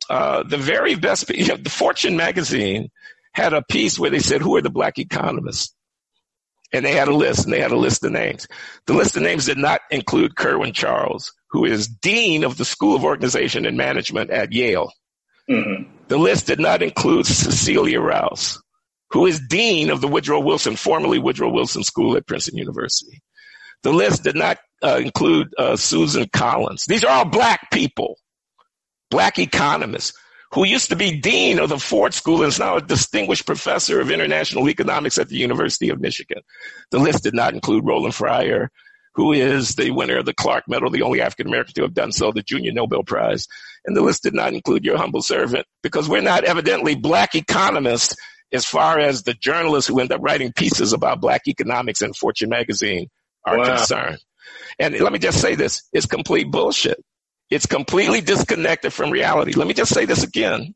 uh, 0.08 0.42
the 0.42 0.58
very 0.58 0.94
best, 0.96 1.30
you 1.30 1.46
know, 1.46 1.56
the 1.56 1.70
Fortune 1.70 2.16
magazine 2.16 2.90
had 3.32 3.52
a 3.52 3.62
piece 3.62 3.98
where 3.98 4.10
they 4.10 4.18
said, 4.18 4.42
who 4.42 4.56
are 4.56 4.62
the 4.62 4.70
black 4.70 4.98
economists? 4.98 5.74
And 6.72 6.84
they 6.84 6.92
had 6.92 7.08
a 7.08 7.14
list 7.14 7.44
and 7.44 7.52
they 7.52 7.60
had 7.60 7.72
a 7.72 7.76
list 7.76 8.04
of 8.04 8.12
names. 8.12 8.46
The 8.86 8.92
list 8.92 9.16
of 9.16 9.22
names 9.22 9.46
did 9.46 9.58
not 9.58 9.80
include 9.90 10.36
Kerwin 10.36 10.72
Charles, 10.72 11.32
who 11.50 11.64
is 11.64 11.88
dean 11.88 12.44
of 12.44 12.56
the 12.56 12.64
School 12.64 12.94
of 12.94 13.04
Organization 13.04 13.66
and 13.66 13.76
Management 13.76 14.30
at 14.30 14.52
Yale. 14.52 14.92
Mm-hmm. 15.50 15.90
The 16.08 16.18
list 16.18 16.46
did 16.46 16.60
not 16.60 16.82
include 16.82 17.26
Cecilia 17.26 18.00
Rouse, 18.00 18.62
who 19.10 19.26
is 19.26 19.40
dean 19.48 19.90
of 19.90 20.00
the 20.00 20.08
Woodrow 20.08 20.40
Wilson, 20.40 20.76
formerly 20.76 21.18
Woodrow 21.18 21.50
Wilson 21.50 21.82
School 21.82 22.16
at 22.16 22.26
Princeton 22.26 22.58
University. 22.58 23.22
The 23.82 23.92
list 23.92 24.24
did 24.24 24.36
not 24.36 24.58
uh, 24.82 25.00
include 25.02 25.54
uh, 25.58 25.76
Susan 25.76 26.28
Collins. 26.32 26.84
These 26.86 27.04
are 27.04 27.10
all 27.10 27.24
black 27.24 27.70
people 27.70 28.16
black 29.10 29.38
economists 29.38 30.16
who 30.52 30.64
used 30.64 30.88
to 30.90 30.96
be 30.96 31.20
dean 31.20 31.58
of 31.58 31.68
the 31.68 31.78
Ford 31.78 32.14
School 32.14 32.42
and 32.42 32.48
is 32.48 32.58
now 32.58 32.76
a 32.76 32.80
distinguished 32.80 33.46
professor 33.46 34.00
of 34.00 34.10
international 34.10 34.68
economics 34.68 35.18
at 35.18 35.28
the 35.28 35.36
University 35.36 35.90
of 35.90 36.00
Michigan. 36.00 36.42
The 36.90 36.98
list 36.98 37.22
did 37.22 37.34
not 37.34 37.54
include 37.54 37.86
Roland 37.86 38.14
Fryer, 38.14 38.70
who 39.14 39.32
is 39.32 39.74
the 39.74 39.90
winner 39.90 40.18
of 40.18 40.26
the 40.26 40.34
Clark 40.34 40.64
Medal, 40.66 40.90
the 40.90 41.02
only 41.02 41.20
African 41.20 41.46
American 41.46 41.74
to 41.74 41.82
have 41.82 41.94
done 41.94 42.10
so, 42.10 42.32
the 42.32 42.42
Junior 42.42 42.72
Nobel 42.72 43.04
Prize. 43.04 43.46
And 43.84 43.96
the 43.96 44.02
list 44.02 44.22
did 44.22 44.34
not 44.34 44.52
include 44.52 44.84
your 44.84 44.98
humble 44.98 45.22
servant 45.22 45.66
because 45.82 46.08
we're 46.08 46.20
not 46.20 46.44
evidently 46.44 46.94
black 46.94 47.34
economists 47.34 48.14
as 48.52 48.64
far 48.64 48.98
as 48.98 49.22
the 49.22 49.34
journalists 49.34 49.88
who 49.88 50.00
end 50.00 50.12
up 50.12 50.20
writing 50.22 50.52
pieces 50.52 50.92
about 50.92 51.20
black 51.20 51.42
economics 51.46 52.02
in 52.02 52.12
Fortune 52.12 52.50
magazine 52.50 53.08
are 53.46 53.58
wow. 53.58 53.64
concerned. 53.76 54.18
And 54.78 54.98
let 55.00 55.12
me 55.12 55.18
just 55.18 55.40
say 55.40 55.54
this, 55.54 55.82
it's 55.92 56.06
complete 56.06 56.50
bullshit. 56.50 57.02
It's 57.48 57.66
completely 57.66 58.20
disconnected 58.20 58.92
from 58.92 59.10
reality. 59.10 59.52
Let 59.52 59.66
me 59.66 59.74
just 59.74 59.92
say 59.92 60.04
this 60.04 60.22
again. 60.22 60.74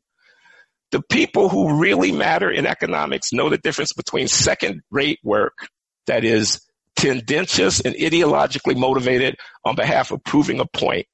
The 0.91 1.01
people 1.01 1.49
who 1.49 1.79
really 1.79 2.11
matter 2.11 2.49
in 2.49 2.65
economics 2.65 3.33
know 3.33 3.49
the 3.49 3.57
difference 3.57 3.93
between 3.93 4.27
second 4.27 4.81
rate 4.91 5.19
work 5.23 5.53
that 6.07 6.23
is 6.23 6.61
tendentious 6.95 7.81
and 7.81 7.95
ideologically 7.95 8.77
motivated 8.77 9.35
on 9.65 9.75
behalf 9.75 10.11
of 10.11 10.23
proving 10.23 10.59
a 10.59 10.65
point 10.65 11.07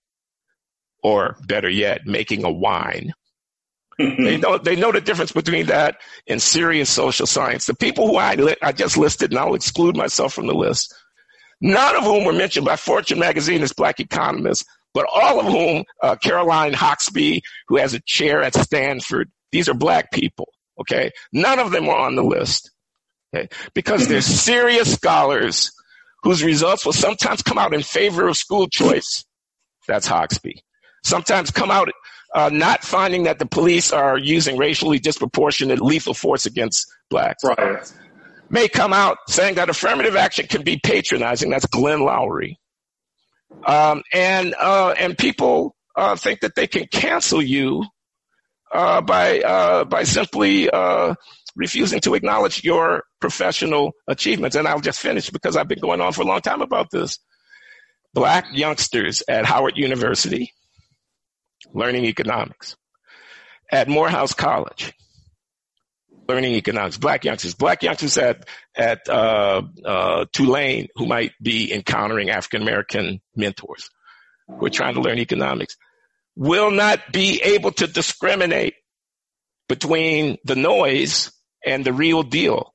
or 1.03 1.37
better 1.45 1.69
yet, 1.69 2.05
making 2.05 2.43
a 2.43 2.51
wine. 2.51 3.13
they 3.99 4.37
know 4.37 4.57
they 4.57 4.75
know 4.75 4.91
the 4.91 5.01
difference 5.01 5.31
between 5.31 5.67
that 5.67 5.97
and 6.27 6.41
serious 6.41 6.89
social 6.89 7.27
science. 7.27 7.65
The 7.65 7.75
people 7.75 8.07
who 8.07 8.15
I 8.17 8.35
li- 8.35 8.55
I 8.61 8.71
just 8.71 8.97
listed, 8.97 9.31
and 9.31 9.39
I'll 9.39 9.53
exclude 9.55 9.95
myself 9.95 10.33
from 10.33 10.47
the 10.47 10.55
list, 10.55 10.93
none 11.59 11.95
of 11.95 12.03
whom 12.03 12.23
were 12.23 12.33
mentioned 12.33 12.65
by 12.65 12.77
Fortune 12.77 13.19
magazine 13.19 13.61
as 13.61 13.73
black 13.73 13.99
economists, 13.99 14.65
but 14.93 15.05
all 15.13 15.39
of 15.39 15.45
whom, 15.45 15.83
uh, 16.01 16.15
Caroline 16.15 16.73
Hoxby, 16.73 17.41
who 17.67 17.77
has 17.77 17.93
a 17.93 18.01
chair 18.05 18.41
at 18.41 18.55
Stanford, 18.55 19.29
these 19.51 19.69
are 19.69 19.73
black 19.73 20.11
people. 20.11 20.49
Okay. 20.79 21.11
None 21.31 21.59
of 21.59 21.71
them 21.71 21.85
were 21.85 21.95
on 21.95 22.15
the 22.15 22.23
list. 22.23 22.71
Okay. 23.35 23.49
Because 23.73 24.07
they're 24.07 24.21
serious 24.21 24.93
scholars 24.93 25.71
whose 26.23 26.43
results 26.43 26.85
will 26.85 26.93
sometimes 26.93 27.41
come 27.41 27.57
out 27.57 27.73
in 27.73 27.83
favor 27.83 28.27
of 28.27 28.37
school 28.37 28.67
choice. 28.67 29.25
That's 29.87 30.07
Hoxby. 30.07 30.61
Sometimes 31.03 31.51
come 31.51 31.71
out 31.71 31.89
uh, 32.33 32.49
not 32.51 32.83
finding 32.83 33.23
that 33.23 33.39
the 33.39 33.45
police 33.45 33.91
are 33.91 34.17
using 34.17 34.57
racially 34.57 34.99
disproportionate 34.99 35.81
lethal 35.81 36.13
force 36.13 36.45
against 36.45 36.87
blacks. 37.09 37.43
Right. 37.43 37.93
May 38.49 38.67
come 38.67 38.93
out 38.93 39.17
saying 39.27 39.55
that 39.55 39.69
affirmative 39.69 40.15
action 40.15 40.47
can 40.47 40.63
be 40.63 40.79
patronizing. 40.81 41.49
That's 41.49 41.65
Glenn 41.65 41.99
Loury. 41.99 42.55
Um, 43.65 44.01
and 44.13 44.55
uh, 44.57 44.93
and 44.97 45.17
people 45.17 45.75
uh, 45.95 46.15
think 46.15 46.41
that 46.41 46.55
they 46.55 46.67
can 46.67 46.87
cancel 46.87 47.41
you 47.41 47.85
uh, 48.73 49.01
by 49.01 49.39
uh, 49.41 49.83
by 49.85 50.03
simply 50.03 50.69
uh, 50.69 51.15
refusing 51.55 51.99
to 52.01 52.13
acknowledge 52.13 52.63
your 52.63 53.03
professional 53.19 53.91
achievements. 54.07 54.55
And 54.55 54.67
I'll 54.67 54.79
just 54.79 54.99
finish 54.99 55.29
because 55.29 55.57
I've 55.57 55.67
been 55.67 55.79
going 55.79 56.01
on 56.01 56.13
for 56.13 56.21
a 56.21 56.25
long 56.25 56.41
time 56.41 56.61
about 56.61 56.91
this. 56.91 57.19
Black 58.13 58.45
youngsters 58.51 59.23
at 59.27 59.45
Howard 59.45 59.77
University 59.77 60.51
learning 61.73 62.05
economics, 62.05 62.75
at 63.71 63.87
Morehouse 63.87 64.33
College 64.33 64.93
learning 66.31 66.53
economics, 66.53 66.97
black 66.97 67.25
youngsters, 67.25 67.55
black 67.55 67.83
youngsters 67.83 68.17
at, 68.17 68.47
at, 68.75 69.09
uh, 69.09 69.61
uh, 69.83 70.25
Tulane 70.31 70.87
who 70.95 71.05
might 71.05 71.31
be 71.41 71.73
encountering 71.73 72.29
African 72.29 72.61
American 72.61 73.21
mentors. 73.35 73.89
Who 74.47 74.65
are 74.65 74.69
trying 74.69 74.95
to 74.95 75.01
learn 75.01 75.19
economics. 75.19 75.77
Will 76.35 76.71
not 76.71 76.99
be 77.11 77.41
able 77.41 77.71
to 77.73 77.87
discriminate 77.87 78.75
between 79.69 80.37
the 80.43 80.55
noise 80.55 81.31
and 81.65 81.85
the 81.85 81.93
real 81.93 82.23
deal. 82.23 82.73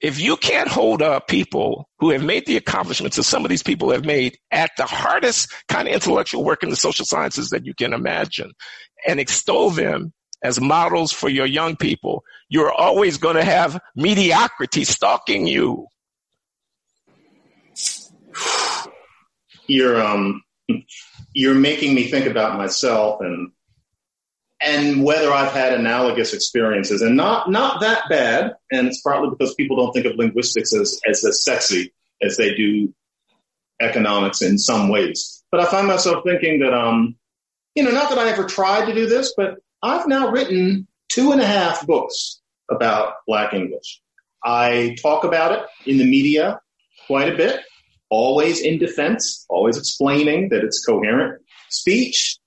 If 0.00 0.20
you 0.20 0.36
can't 0.36 0.68
hold 0.68 1.02
up 1.02 1.26
people 1.26 1.88
who 1.98 2.10
have 2.10 2.22
made 2.22 2.46
the 2.46 2.56
accomplishments 2.56 3.16
that 3.16 3.22
some 3.22 3.44
of 3.44 3.48
these 3.48 3.62
people 3.62 3.90
have 3.90 4.04
made 4.04 4.36
at 4.50 4.70
the 4.76 4.84
hardest 4.84 5.52
kind 5.68 5.88
of 5.88 5.94
intellectual 5.94 6.44
work 6.44 6.62
in 6.62 6.68
the 6.68 6.76
social 6.76 7.06
sciences 7.06 7.50
that 7.50 7.64
you 7.64 7.74
can 7.74 7.92
imagine 7.92 8.52
and 9.06 9.18
extol 9.18 9.70
them 9.70 10.12
as 10.42 10.60
models 10.60 11.12
for 11.12 11.28
your 11.28 11.46
young 11.46 11.76
people, 11.76 12.22
you're 12.48 12.72
always 12.72 13.18
going 13.18 13.36
to 13.36 13.44
have 13.44 13.80
mediocrity 13.94 14.84
stalking 14.84 15.46
you. 15.46 15.86
You're 19.66 20.00
um, 20.00 20.42
you're 21.32 21.54
making 21.54 21.94
me 21.94 22.04
think 22.04 22.26
about 22.26 22.56
myself 22.56 23.20
and 23.20 23.50
and 24.60 25.04
whether 25.04 25.32
I've 25.32 25.52
had 25.52 25.74
analogous 25.74 26.32
experiences, 26.32 27.02
and 27.02 27.16
not 27.16 27.50
not 27.50 27.80
that 27.80 28.04
bad. 28.08 28.54
And 28.70 28.88
it's 28.88 29.00
partly 29.02 29.30
because 29.30 29.54
people 29.54 29.76
don't 29.76 29.92
think 29.92 30.06
of 30.06 30.16
linguistics 30.16 30.74
as 30.74 31.00
as, 31.08 31.24
as 31.24 31.42
sexy 31.42 31.92
as 32.22 32.36
they 32.36 32.54
do 32.54 32.92
economics 33.80 34.42
in 34.42 34.58
some 34.58 34.88
ways. 34.88 35.44
But 35.50 35.60
I 35.60 35.66
find 35.66 35.86
myself 35.86 36.24
thinking 36.24 36.60
that 36.60 36.72
um, 36.72 37.16
you 37.74 37.82
know, 37.82 37.90
not 37.90 38.08
that 38.08 38.18
I 38.18 38.30
ever 38.30 38.44
tried 38.44 38.86
to 38.86 38.94
do 38.94 39.06
this, 39.06 39.34
but 39.36 39.56
I've 39.82 40.08
now 40.08 40.30
written 40.30 40.88
two 41.10 41.32
and 41.32 41.40
a 41.40 41.46
half 41.46 41.86
books 41.86 42.40
about 42.70 43.14
Black 43.26 43.54
English. 43.54 44.00
I 44.44 44.96
talk 45.00 45.24
about 45.24 45.52
it 45.52 45.90
in 45.90 45.98
the 45.98 46.04
media 46.04 46.60
quite 47.06 47.32
a 47.32 47.36
bit, 47.36 47.60
always 48.10 48.60
in 48.60 48.78
defense, 48.78 49.44
always 49.48 49.76
explaining 49.76 50.48
that 50.50 50.64
it's 50.64 50.84
coherent 50.84 51.42
speech. 51.68 52.38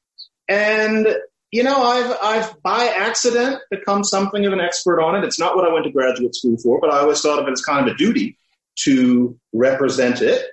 And 0.47 1.07
you 1.51 1.63
know, 1.63 1.83
I've 1.83 2.17
I've 2.21 2.61
by 2.61 2.85
accident 2.85 3.59
become 3.71 4.03
something 4.03 4.45
of 4.45 4.53
an 4.53 4.59
expert 4.59 5.01
on 5.01 5.15
it. 5.15 5.23
It's 5.23 5.39
not 5.39 5.55
what 5.55 5.67
I 5.67 5.73
went 5.73 5.85
to 5.85 5.91
graduate 5.91 6.35
school 6.35 6.57
for, 6.57 6.79
but 6.79 6.93
I 6.93 6.99
always 6.99 7.21
thought 7.21 7.39
of 7.39 7.47
it 7.47 7.51
as 7.51 7.61
kind 7.61 7.87
of 7.87 7.93
a 7.93 7.97
duty 7.97 8.37
to 8.83 9.37
represent 9.53 10.21
it. 10.21 10.45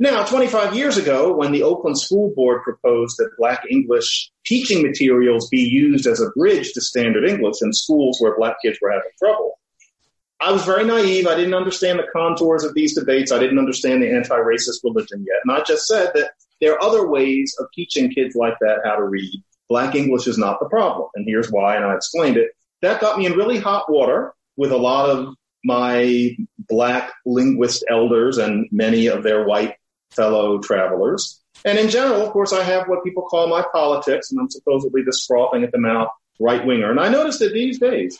Now, 0.00 0.24
25 0.24 0.74
years 0.74 0.96
ago, 0.96 1.32
when 1.36 1.52
the 1.52 1.62
Oakland 1.62 1.98
School 2.00 2.32
Board 2.34 2.62
proposed 2.64 3.16
that 3.18 3.30
Black 3.38 3.64
English 3.70 4.32
teaching 4.44 4.82
materials 4.82 5.48
be 5.48 5.60
used 5.60 6.06
as 6.08 6.20
a 6.20 6.30
bridge 6.30 6.72
to 6.72 6.80
standard 6.80 7.28
English 7.28 7.62
in 7.62 7.72
schools 7.72 8.18
where 8.20 8.36
Black 8.36 8.56
kids 8.60 8.78
were 8.82 8.90
having 8.90 9.12
trouble, 9.20 9.56
I 10.40 10.50
was 10.50 10.64
very 10.64 10.84
naive. 10.84 11.28
I 11.28 11.36
didn't 11.36 11.54
understand 11.54 12.00
the 12.00 12.08
contours 12.12 12.64
of 12.64 12.74
these 12.74 12.96
debates. 12.96 13.30
I 13.30 13.38
didn't 13.38 13.60
understand 13.60 14.02
the 14.02 14.10
anti-racist 14.10 14.82
religion 14.82 15.24
yet. 15.26 15.38
And 15.44 15.56
I 15.56 15.62
just 15.62 15.86
said 15.86 16.10
that 16.14 16.32
there 16.60 16.72
are 16.72 16.82
other 16.82 17.06
ways 17.06 17.54
of 17.60 17.66
teaching 17.72 18.10
kids 18.10 18.34
like 18.34 18.58
that 18.60 18.80
how 18.84 18.96
to 18.96 19.04
read 19.04 19.44
Black 19.74 19.96
English 19.96 20.28
is 20.28 20.38
not 20.38 20.60
the 20.60 20.68
problem. 20.68 21.08
And 21.16 21.24
here's 21.26 21.50
why, 21.50 21.74
and 21.74 21.84
I 21.84 21.96
explained 21.96 22.36
it. 22.36 22.52
That 22.80 23.00
got 23.00 23.18
me 23.18 23.26
in 23.26 23.32
really 23.32 23.58
hot 23.58 23.90
water 23.90 24.32
with 24.56 24.70
a 24.70 24.76
lot 24.76 25.10
of 25.10 25.34
my 25.64 26.36
black 26.68 27.10
linguist 27.26 27.84
elders 27.90 28.38
and 28.38 28.68
many 28.70 29.08
of 29.08 29.24
their 29.24 29.44
white 29.44 29.74
fellow 30.12 30.60
travelers. 30.60 31.42
And 31.64 31.76
in 31.76 31.88
general, 31.88 32.22
of 32.22 32.30
course, 32.30 32.52
I 32.52 32.62
have 32.62 32.86
what 32.86 33.02
people 33.02 33.24
call 33.24 33.48
my 33.48 33.64
politics, 33.72 34.30
and 34.30 34.38
I'm 34.38 34.48
supposedly 34.48 35.02
this 35.02 35.24
frothing 35.26 35.64
at 35.64 35.72
the 35.72 35.78
mouth 35.78 36.06
right 36.38 36.64
winger. 36.64 36.92
And 36.92 37.00
I 37.00 37.08
noticed 37.08 37.40
that 37.40 37.52
these 37.52 37.80
days, 37.80 38.16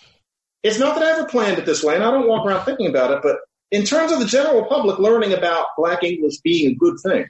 it's 0.64 0.80
not 0.80 0.96
that 0.96 1.04
I 1.04 1.12
ever 1.12 1.28
planned 1.28 1.58
it 1.58 1.66
this 1.66 1.84
way, 1.84 1.94
and 1.94 2.02
I 2.02 2.10
don't 2.10 2.26
walk 2.26 2.44
around 2.44 2.64
thinking 2.64 2.88
about 2.88 3.12
it, 3.12 3.20
but 3.22 3.36
in 3.70 3.84
terms 3.84 4.10
of 4.10 4.18
the 4.18 4.26
general 4.26 4.64
public 4.64 4.98
learning 4.98 5.32
about 5.32 5.66
black 5.76 6.02
English 6.02 6.38
being 6.38 6.72
a 6.72 6.74
good 6.74 6.96
thing, 7.00 7.26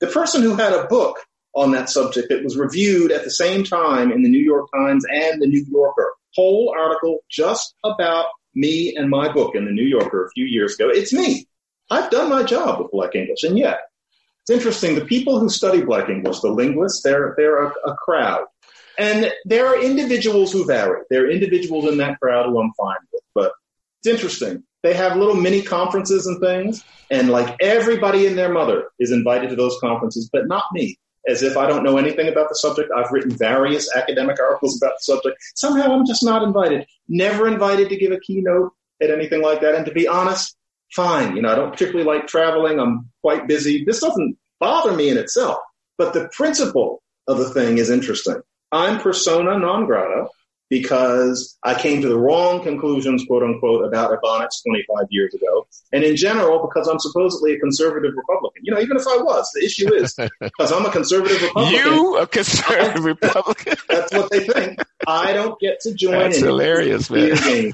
the 0.00 0.06
person 0.06 0.42
who 0.42 0.54
had 0.54 0.74
a 0.74 0.86
book 0.86 1.16
on 1.54 1.72
that 1.72 1.90
subject 1.90 2.28
that 2.28 2.44
was 2.44 2.56
reviewed 2.56 3.10
at 3.10 3.24
the 3.24 3.30
same 3.30 3.64
time 3.64 4.12
in 4.12 4.22
the 4.22 4.28
New 4.28 4.42
York 4.42 4.68
Times 4.74 5.04
and 5.10 5.40
the 5.40 5.46
New 5.46 5.64
Yorker. 5.70 6.14
Whole 6.34 6.74
article 6.76 7.18
just 7.30 7.74
about 7.84 8.26
me 8.54 8.94
and 8.96 9.08
my 9.08 9.32
book 9.32 9.54
in 9.54 9.64
the 9.64 9.70
New 9.70 9.84
Yorker 9.84 10.26
a 10.26 10.30
few 10.30 10.44
years 10.44 10.74
ago. 10.74 10.88
It's 10.88 11.12
me. 11.12 11.46
I've 11.90 12.10
done 12.10 12.28
my 12.28 12.42
job 12.42 12.80
with 12.80 12.90
Black 12.90 13.14
English, 13.14 13.44
and 13.44 13.58
yet 13.58 13.80
it's 14.42 14.50
interesting. 14.50 14.94
The 14.94 15.04
people 15.04 15.38
who 15.38 15.48
study 15.48 15.80
Black 15.80 16.08
English, 16.08 16.40
the 16.40 16.50
linguists, 16.50 17.02
they're 17.02 17.34
they're 17.36 17.64
a, 17.64 17.72
a 17.86 17.96
crowd, 17.96 18.44
and 18.98 19.32
there 19.44 19.66
are 19.66 19.82
individuals 19.82 20.52
who 20.52 20.66
vary. 20.66 21.02
There 21.10 21.24
are 21.24 21.30
individuals 21.30 21.86
in 21.86 21.98
that 21.98 22.20
crowd 22.20 22.46
who 22.46 22.60
I'm 22.60 22.72
fine 22.74 22.96
with, 23.12 23.22
but 23.34 23.52
it's 24.00 24.08
interesting. 24.08 24.64
They 24.82 24.94
have 24.94 25.16
little 25.16 25.34
mini 25.34 25.62
conferences 25.62 26.26
and 26.26 26.40
things, 26.40 26.84
and 27.10 27.30
like 27.30 27.56
everybody 27.60 28.26
and 28.26 28.36
their 28.36 28.52
mother 28.52 28.90
is 28.98 29.12
invited 29.12 29.50
to 29.50 29.56
those 29.56 29.78
conferences, 29.80 30.28
but 30.30 30.46
not 30.46 30.64
me 30.72 30.98
as 31.26 31.42
if 31.42 31.56
I 31.56 31.66
don't 31.66 31.84
know 31.84 31.98
anything 31.98 32.28
about 32.28 32.48
the 32.48 32.54
subject. 32.54 32.90
I've 32.96 33.10
written 33.10 33.30
various 33.30 33.94
academic 33.94 34.40
articles 34.40 34.80
about 34.80 34.94
the 34.98 35.02
subject. 35.02 35.38
Somehow 35.54 35.92
I'm 35.92 36.06
just 36.06 36.24
not 36.24 36.42
invited. 36.42 36.86
Never 37.08 37.48
invited 37.48 37.88
to 37.90 37.96
give 37.96 38.12
a 38.12 38.20
keynote 38.20 38.72
at 39.02 39.10
anything 39.10 39.42
like 39.42 39.60
that. 39.60 39.74
And 39.74 39.84
to 39.86 39.92
be 39.92 40.08
honest, 40.08 40.56
fine. 40.92 41.36
You 41.36 41.42
know, 41.42 41.50
I 41.50 41.54
don't 41.54 41.70
particularly 41.70 42.06
like 42.06 42.26
traveling. 42.26 42.80
I'm 42.80 43.10
quite 43.22 43.46
busy. 43.46 43.84
This 43.84 44.00
doesn't 44.00 44.36
bother 44.60 44.92
me 44.92 45.08
in 45.08 45.18
itself, 45.18 45.58
but 45.96 46.12
the 46.12 46.28
principle 46.32 47.02
of 47.26 47.38
the 47.38 47.50
thing 47.50 47.78
is 47.78 47.90
interesting. 47.90 48.40
I'm 48.72 49.00
persona 49.00 49.58
non 49.58 49.86
grata 49.86 50.28
because 50.68 51.56
I 51.62 51.74
came 51.74 52.02
to 52.02 52.08
the 52.08 52.18
wrong 52.18 52.62
conclusions, 52.62 53.24
quote 53.26 53.42
unquote, 53.42 53.84
about 53.84 54.10
Ebonics 54.10 54.62
25 54.64 55.06
years 55.10 55.34
ago. 55.34 55.66
And 55.92 56.04
in 56.04 56.16
general, 56.16 56.66
because 56.66 56.88
I'm 56.88 56.98
supposedly 56.98 57.54
a 57.54 57.58
conservative 57.58 58.12
Republican. 58.16 58.62
You 58.64 58.74
know, 58.74 58.80
even 58.80 58.96
if 58.96 59.06
I 59.06 59.16
was, 59.16 59.50
the 59.54 59.64
issue 59.64 59.92
is 59.94 60.14
because 60.40 60.72
I'm 60.72 60.84
a 60.84 60.90
conservative 60.90 61.42
Republican. 61.42 61.92
You 61.92 62.18
a 62.18 62.26
conservative 62.26 63.04
Republican? 63.04 63.76
that's 63.88 64.12
what 64.12 64.30
they 64.30 64.46
think. 64.46 64.78
I 65.06 65.32
don't 65.32 65.58
get 65.58 65.80
to 65.80 65.94
join. 65.94 66.12
That's 66.12 66.38
hilarious, 66.38 67.10
man. 67.10 67.72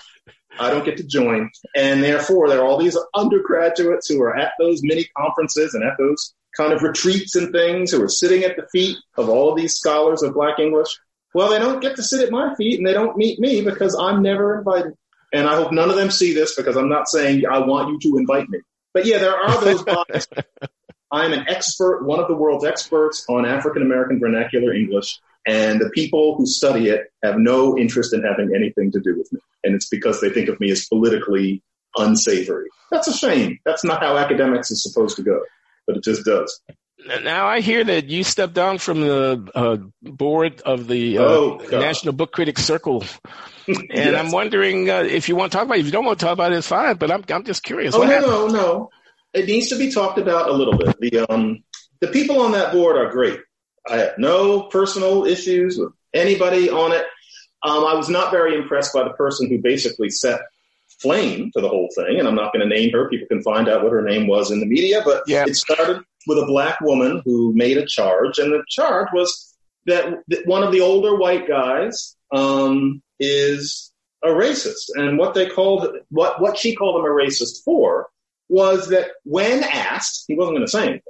I 0.58 0.70
don't 0.70 0.84
get 0.84 0.96
to 0.98 1.04
join. 1.04 1.50
And 1.74 2.02
therefore, 2.02 2.48
there 2.48 2.60
are 2.60 2.64
all 2.64 2.78
these 2.78 2.96
undergraduates 3.14 4.08
who 4.08 4.22
are 4.22 4.36
at 4.36 4.52
those 4.58 4.82
mini 4.82 5.08
conferences 5.16 5.74
and 5.74 5.82
at 5.82 5.98
those 5.98 6.32
kind 6.56 6.72
of 6.72 6.82
retreats 6.82 7.34
and 7.34 7.52
things 7.52 7.90
who 7.90 8.00
are 8.02 8.08
sitting 8.08 8.44
at 8.44 8.56
the 8.56 8.66
feet 8.70 8.96
of 9.16 9.28
all 9.28 9.56
these 9.56 9.74
scholars 9.74 10.22
of 10.22 10.34
Black 10.34 10.60
English 10.60 10.88
well, 11.34 11.50
they 11.50 11.58
don't 11.58 11.80
get 11.80 11.96
to 11.96 12.02
sit 12.02 12.24
at 12.24 12.30
my 12.30 12.54
feet 12.54 12.78
and 12.78 12.86
they 12.86 12.92
don't 12.92 13.16
meet 13.16 13.38
me 13.38 13.60
because 13.62 13.94
I'm 13.94 14.22
never 14.22 14.58
invited. 14.58 14.94
And 15.32 15.48
I 15.48 15.56
hope 15.56 15.72
none 15.72 15.90
of 15.90 15.96
them 15.96 16.10
see 16.10 16.32
this 16.32 16.54
because 16.54 16.76
I'm 16.76 16.88
not 16.88 17.08
saying 17.08 17.42
I 17.50 17.58
want 17.58 17.90
you 17.90 17.98
to 18.12 18.18
invite 18.18 18.48
me. 18.48 18.60
But 18.92 19.04
yeah, 19.04 19.18
there 19.18 19.36
are 19.36 19.60
those 19.60 19.82
bodies. 19.82 20.28
I'm 21.10 21.32
an 21.32 21.46
expert, 21.48 22.04
one 22.04 22.20
of 22.20 22.28
the 22.28 22.36
world's 22.36 22.64
experts 22.64 23.26
on 23.28 23.44
African 23.44 23.82
American 23.82 24.20
vernacular 24.20 24.72
English. 24.72 25.20
And 25.46 25.80
the 25.80 25.90
people 25.90 26.36
who 26.36 26.46
study 26.46 26.88
it 26.88 27.12
have 27.22 27.36
no 27.36 27.76
interest 27.76 28.14
in 28.14 28.22
having 28.22 28.52
anything 28.54 28.92
to 28.92 29.00
do 29.00 29.18
with 29.18 29.30
me. 29.32 29.40
And 29.64 29.74
it's 29.74 29.88
because 29.88 30.20
they 30.20 30.30
think 30.30 30.48
of 30.48 30.58
me 30.60 30.70
as 30.70 30.86
politically 30.86 31.62
unsavory. 31.96 32.68
That's 32.90 33.08
a 33.08 33.12
shame. 33.12 33.58
That's 33.64 33.84
not 33.84 34.02
how 34.02 34.16
academics 34.16 34.70
is 34.70 34.82
supposed 34.82 35.16
to 35.16 35.22
go, 35.22 35.40
but 35.86 35.96
it 35.96 36.04
just 36.04 36.24
does. 36.24 36.60
Now 37.06 37.46
I 37.46 37.60
hear 37.60 37.84
that 37.84 38.08
you 38.08 38.24
stepped 38.24 38.54
down 38.54 38.78
from 38.78 39.00
the 39.02 39.50
uh, 39.54 39.76
board 40.02 40.62
of 40.62 40.86
the 40.86 41.18
uh, 41.18 41.22
oh, 41.22 41.56
National 41.70 42.14
Book 42.14 42.32
Critics 42.32 42.64
Circle, 42.64 43.04
and 43.68 43.88
yes. 43.90 44.14
I'm 44.14 44.32
wondering 44.32 44.88
uh, 44.88 45.00
if 45.00 45.28
you 45.28 45.36
want 45.36 45.52
to 45.52 45.58
talk 45.58 45.66
about 45.66 45.76
it. 45.76 45.80
If 45.80 45.86
you 45.86 45.92
don't 45.92 46.04
want 46.04 46.18
to 46.18 46.24
talk 46.24 46.32
about 46.32 46.52
it, 46.52 46.58
it's 46.58 46.66
fine. 46.66 46.96
But 46.96 47.10
I'm 47.10 47.24
I'm 47.28 47.44
just 47.44 47.62
curious. 47.62 47.94
Oh 47.94 48.04
no, 48.04 48.20
no, 48.20 48.46
no. 48.48 48.90
It 49.34 49.46
needs 49.46 49.68
to 49.68 49.76
be 49.76 49.90
talked 49.90 50.18
about 50.18 50.48
a 50.48 50.52
little 50.52 50.78
bit. 50.78 50.98
The 51.00 51.30
um 51.30 51.62
the 52.00 52.08
people 52.08 52.40
on 52.40 52.52
that 52.52 52.72
board 52.72 52.96
are 52.96 53.10
great. 53.10 53.40
I 53.86 53.96
have 53.98 54.18
no 54.18 54.62
personal 54.62 55.26
issues 55.26 55.76
with 55.78 55.92
anybody 56.14 56.70
on 56.70 56.92
it. 56.92 57.04
Um, 57.62 57.84
I 57.84 57.94
was 57.94 58.08
not 58.08 58.30
very 58.30 58.56
impressed 58.56 58.94
by 58.94 59.04
the 59.04 59.10
person 59.10 59.48
who 59.48 59.58
basically 59.58 60.10
set 60.10 60.40
flame 61.00 61.50
to 61.54 61.60
the 61.60 61.68
whole 61.68 61.88
thing, 61.94 62.18
and 62.18 62.26
I'm 62.28 62.34
not 62.34 62.52
going 62.52 62.66
to 62.66 62.74
name 62.74 62.92
her. 62.92 63.08
People 63.08 63.28
can 63.28 63.42
find 63.42 63.68
out 63.68 63.82
what 63.82 63.92
her 63.92 64.02
name 64.02 64.26
was 64.26 64.50
in 64.50 64.60
the 64.60 64.66
media, 64.66 65.02
but 65.04 65.22
yeah. 65.26 65.44
it 65.46 65.56
started 65.56 66.02
with 66.26 66.38
a 66.38 66.46
black 66.46 66.80
woman 66.80 67.22
who 67.24 67.52
made 67.54 67.76
a 67.76 67.86
charge, 67.86 68.38
and 68.38 68.52
the 68.52 68.64
charge 68.68 69.08
was 69.12 69.54
that 69.86 70.22
one 70.46 70.62
of 70.62 70.72
the 70.72 70.80
older 70.80 71.16
white 71.16 71.46
guys 71.46 72.16
um, 72.32 73.02
is 73.20 73.92
a 74.24 74.28
racist, 74.28 74.88
and 74.94 75.18
what 75.18 75.34
they 75.34 75.48
called 75.48 75.88
what 76.10 76.40
what 76.40 76.56
she 76.56 76.74
called 76.74 76.98
him 76.98 77.04
a 77.04 77.14
racist 77.14 77.62
for 77.64 78.08
was 78.48 78.88
that 78.88 79.08
when 79.24 79.62
asked, 79.64 80.24
he 80.28 80.34
wasn't 80.34 80.56
going 80.56 80.66
to 80.66 80.70
say 80.70 80.82
anything, 80.82 81.02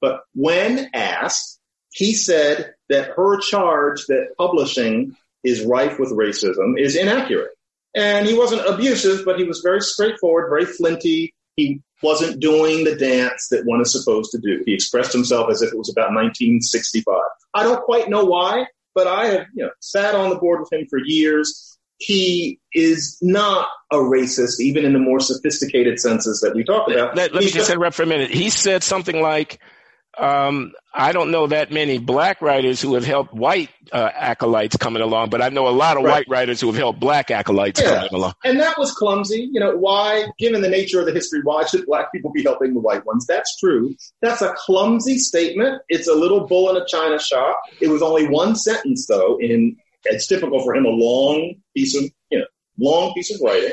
but 0.00 0.20
when 0.34 0.90
asked, 0.94 1.58
he 1.90 2.14
said 2.14 2.74
that 2.88 3.12
her 3.16 3.38
charge 3.38 4.06
that 4.06 4.34
publishing 4.38 5.16
is 5.44 5.64
rife 5.64 5.98
with 5.98 6.12
racism 6.12 6.78
is 6.78 6.96
inaccurate. 6.96 7.50
And 7.94 8.26
he 8.26 8.34
wasn't 8.34 8.66
abusive, 8.66 9.24
but 9.24 9.38
he 9.38 9.44
was 9.44 9.60
very 9.60 9.80
straightforward, 9.80 10.48
very 10.48 10.64
flinty. 10.64 11.31
He 11.56 11.80
wasn't 12.02 12.40
doing 12.40 12.84
the 12.84 12.96
dance 12.96 13.48
that 13.50 13.64
one 13.64 13.80
is 13.80 13.92
supposed 13.92 14.32
to 14.32 14.38
do. 14.38 14.62
He 14.66 14.74
expressed 14.74 15.12
himself 15.12 15.50
as 15.50 15.62
if 15.62 15.72
it 15.72 15.78
was 15.78 15.90
about 15.90 16.12
1965. 16.14 17.14
I 17.54 17.62
don't 17.62 17.82
quite 17.82 18.08
know 18.08 18.24
why, 18.24 18.66
but 18.94 19.06
I 19.06 19.26
have 19.26 19.46
you 19.54 19.64
know 19.64 19.70
sat 19.80 20.14
on 20.14 20.30
the 20.30 20.36
board 20.36 20.60
with 20.60 20.72
him 20.72 20.86
for 20.88 20.98
years. 20.98 21.78
He 21.98 22.58
is 22.74 23.18
not 23.22 23.68
a 23.92 23.96
racist, 23.96 24.58
even 24.58 24.84
in 24.84 24.92
the 24.92 24.98
more 24.98 25.20
sophisticated 25.20 26.00
senses 26.00 26.40
that 26.40 26.54
we 26.54 26.64
talk 26.64 26.90
about. 26.90 27.14
Let, 27.14 27.32
let 27.32 27.44
me 27.44 27.50
just 27.50 27.70
interrupt 27.70 27.94
for 27.94 28.02
a 28.02 28.06
minute. 28.06 28.30
He 28.30 28.50
said 28.50 28.82
something 28.82 29.20
like, 29.20 29.60
um, 30.18 30.72
I 30.92 31.12
don't 31.12 31.30
know 31.30 31.46
that 31.46 31.72
many 31.72 31.98
black 31.98 32.42
writers 32.42 32.80
who 32.82 32.94
have 32.94 33.04
helped 33.04 33.32
white 33.32 33.70
uh, 33.92 34.10
acolytes 34.14 34.76
coming 34.76 35.02
along, 35.02 35.30
but 35.30 35.40
I 35.40 35.48
know 35.48 35.68
a 35.68 35.70
lot 35.70 35.96
of 35.96 36.04
right. 36.04 36.12
white 36.12 36.26
writers 36.28 36.60
who 36.60 36.66
have 36.66 36.76
helped 36.76 37.00
black 37.00 37.30
acolytes 37.30 37.80
yeah. 37.80 37.96
coming 37.96 38.14
along. 38.14 38.34
And 38.44 38.60
that 38.60 38.78
was 38.78 38.92
clumsy. 38.92 39.48
You 39.50 39.58
know, 39.58 39.74
why, 39.76 40.26
given 40.38 40.60
the 40.60 40.68
nature 40.68 41.00
of 41.00 41.06
the 41.06 41.12
history, 41.12 41.40
why 41.44 41.64
should 41.64 41.86
black 41.86 42.12
people 42.12 42.30
be 42.30 42.42
helping 42.42 42.74
the 42.74 42.80
white 42.80 43.06
ones? 43.06 43.26
That's 43.26 43.56
true. 43.56 43.94
That's 44.20 44.42
a 44.42 44.52
clumsy 44.58 45.18
statement. 45.18 45.80
It's 45.88 46.08
a 46.08 46.14
little 46.14 46.46
bull 46.46 46.68
in 46.70 46.80
a 46.80 46.86
china 46.86 47.18
shop. 47.18 47.58
It 47.80 47.88
was 47.88 48.02
only 48.02 48.28
one 48.28 48.54
sentence, 48.54 49.06
though, 49.06 49.38
in 49.40 49.76
it's 50.04 50.26
typical 50.26 50.62
for 50.62 50.74
him, 50.74 50.84
a 50.84 50.90
long 50.90 51.54
piece 51.74 51.96
of, 51.96 52.04
you 52.30 52.38
know, 52.38 52.46
long 52.78 53.14
piece 53.14 53.32
of 53.34 53.40
writing. 53.40 53.72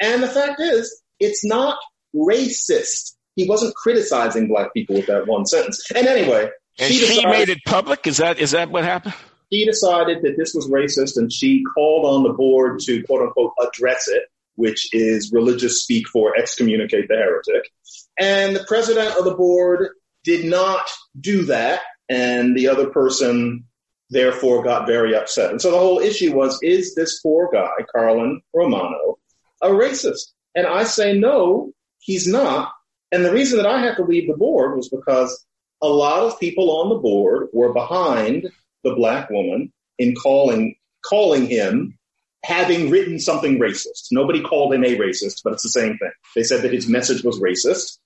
And 0.00 0.22
the 0.22 0.28
fact 0.28 0.60
is, 0.60 1.02
it's 1.20 1.44
not 1.44 1.78
racist 2.14 3.14
he 3.38 3.48
wasn't 3.48 3.72
criticizing 3.76 4.48
black 4.48 4.74
people 4.74 4.96
with 4.96 5.06
that 5.06 5.28
one 5.28 5.46
sentence. 5.46 5.88
And 5.94 6.08
anyway, 6.08 6.50
and 6.76 6.92
she, 6.92 6.98
decided, 6.98 7.30
made 7.30 7.48
it 7.48 7.58
public. 7.64 8.06
Is 8.08 8.16
that 8.16 8.40
is 8.40 8.50
that 8.50 8.70
what 8.70 8.82
happened? 8.82 9.14
She 9.52 9.64
decided 9.64 10.22
that 10.22 10.36
this 10.36 10.54
was 10.54 10.68
racist, 10.68 11.16
and 11.16 11.32
she 11.32 11.62
called 11.62 12.04
on 12.04 12.24
the 12.24 12.32
board 12.32 12.80
to 12.80 13.02
quote 13.04 13.22
unquote 13.22 13.52
address 13.60 14.08
it, 14.08 14.24
which 14.56 14.92
is 14.92 15.30
religious 15.32 15.82
speak 15.82 16.08
for 16.08 16.36
excommunicate 16.36 17.06
the 17.06 17.14
heretic. 17.14 17.70
And 18.18 18.56
the 18.56 18.64
president 18.64 19.16
of 19.16 19.24
the 19.24 19.34
board 19.34 19.90
did 20.24 20.44
not 20.44 20.90
do 21.18 21.44
that, 21.44 21.82
and 22.08 22.56
the 22.56 22.66
other 22.68 22.90
person 22.90 23.64
therefore 24.10 24.64
got 24.64 24.88
very 24.88 25.14
upset. 25.14 25.52
And 25.52 25.62
so 25.62 25.70
the 25.70 25.78
whole 25.78 26.00
issue 26.00 26.34
was: 26.34 26.58
is 26.60 26.96
this 26.96 27.20
poor 27.20 27.48
guy, 27.52 27.70
Carlin 27.94 28.42
Romano, 28.52 29.18
a 29.62 29.68
racist? 29.68 30.32
And 30.56 30.66
I 30.66 30.82
say 30.82 31.16
no, 31.16 31.72
he's 32.00 32.26
not 32.26 32.72
and 33.12 33.24
the 33.24 33.32
reason 33.32 33.58
that 33.58 33.66
I 33.66 33.80
had 33.80 33.96
to 33.96 34.04
leave 34.04 34.28
the 34.28 34.36
board 34.36 34.76
was 34.76 34.88
because 34.88 35.44
a 35.82 35.88
lot 35.88 36.22
of 36.22 36.40
people 36.40 36.70
on 36.70 36.88
the 36.88 36.96
board 36.96 37.48
were 37.52 37.72
behind 37.72 38.50
the 38.84 38.94
black 38.94 39.30
woman 39.30 39.72
in 39.98 40.14
calling 40.14 40.74
calling 41.08 41.46
him 41.46 41.98
having 42.44 42.90
written 42.90 43.18
something 43.18 43.58
racist. 43.58 44.08
Nobody 44.12 44.40
called 44.40 44.72
him 44.72 44.84
a 44.84 44.96
racist, 44.96 45.42
but 45.42 45.52
it's 45.52 45.62
the 45.62 45.68
same 45.68 45.98
thing. 45.98 46.10
They 46.34 46.42
said 46.42 46.62
that 46.62 46.72
his 46.72 46.88
message 46.88 47.24
was 47.24 47.40
racist. 47.40 47.98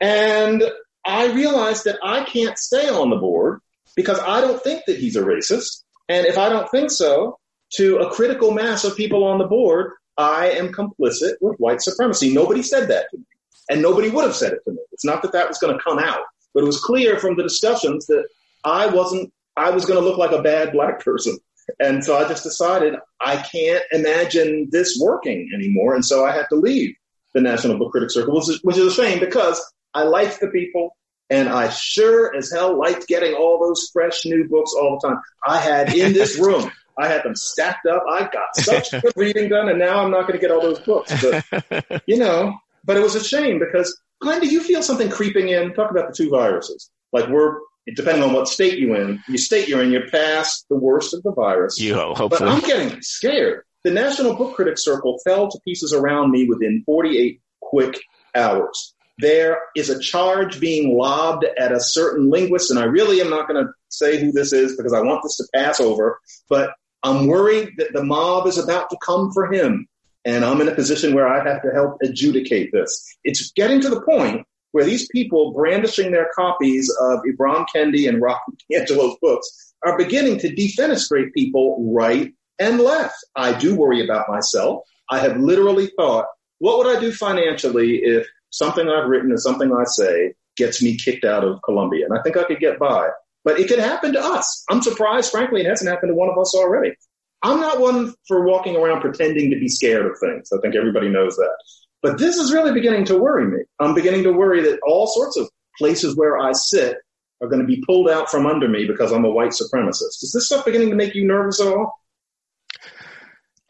And 0.00 0.62
I 1.04 1.32
realized 1.32 1.84
that 1.84 1.98
I 2.02 2.24
can't 2.24 2.58
stay 2.58 2.88
on 2.88 3.10
the 3.10 3.16
board 3.16 3.60
because 3.96 4.18
I 4.20 4.40
don't 4.40 4.62
think 4.62 4.82
that 4.86 4.98
he's 4.98 5.16
a 5.16 5.22
racist. 5.22 5.82
And 6.08 6.26
if 6.26 6.38
I 6.38 6.48
don't 6.48 6.70
think 6.70 6.90
so, 6.90 7.38
to 7.74 7.98
a 7.98 8.10
critical 8.10 8.52
mass 8.52 8.84
of 8.84 8.96
people 8.96 9.24
on 9.24 9.38
the 9.38 9.46
board, 9.46 9.92
I 10.16 10.50
am 10.50 10.72
complicit 10.72 11.34
with 11.40 11.58
white 11.58 11.82
supremacy. 11.82 12.32
Nobody 12.32 12.62
said 12.62 12.88
that 12.88 13.10
to 13.10 13.18
me. 13.18 13.24
And 13.70 13.82
nobody 13.82 14.08
would 14.08 14.24
have 14.24 14.36
said 14.36 14.52
it 14.52 14.60
to 14.64 14.72
me. 14.72 14.78
It's 14.92 15.04
not 15.04 15.22
that 15.22 15.32
that 15.32 15.48
was 15.48 15.58
going 15.58 15.76
to 15.76 15.82
come 15.82 15.98
out, 15.98 16.22
but 16.54 16.62
it 16.62 16.66
was 16.66 16.80
clear 16.80 17.18
from 17.18 17.36
the 17.36 17.42
discussions 17.42 18.06
that 18.06 18.26
I 18.64 18.86
wasn't, 18.86 19.32
I 19.56 19.70
was 19.70 19.84
going 19.84 20.00
to 20.00 20.04
look 20.04 20.18
like 20.18 20.32
a 20.32 20.42
bad 20.42 20.72
black 20.72 21.04
person. 21.04 21.38
And 21.80 22.02
so 22.02 22.16
I 22.16 22.26
just 22.26 22.44
decided 22.44 22.94
I 23.20 23.36
can't 23.36 23.84
imagine 23.92 24.68
this 24.70 24.98
working 25.00 25.50
anymore. 25.54 25.94
And 25.94 26.04
so 26.04 26.24
I 26.24 26.32
had 26.32 26.46
to 26.48 26.56
leave 26.56 26.94
the 27.34 27.42
National 27.42 27.78
Book 27.78 27.92
Critics 27.92 28.14
Circle, 28.14 28.34
which 28.34 28.48
is, 28.48 28.60
which 28.62 28.78
is 28.78 28.86
a 28.86 29.02
shame 29.02 29.20
because 29.20 29.60
I 29.94 30.04
liked 30.04 30.40
the 30.40 30.48
people 30.48 30.96
and 31.30 31.48
I 31.48 31.68
sure 31.68 32.34
as 32.34 32.50
hell 32.50 32.78
liked 32.78 33.06
getting 33.06 33.34
all 33.34 33.60
those 33.60 33.90
fresh 33.92 34.24
new 34.24 34.48
books 34.48 34.72
all 34.80 34.98
the 35.00 35.08
time. 35.08 35.20
I 35.46 35.58
had 35.58 35.94
in 35.94 36.12
this 36.12 36.38
room, 36.40 36.70
I 36.96 37.06
had 37.06 37.22
them 37.22 37.34
stacked 37.36 37.86
up. 37.86 38.02
I 38.08 38.22
got 38.22 38.56
such 38.56 38.90
good 39.02 39.12
reading 39.14 39.48
done, 39.48 39.68
and 39.68 39.78
now 39.78 40.02
I'm 40.02 40.10
not 40.10 40.22
going 40.22 40.32
to 40.32 40.38
get 40.38 40.50
all 40.50 40.60
those 40.60 40.80
books. 40.80 41.12
But, 41.22 42.02
you 42.06 42.18
know, 42.18 42.58
but 42.88 42.96
it 42.96 43.02
was 43.02 43.14
a 43.14 43.22
shame 43.22 43.60
because, 43.60 44.00
Glenn, 44.20 44.40
do 44.40 44.48
you 44.48 44.62
feel 44.62 44.82
something 44.82 45.10
creeping 45.10 45.50
in? 45.50 45.74
Talk 45.74 45.90
about 45.90 46.08
the 46.08 46.14
two 46.14 46.30
viruses. 46.30 46.90
Like 47.12 47.28
we're, 47.28 47.58
depending 47.94 48.24
on 48.24 48.32
what 48.32 48.48
state 48.48 48.78
you're 48.78 48.96
in, 48.96 49.22
you 49.28 49.36
state 49.36 49.68
you're 49.68 49.82
in, 49.82 49.92
you're 49.92 50.08
past 50.08 50.64
the 50.70 50.76
worst 50.76 51.12
of 51.12 51.22
the 51.22 51.32
virus. 51.32 51.78
You 51.78 51.94
hopefully. 51.94 52.28
But 52.30 52.42
I'm 52.48 52.60
getting 52.60 53.02
scared. 53.02 53.64
The 53.84 53.90
National 53.90 54.34
Book 54.34 54.56
Critics 54.56 54.82
Circle 54.82 55.18
fell 55.22 55.50
to 55.50 55.60
pieces 55.66 55.92
around 55.92 56.30
me 56.30 56.46
within 56.48 56.82
48 56.86 57.40
quick 57.60 58.00
hours. 58.34 58.94
There 59.18 59.58
is 59.76 59.90
a 59.90 60.00
charge 60.00 60.58
being 60.58 60.96
lobbed 60.96 61.44
at 61.58 61.72
a 61.72 61.80
certain 61.80 62.30
linguist, 62.30 62.70
and 62.70 62.80
I 62.80 62.84
really 62.84 63.20
am 63.20 63.28
not 63.28 63.48
going 63.48 63.62
to 63.62 63.70
say 63.90 64.18
who 64.18 64.32
this 64.32 64.54
is 64.54 64.76
because 64.76 64.94
I 64.94 65.00
want 65.02 65.22
this 65.22 65.36
to 65.36 65.44
pass 65.54 65.78
over, 65.78 66.18
but 66.48 66.70
I'm 67.02 67.26
worried 67.26 67.74
that 67.76 67.92
the 67.92 68.02
mob 68.02 68.46
is 68.46 68.56
about 68.56 68.88
to 68.90 68.96
come 69.04 69.30
for 69.32 69.52
him 69.52 69.86
and 70.28 70.44
I'm 70.44 70.60
in 70.60 70.68
a 70.68 70.74
position 70.74 71.14
where 71.14 71.26
I 71.26 71.42
have 71.42 71.62
to 71.62 71.70
help 71.70 71.96
adjudicate 72.02 72.70
this. 72.70 73.16
It's 73.24 73.50
getting 73.52 73.80
to 73.80 73.88
the 73.88 74.02
point 74.02 74.46
where 74.72 74.84
these 74.84 75.08
people 75.08 75.54
brandishing 75.54 76.12
their 76.12 76.28
copies 76.36 76.94
of 77.00 77.20
Ibram 77.20 77.64
Kendi 77.74 78.10
and 78.10 78.20
Robin 78.20 78.54
DiAngelo's 78.70 79.16
books 79.22 79.74
are 79.86 79.96
beginning 79.96 80.38
to 80.40 80.54
defenestrate 80.54 81.32
people 81.32 81.94
right 81.94 82.30
and 82.58 82.78
left. 82.78 83.16
I 83.36 83.58
do 83.58 83.74
worry 83.74 84.04
about 84.04 84.28
myself. 84.28 84.82
I 85.08 85.18
have 85.20 85.38
literally 85.38 85.90
thought, 85.96 86.26
what 86.58 86.76
would 86.76 86.94
I 86.94 87.00
do 87.00 87.10
financially 87.10 87.96
if 87.96 88.26
something 88.50 88.86
I've 88.86 89.08
written 89.08 89.30
and 89.30 89.40
something 89.40 89.72
I 89.72 89.84
say 89.84 90.34
gets 90.58 90.82
me 90.82 90.98
kicked 90.98 91.24
out 91.24 91.42
of 91.42 91.62
Columbia? 91.62 92.04
And 92.04 92.18
I 92.18 92.20
think 92.20 92.36
I 92.36 92.44
could 92.44 92.60
get 92.60 92.78
by. 92.78 93.08
But 93.44 93.58
it 93.58 93.66
could 93.66 93.78
happen 93.78 94.12
to 94.12 94.20
us. 94.22 94.62
I'm 94.68 94.82
surprised, 94.82 95.30
frankly, 95.30 95.62
it 95.62 95.66
hasn't 95.66 95.88
happened 95.88 96.10
to 96.10 96.14
one 96.14 96.28
of 96.28 96.36
us 96.36 96.54
already. 96.54 96.94
I'm 97.42 97.60
not 97.60 97.80
one 97.80 98.14
for 98.26 98.44
walking 98.44 98.76
around 98.76 99.00
pretending 99.00 99.50
to 99.50 99.58
be 99.58 99.68
scared 99.68 100.06
of 100.06 100.18
things. 100.18 100.50
I 100.52 100.58
think 100.60 100.74
everybody 100.74 101.08
knows 101.08 101.36
that. 101.36 101.56
But 102.02 102.18
this 102.18 102.36
is 102.36 102.52
really 102.52 102.72
beginning 102.72 103.04
to 103.06 103.18
worry 103.18 103.46
me. 103.46 103.58
I'm 103.80 103.94
beginning 103.94 104.24
to 104.24 104.32
worry 104.32 104.62
that 104.62 104.80
all 104.86 105.06
sorts 105.06 105.36
of 105.36 105.48
places 105.78 106.16
where 106.16 106.38
I 106.38 106.52
sit 106.52 106.96
are 107.40 107.48
going 107.48 107.60
to 107.60 107.66
be 107.66 107.82
pulled 107.86 108.08
out 108.08 108.30
from 108.30 108.46
under 108.46 108.68
me 108.68 108.86
because 108.86 109.12
I'm 109.12 109.24
a 109.24 109.30
white 109.30 109.50
supremacist. 109.50 110.22
Is 110.22 110.32
this 110.34 110.46
stuff 110.46 110.64
beginning 110.64 110.90
to 110.90 110.96
make 110.96 111.14
you 111.14 111.26
nervous 111.26 111.60
at 111.60 111.68
all? 111.68 111.92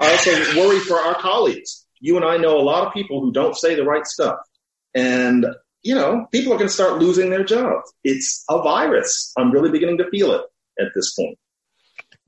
I 0.01 0.13
also 0.13 0.31
worry 0.59 0.79
for 0.81 0.97
our 0.97 1.15
colleagues. 1.17 1.87
You 2.01 2.17
and 2.17 2.25
I 2.25 2.37
know 2.37 2.59
a 2.59 2.63
lot 2.63 2.87
of 2.87 2.95
people 2.95 3.21
who 3.21 3.33
don't 3.33 3.57
say 3.57 3.75
the 3.75 3.85
right 3.85 4.07
stuff. 4.07 4.39
And, 4.95 5.47
you 5.83 5.95
know, 5.95 6.27
people 6.33 6.53
are 6.53 6.57
going 6.57 6.69
to 6.69 6.75
start 6.75 7.01
losing 7.01 7.31
their 7.31 7.45
jobs. 7.45 7.93
It's 8.05 8.45
a 8.49 8.63
virus. 8.63 9.33
I'm 9.37 9.51
really 9.51 9.71
beginning 9.71 9.99
to 9.99 10.09
feel 10.11 10.33
it 10.33 10.43
at 10.79 10.89
this 10.95 11.15
point. 11.15 11.39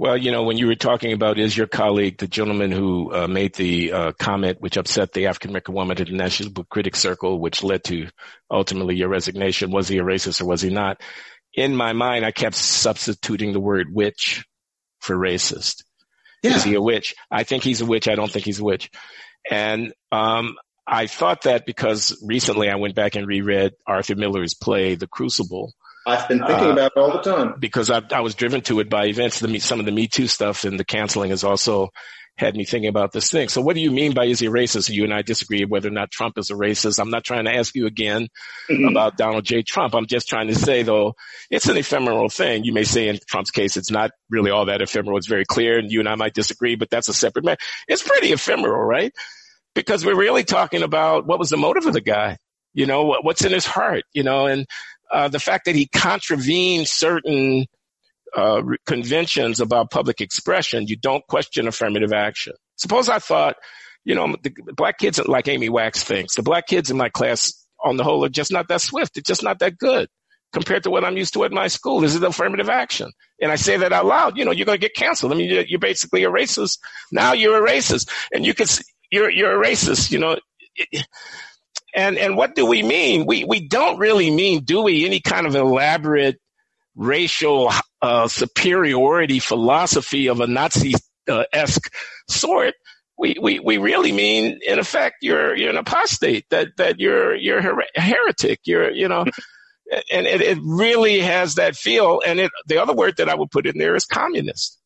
Well, 0.01 0.17
you 0.17 0.33
know, 0.33 0.45
when 0.45 0.57
you 0.57 0.67
were 0.67 0.77
talking 0.77 1.13
about 1.13 1.39
is 1.39 1.55
your 1.55 1.67
colleague, 1.67 2.17
the 2.17 2.27
gentleman 2.27 2.73
who 2.73 3.15
uh, 3.15 3.29
made 3.29 3.55
the 3.55 3.93
uh, 3.93 4.13
comment 4.13 4.59
which 4.59 4.79
upset 4.79 5.13
the 5.13 5.27
African 5.27 5.51
American 5.51 5.75
woman 5.75 6.01
at 6.01 6.07
the 6.07 6.15
National 6.15 6.49
Book 6.49 6.71
Critics 6.71 7.01
Circle, 7.01 7.39
which 7.39 7.63
led 7.63 7.85
to 7.85 8.09
ultimately 8.51 8.97
your 8.97 9.11
resignation, 9.11 9.71
was 9.71 9.89
he 9.89 9.99
a 9.99 10.03
racist 10.03 10.41
or 10.41 10.47
was 10.47 10.63
he 10.63 10.71
not? 10.71 11.03
In 11.53 11.77
my 11.77 11.93
mind, 11.93 12.25
I 12.25 12.31
kept 12.31 12.55
substituting 12.55 13.53
the 13.53 13.61
word 13.61 13.89
witch 13.93 14.47
for 15.01 15.15
racist. 15.15 15.85
Yeah. 16.43 16.57
Is 16.57 16.65
he 16.65 16.77
a 16.77 16.81
witch? 16.81 17.15
I 17.31 17.43
think 17.43 17.63
he's 17.63 17.83
a 17.83 17.87
witch. 17.87 18.09
I 18.09 18.15
don't 18.15 18.33
think 18.33 18.47
he's 18.47 18.61
a 18.61 18.65
witch. 18.65 18.91
And 19.51 19.93
um, 20.11 20.57
I 20.87 21.09
thought 21.09 21.43
that 21.43 21.67
because 21.67 22.19
recently 22.27 22.71
I 22.71 22.77
went 22.77 22.95
back 22.95 23.17
and 23.17 23.27
reread 23.27 23.75
Arthur 23.87 24.17
Miller's 24.17 24.55
play, 24.55 24.95
The 24.95 25.07
Crucible, 25.07 25.75
I've 26.07 26.29
been 26.29 26.39
thinking 26.39 26.69
uh, 26.69 26.73
about 26.73 26.93
it 26.97 26.99
all 26.99 27.13
the 27.13 27.21
time 27.21 27.55
because 27.59 27.91
I, 27.91 28.03
I 28.11 28.21
was 28.21 28.35
driven 28.35 28.63
to 28.63 28.81
it 28.81 28.89
by 28.89 29.07
events. 29.07 29.41
The, 29.41 29.59
some 29.59 29.81
of 29.81 29.87
the 29.87 29.93
Me 29.93 30.07
Too 30.07 30.27
stuff 30.27 30.65
and 30.65 30.79
the 30.79 30.85
canceling 30.85 31.31
has 31.31 31.45
also 31.45 31.91
had 32.41 32.57
me 32.57 32.65
thinking 32.65 32.89
about 32.89 33.13
this 33.13 33.31
thing. 33.31 33.49
So 33.49 33.61
what 33.61 33.75
do 33.75 33.83
you 33.83 33.91
mean 33.91 34.15
by 34.15 34.25
is 34.25 34.41
he 34.41 34.49
racist? 34.49 34.89
You 34.89 35.05
and 35.05 35.13
I 35.13 35.23
disagree 35.23 35.65
whether 35.65 35.89
or 35.89 35.93
not 35.93 36.11
Trump 36.11 36.39
is 36.39 36.51
a 36.51 36.55
racist. 36.55 36.99
I'm 36.99 37.11
not 37.11 37.23
trying 37.23 37.45
to 37.45 37.55
ask 37.55 37.75
you 37.75 37.87
again 37.87 38.29
mm-hmm. 38.69 38.89
about 38.89 39.19
Donald 39.19 39.45
J. 39.45 39.63
Trump. 39.63 39.95
I'm 39.95 40.07
just 40.07 40.27
trying 40.27 40.49
to 40.49 40.55
say 40.55 40.83
though, 40.83 41.15
it's 41.51 41.69
an 41.69 41.77
ephemeral 41.77 42.31
thing. 42.31 42.65
You 42.65 42.73
may 42.73 42.85
say 42.85 43.09
in 43.09 43.19
Trump's 43.29 43.51
case, 43.51 43.77
it's 43.77 43.91
not 43.91 44.13
really 44.31 44.51
all 44.51 44.65
that 44.67 44.81
ephemeral. 44.81 45.19
It's 45.19 45.29
very 45.29 45.45
clear 45.45 45.79
and 45.79 45.93
you 45.93 46.01
and 46.01 46.09
I 46.09 46.15
might 46.15 46.35
disagree, 46.35 46.77
but 46.77 46.89
that's 46.89 47.09
a 47.09 47.15
separate 47.15 47.45
matter. 47.45 47.61
It's 47.87 48.03
pretty 48.03 48.33
ephemeral, 48.33 48.83
right? 48.83 49.13
Because 49.75 50.05
we're 50.05 50.17
really 50.17 50.45
talking 50.45 50.83
about 50.83 51.27
what 51.27 51.39
was 51.39 51.51
the 51.51 51.57
motive 51.59 51.87
of 51.87 51.93
the 51.93 52.01
guy? 52.01 52.39
You 52.73 52.87
know, 52.87 53.19
what's 53.21 53.45
in 53.45 53.53
his 53.53 53.67
heart, 53.67 54.05
you 54.13 54.23
know, 54.23 54.47
and 54.47 54.67
uh, 55.11 55.29
the 55.29 55.39
fact 55.39 55.65
that 55.65 55.75
he 55.75 55.87
contravened 55.87 56.89
certain 56.89 57.67
uh, 58.35 58.63
conventions 58.87 59.61
about 59.61 59.91
public 59.91 60.21
expression, 60.21 60.87
you 60.87 60.97
don't 60.97 61.27
question 61.27 61.67
affirmative 61.67 62.13
action. 62.13 62.53
Suppose 62.77 63.09
I 63.09 63.19
thought, 63.19 63.57
you 64.05 64.15
know, 64.15 64.37
the 64.43 64.53
black 64.77 64.99
kids 64.99 65.19
like 65.27 65.49
Amy 65.49 65.69
Wax 65.69 66.03
thinks. 66.03 66.37
The 66.37 66.43
black 66.43 66.67
kids 66.67 66.91
in 66.91 66.97
my 66.97 67.09
class, 67.09 67.53
on 67.83 67.97
the 67.97 68.05
whole, 68.05 68.25
are 68.25 68.31
just 68.31 68.53
not 68.53 68.69
that 68.69 68.81
swift. 68.81 69.15
They're 69.15 69.23
just 69.23 69.43
not 69.43 69.59
that 69.59 69.79
good 69.79 70.09
compared 70.53 70.83
to 70.83 70.91
what 70.91 71.05
I'm 71.05 71.17
used 71.17 71.35
to 71.35 71.45
at 71.45 71.53
my 71.53 71.69
school. 71.69 72.01
This 72.01 72.15
is 72.15 72.23
affirmative 72.23 72.69
action. 72.69 73.11
And 73.41 73.53
I 73.53 73.57
say 73.57 73.77
that 73.77 73.93
out 73.93 74.07
loud, 74.07 74.37
you 74.37 74.45
know, 74.45 74.51
you're 74.51 74.67
going 74.67 74.79
to 74.79 74.81
get 74.81 74.95
canceled. 74.95 75.33
I 75.33 75.37
mean, 75.37 75.65
you're, 75.69 75.79
basically 75.79 76.25
a 76.25 76.31
racist. 76.31 76.79
Now 77.13 77.33
you're 77.33 77.65
a 77.65 77.69
racist 77.71 78.11
and 78.33 78.45
you 78.45 78.55
can, 78.55 78.67
you're, 79.11 79.31
you're 79.31 79.61
a 79.61 79.67
racist, 79.67 80.11
you 80.11 80.19
know. 80.19 80.39
And 81.95 82.18
and 82.18 82.36
what 82.36 82.55
do 82.55 82.66
we 82.66 82.82
mean? 82.82 83.26
We 83.26 83.45
we 83.45 83.66
don't 83.66 83.99
really 83.99 84.30
mean, 84.30 84.64
do 84.64 84.82
we, 84.82 85.05
any 85.05 85.20
kind 85.20 85.47
of 85.47 85.55
elaborate 85.55 86.38
racial 86.95 87.72
uh, 88.03 88.28
superiority 88.28 89.38
philosophy 89.38 90.28
of 90.28 90.41
a 90.41 90.47
Nazi 90.47 90.95
esque 91.53 91.93
sort. 92.28 92.74
We, 93.18 93.36
we, 93.41 93.59
we 93.59 93.78
really 93.78 94.12
mean, 94.12 94.61
in 94.66 94.78
effect, 94.78 95.16
you're, 95.20 95.55
you're 95.55 95.70
an 95.70 95.76
apostate, 95.76 96.47
that, 96.51 96.68
that 96.78 96.99
you're, 96.99 97.34
you're 97.36 97.59
a 97.59 98.01
heretic. 98.01 98.61
You're, 98.64 98.91
you 98.91 99.09
know, 99.09 99.24
and 100.12 100.26
it, 100.26 100.41
it 100.41 100.59
really 100.62 101.20
has 101.20 101.57
that 101.57 101.76
feel. 101.76 102.22
And 102.24 102.41
it, 102.41 102.51
the 102.66 102.80
other 102.80 102.95
word 102.95 103.16
that 103.18 103.28
I 103.28 103.34
would 103.34 103.51
put 103.51 103.66
in 103.66 103.78
there 103.78 103.95
is 103.95 104.07
communist. 104.07 104.78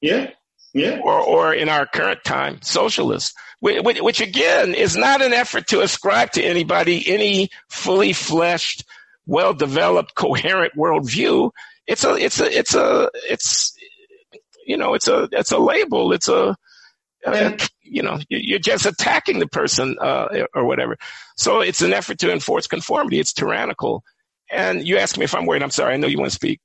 Yeah. 0.00 0.30
Yeah. 0.76 1.00
Or, 1.02 1.18
or 1.18 1.54
in 1.54 1.70
our 1.70 1.86
current 1.86 2.22
time, 2.22 2.60
socialist, 2.60 3.34
which, 3.60 3.98
which, 3.98 4.20
again 4.20 4.74
is 4.74 4.94
not 4.94 5.22
an 5.22 5.32
effort 5.32 5.68
to 5.68 5.80
ascribe 5.80 6.32
to 6.32 6.42
anybody 6.42 7.02
any 7.10 7.48
fully 7.70 8.12
fleshed, 8.12 8.84
well 9.24 9.54
developed, 9.54 10.14
coherent 10.14 10.74
worldview. 10.76 11.50
It's 11.86 12.04
a, 12.04 12.14
it's 12.16 12.40
a, 12.40 12.58
it's 12.58 12.74
a, 12.74 13.10
it's, 13.14 13.74
you 14.66 14.76
know, 14.76 14.92
it's 14.92 15.08
a, 15.08 15.30
it's 15.32 15.52
a 15.52 15.58
label. 15.58 16.12
It's 16.12 16.28
a, 16.28 16.54
you 17.82 18.02
know, 18.02 18.18
you're 18.28 18.58
just 18.58 18.84
attacking 18.84 19.38
the 19.38 19.48
person, 19.48 19.96
uh, 19.98 20.44
or 20.54 20.66
whatever. 20.66 20.98
So 21.38 21.62
it's 21.62 21.80
an 21.80 21.94
effort 21.94 22.18
to 22.18 22.30
enforce 22.30 22.66
conformity. 22.66 23.18
It's 23.18 23.32
tyrannical. 23.32 24.04
And 24.50 24.86
you 24.86 24.98
ask 24.98 25.16
me 25.16 25.24
if 25.24 25.34
I'm 25.34 25.46
worried. 25.46 25.62
I'm 25.62 25.70
sorry. 25.70 25.94
I 25.94 25.96
know 25.96 26.06
you 26.06 26.18
want 26.18 26.30
to 26.30 26.34
speak. 26.34 26.60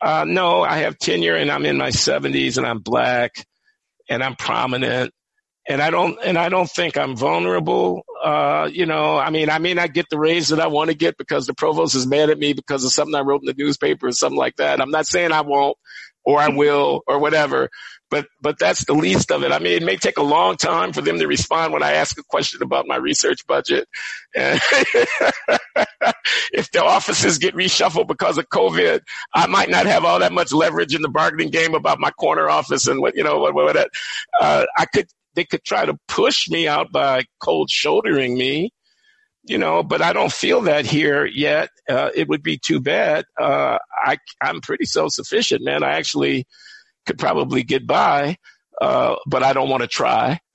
Uh, 0.00 0.24
no, 0.26 0.62
I 0.62 0.78
have 0.78 0.98
tenure 0.98 1.36
and 1.36 1.50
I'm 1.50 1.66
in 1.66 1.76
my 1.76 1.90
70s 1.90 2.56
and 2.56 2.66
I'm 2.66 2.78
black 2.78 3.32
and 4.08 4.22
I'm 4.22 4.34
prominent 4.34 5.12
and 5.68 5.82
I 5.82 5.90
don't 5.90 6.18
and 6.24 6.38
I 6.38 6.48
don't 6.48 6.68
think 6.68 6.96
I'm 6.96 7.16
vulnerable. 7.16 8.02
Uh, 8.22 8.68
you 8.72 8.86
know, 8.86 9.18
I 9.18 9.30
mean, 9.30 9.50
I 9.50 9.58
may 9.58 9.74
not 9.74 9.92
get 9.92 10.06
the 10.10 10.18
raise 10.18 10.48
that 10.48 10.60
I 10.60 10.66
want 10.66 10.90
to 10.90 10.96
get 10.96 11.16
because 11.16 11.46
the 11.46 11.54
provost 11.54 11.94
is 11.94 12.06
mad 12.06 12.30
at 12.30 12.38
me 12.38 12.54
because 12.54 12.84
of 12.84 12.92
something 12.92 13.14
I 13.14 13.20
wrote 13.20 13.42
in 13.42 13.46
the 13.46 13.62
newspaper 13.62 14.08
or 14.08 14.12
something 14.12 14.38
like 14.38 14.56
that. 14.56 14.80
I'm 14.80 14.90
not 14.90 15.06
saying 15.06 15.32
I 15.32 15.42
won't 15.42 15.76
or 16.24 16.40
I 16.40 16.48
will 16.48 17.02
or 17.06 17.18
whatever, 17.18 17.68
but 18.10 18.26
but 18.40 18.58
that's 18.58 18.84
the 18.84 18.92
least 18.94 19.30
of 19.30 19.42
it. 19.42 19.52
I 19.52 19.58
mean, 19.58 19.72
it 19.72 19.82
may 19.82 19.96
take 19.96 20.18
a 20.18 20.22
long 20.22 20.56
time 20.56 20.92
for 20.92 21.00
them 21.00 21.18
to 21.18 21.26
respond 21.26 21.72
when 21.72 21.82
I 21.82 21.92
ask 21.92 22.18
a 22.18 22.24
question 22.24 22.62
about 22.62 22.86
my 22.86 22.96
research 22.96 23.46
budget. 23.46 23.88
If 26.52 26.70
the 26.72 26.82
offices 26.82 27.38
get 27.38 27.54
reshuffled 27.54 28.08
because 28.08 28.36
of 28.36 28.48
COVID, 28.48 29.00
I 29.34 29.46
might 29.46 29.70
not 29.70 29.86
have 29.86 30.04
all 30.04 30.18
that 30.18 30.32
much 30.32 30.52
leverage 30.52 30.94
in 30.94 31.02
the 31.02 31.08
bargaining 31.08 31.50
game 31.50 31.74
about 31.74 32.00
my 32.00 32.10
corner 32.10 32.48
office 32.48 32.86
and 32.86 33.00
what 33.00 33.14
you 33.14 33.22
know 33.22 33.38
what 33.38 33.54
what, 33.54 33.66
what 33.66 33.88
uh, 34.40 34.66
I 34.76 34.86
could 34.86 35.06
they 35.34 35.44
could 35.44 35.64
try 35.64 35.86
to 35.86 35.96
push 36.08 36.48
me 36.48 36.66
out 36.66 36.90
by 36.90 37.24
cold 37.40 37.70
shouldering 37.70 38.36
me 38.36 38.72
you 39.44 39.58
know, 39.58 39.82
but 39.82 40.02
I 40.02 40.12
don't 40.12 40.32
feel 40.32 40.62
that 40.62 40.84
here 40.84 41.24
yet. 41.24 41.70
Uh, 41.88 42.10
it 42.14 42.28
would 42.28 42.42
be 42.42 42.58
too 42.58 42.80
bad. 42.80 43.24
Uh, 43.40 43.78
I, 44.04 44.18
I'm 44.40 44.60
pretty 44.60 44.84
self 44.84 45.12
sufficient, 45.12 45.64
man. 45.64 45.82
I 45.82 45.92
actually 45.92 46.46
could 47.06 47.18
probably 47.18 47.62
get 47.62 47.86
by, 47.86 48.36
uh, 48.80 49.16
but 49.26 49.42
I 49.42 49.52
don't 49.52 49.68
want 49.68 49.82
to 49.82 49.88
try. 49.88 50.40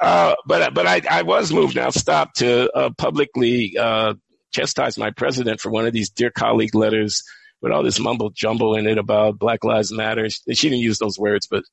uh, 0.00 0.34
but 0.46 0.74
but 0.74 0.86
I, 0.86 1.02
I 1.08 1.22
was 1.22 1.52
moved 1.52 1.76
now, 1.76 1.90
stop 1.90 2.34
to 2.34 2.70
uh, 2.72 2.90
publicly 2.96 3.76
uh, 3.78 4.14
chastise 4.52 4.98
my 4.98 5.10
president 5.10 5.60
for 5.60 5.70
one 5.70 5.86
of 5.86 5.92
these 5.92 6.10
dear 6.10 6.30
colleague 6.30 6.74
letters 6.74 7.22
with 7.60 7.72
all 7.72 7.82
this 7.82 7.98
mumble 7.98 8.30
jumble 8.30 8.74
in 8.76 8.86
it 8.86 8.98
about 8.98 9.38
Black 9.38 9.64
Lives 9.64 9.92
Matter. 9.92 10.28
She 10.30 10.68
didn't 10.68 10.82
use 10.82 10.98
those 10.98 11.18
words, 11.18 11.46
but 11.46 11.64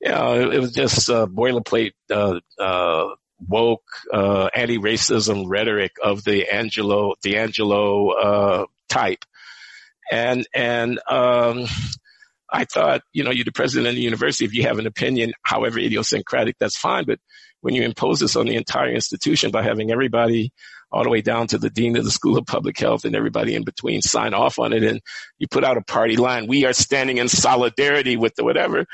you 0.00 0.10
know, 0.10 0.34
it, 0.40 0.54
it 0.54 0.60
was 0.60 0.72
just 0.72 1.08
uh, 1.08 1.26
boilerplate. 1.26 1.92
Uh, 2.10 2.40
uh, 2.58 3.08
woke 3.46 3.84
uh, 4.12 4.48
anti-racism 4.54 5.44
rhetoric 5.46 5.92
of 6.02 6.22
DiAngelo 6.22 7.14
the 7.22 7.36
Angelo 7.36 8.10
uh, 8.10 8.66
type, 8.88 9.24
and 10.10 10.46
and 10.54 11.00
um, 11.08 11.66
I 12.50 12.64
thought, 12.64 13.02
you 13.12 13.24
know, 13.24 13.30
you're 13.30 13.44
the 13.44 13.52
president 13.52 13.88
of 13.88 13.94
the 13.94 14.00
university. 14.00 14.44
If 14.44 14.54
you 14.54 14.62
have 14.62 14.78
an 14.78 14.86
opinion, 14.86 15.32
however 15.42 15.78
idiosyncratic, 15.78 16.56
that's 16.58 16.76
fine. 16.76 17.04
But 17.04 17.18
when 17.62 17.74
you 17.74 17.82
impose 17.82 18.20
this 18.20 18.36
on 18.36 18.46
the 18.46 18.56
entire 18.56 18.92
institution 18.92 19.50
by 19.50 19.62
having 19.62 19.90
everybody 19.90 20.52
all 20.92 21.02
the 21.02 21.10
way 21.10 21.22
down 21.22 21.48
to 21.48 21.58
the 21.58 21.70
dean 21.70 21.96
of 21.96 22.04
the 22.04 22.10
School 22.10 22.38
of 22.38 22.46
Public 22.46 22.78
Health 22.78 23.04
and 23.04 23.16
everybody 23.16 23.54
in 23.54 23.64
between 23.64 24.02
sign 24.02 24.34
off 24.34 24.58
on 24.58 24.72
it, 24.72 24.84
and 24.84 25.00
you 25.38 25.48
put 25.48 25.64
out 25.64 25.78
a 25.78 25.82
party 25.82 26.16
line, 26.16 26.46
we 26.46 26.64
are 26.64 26.72
standing 26.72 27.18
in 27.18 27.28
solidarity 27.28 28.16
with 28.16 28.34
the 28.36 28.44
whatever, 28.44 28.84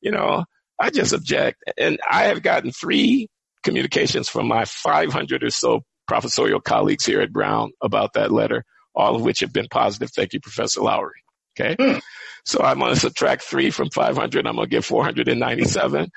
you 0.00 0.12
know, 0.12 0.44
I 0.78 0.90
just 0.90 1.12
object. 1.12 1.64
And 1.76 1.98
I 2.08 2.24
have 2.24 2.42
gotten 2.42 2.70
three 2.70 3.28
communications 3.62 4.28
from 4.28 4.46
my 4.46 4.64
500 4.66 5.42
or 5.42 5.50
so 5.50 5.82
professorial 6.06 6.60
colleagues 6.60 7.04
here 7.04 7.20
at 7.20 7.32
Brown 7.32 7.72
about 7.82 8.12
that 8.14 8.30
letter 8.30 8.64
all 8.94 9.16
of 9.16 9.22
which 9.22 9.40
have 9.40 9.52
been 9.52 9.68
positive. 9.70 10.10
Thank 10.10 10.32
you, 10.32 10.40
Professor 10.40 10.80
Loury. 10.80 11.10
Okay. 11.58 11.76
Hmm. 11.78 11.98
So 12.44 12.62
I'm 12.62 12.78
going 12.78 12.94
to 12.94 13.00
subtract 13.00 13.42
three 13.42 13.70
from 13.70 13.90
500. 13.90 14.46
I'm 14.46 14.56
going 14.56 14.66
to 14.66 14.70
get 14.70 14.84
497. 14.84 16.10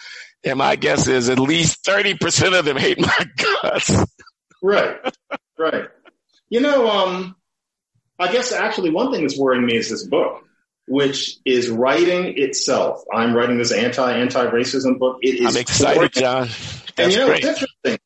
And 0.45 0.57
my 0.57 0.75
guess 0.75 1.07
is 1.07 1.29
at 1.29 1.39
least 1.39 1.85
30% 1.85 2.57
of 2.57 2.65
them 2.65 2.77
hate 2.77 2.99
my 2.99 3.25
guts. 3.61 3.95
right. 4.61 4.97
Right. 5.57 5.89
You 6.49 6.59
know, 6.61 6.89
um, 6.89 7.35
I 8.19 8.31
guess 8.31 8.51
actually 8.51 8.91
one 8.91 9.11
thing 9.11 9.21
that's 9.21 9.37
worrying 9.37 9.65
me 9.65 9.75
is 9.75 9.89
this 9.89 10.03
book, 10.05 10.43
which 10.87 11.37
is 11.45 11.69
writing 11.69 12.37
itself. 12.37 13.03
I'm 13.13 13.33
writing 13.33 13.57
this 13.57 13.71
anti 13.71 14.11
anti 14.13 14.45
racism 14.47 14.99
book. 14.99 15.17
It 15.21 15.39
is 15.41 15.55
I'm 15.55 15.61
excited, 15.61 16.13
John. 16.13 16.47
That's 16.47 16.93
and 16.97 17.11
you 17.11 17.19
know, 17.19 17.27
great. 17.27 17.43
it's 17.43 17.47
interesting. 17.61 17.99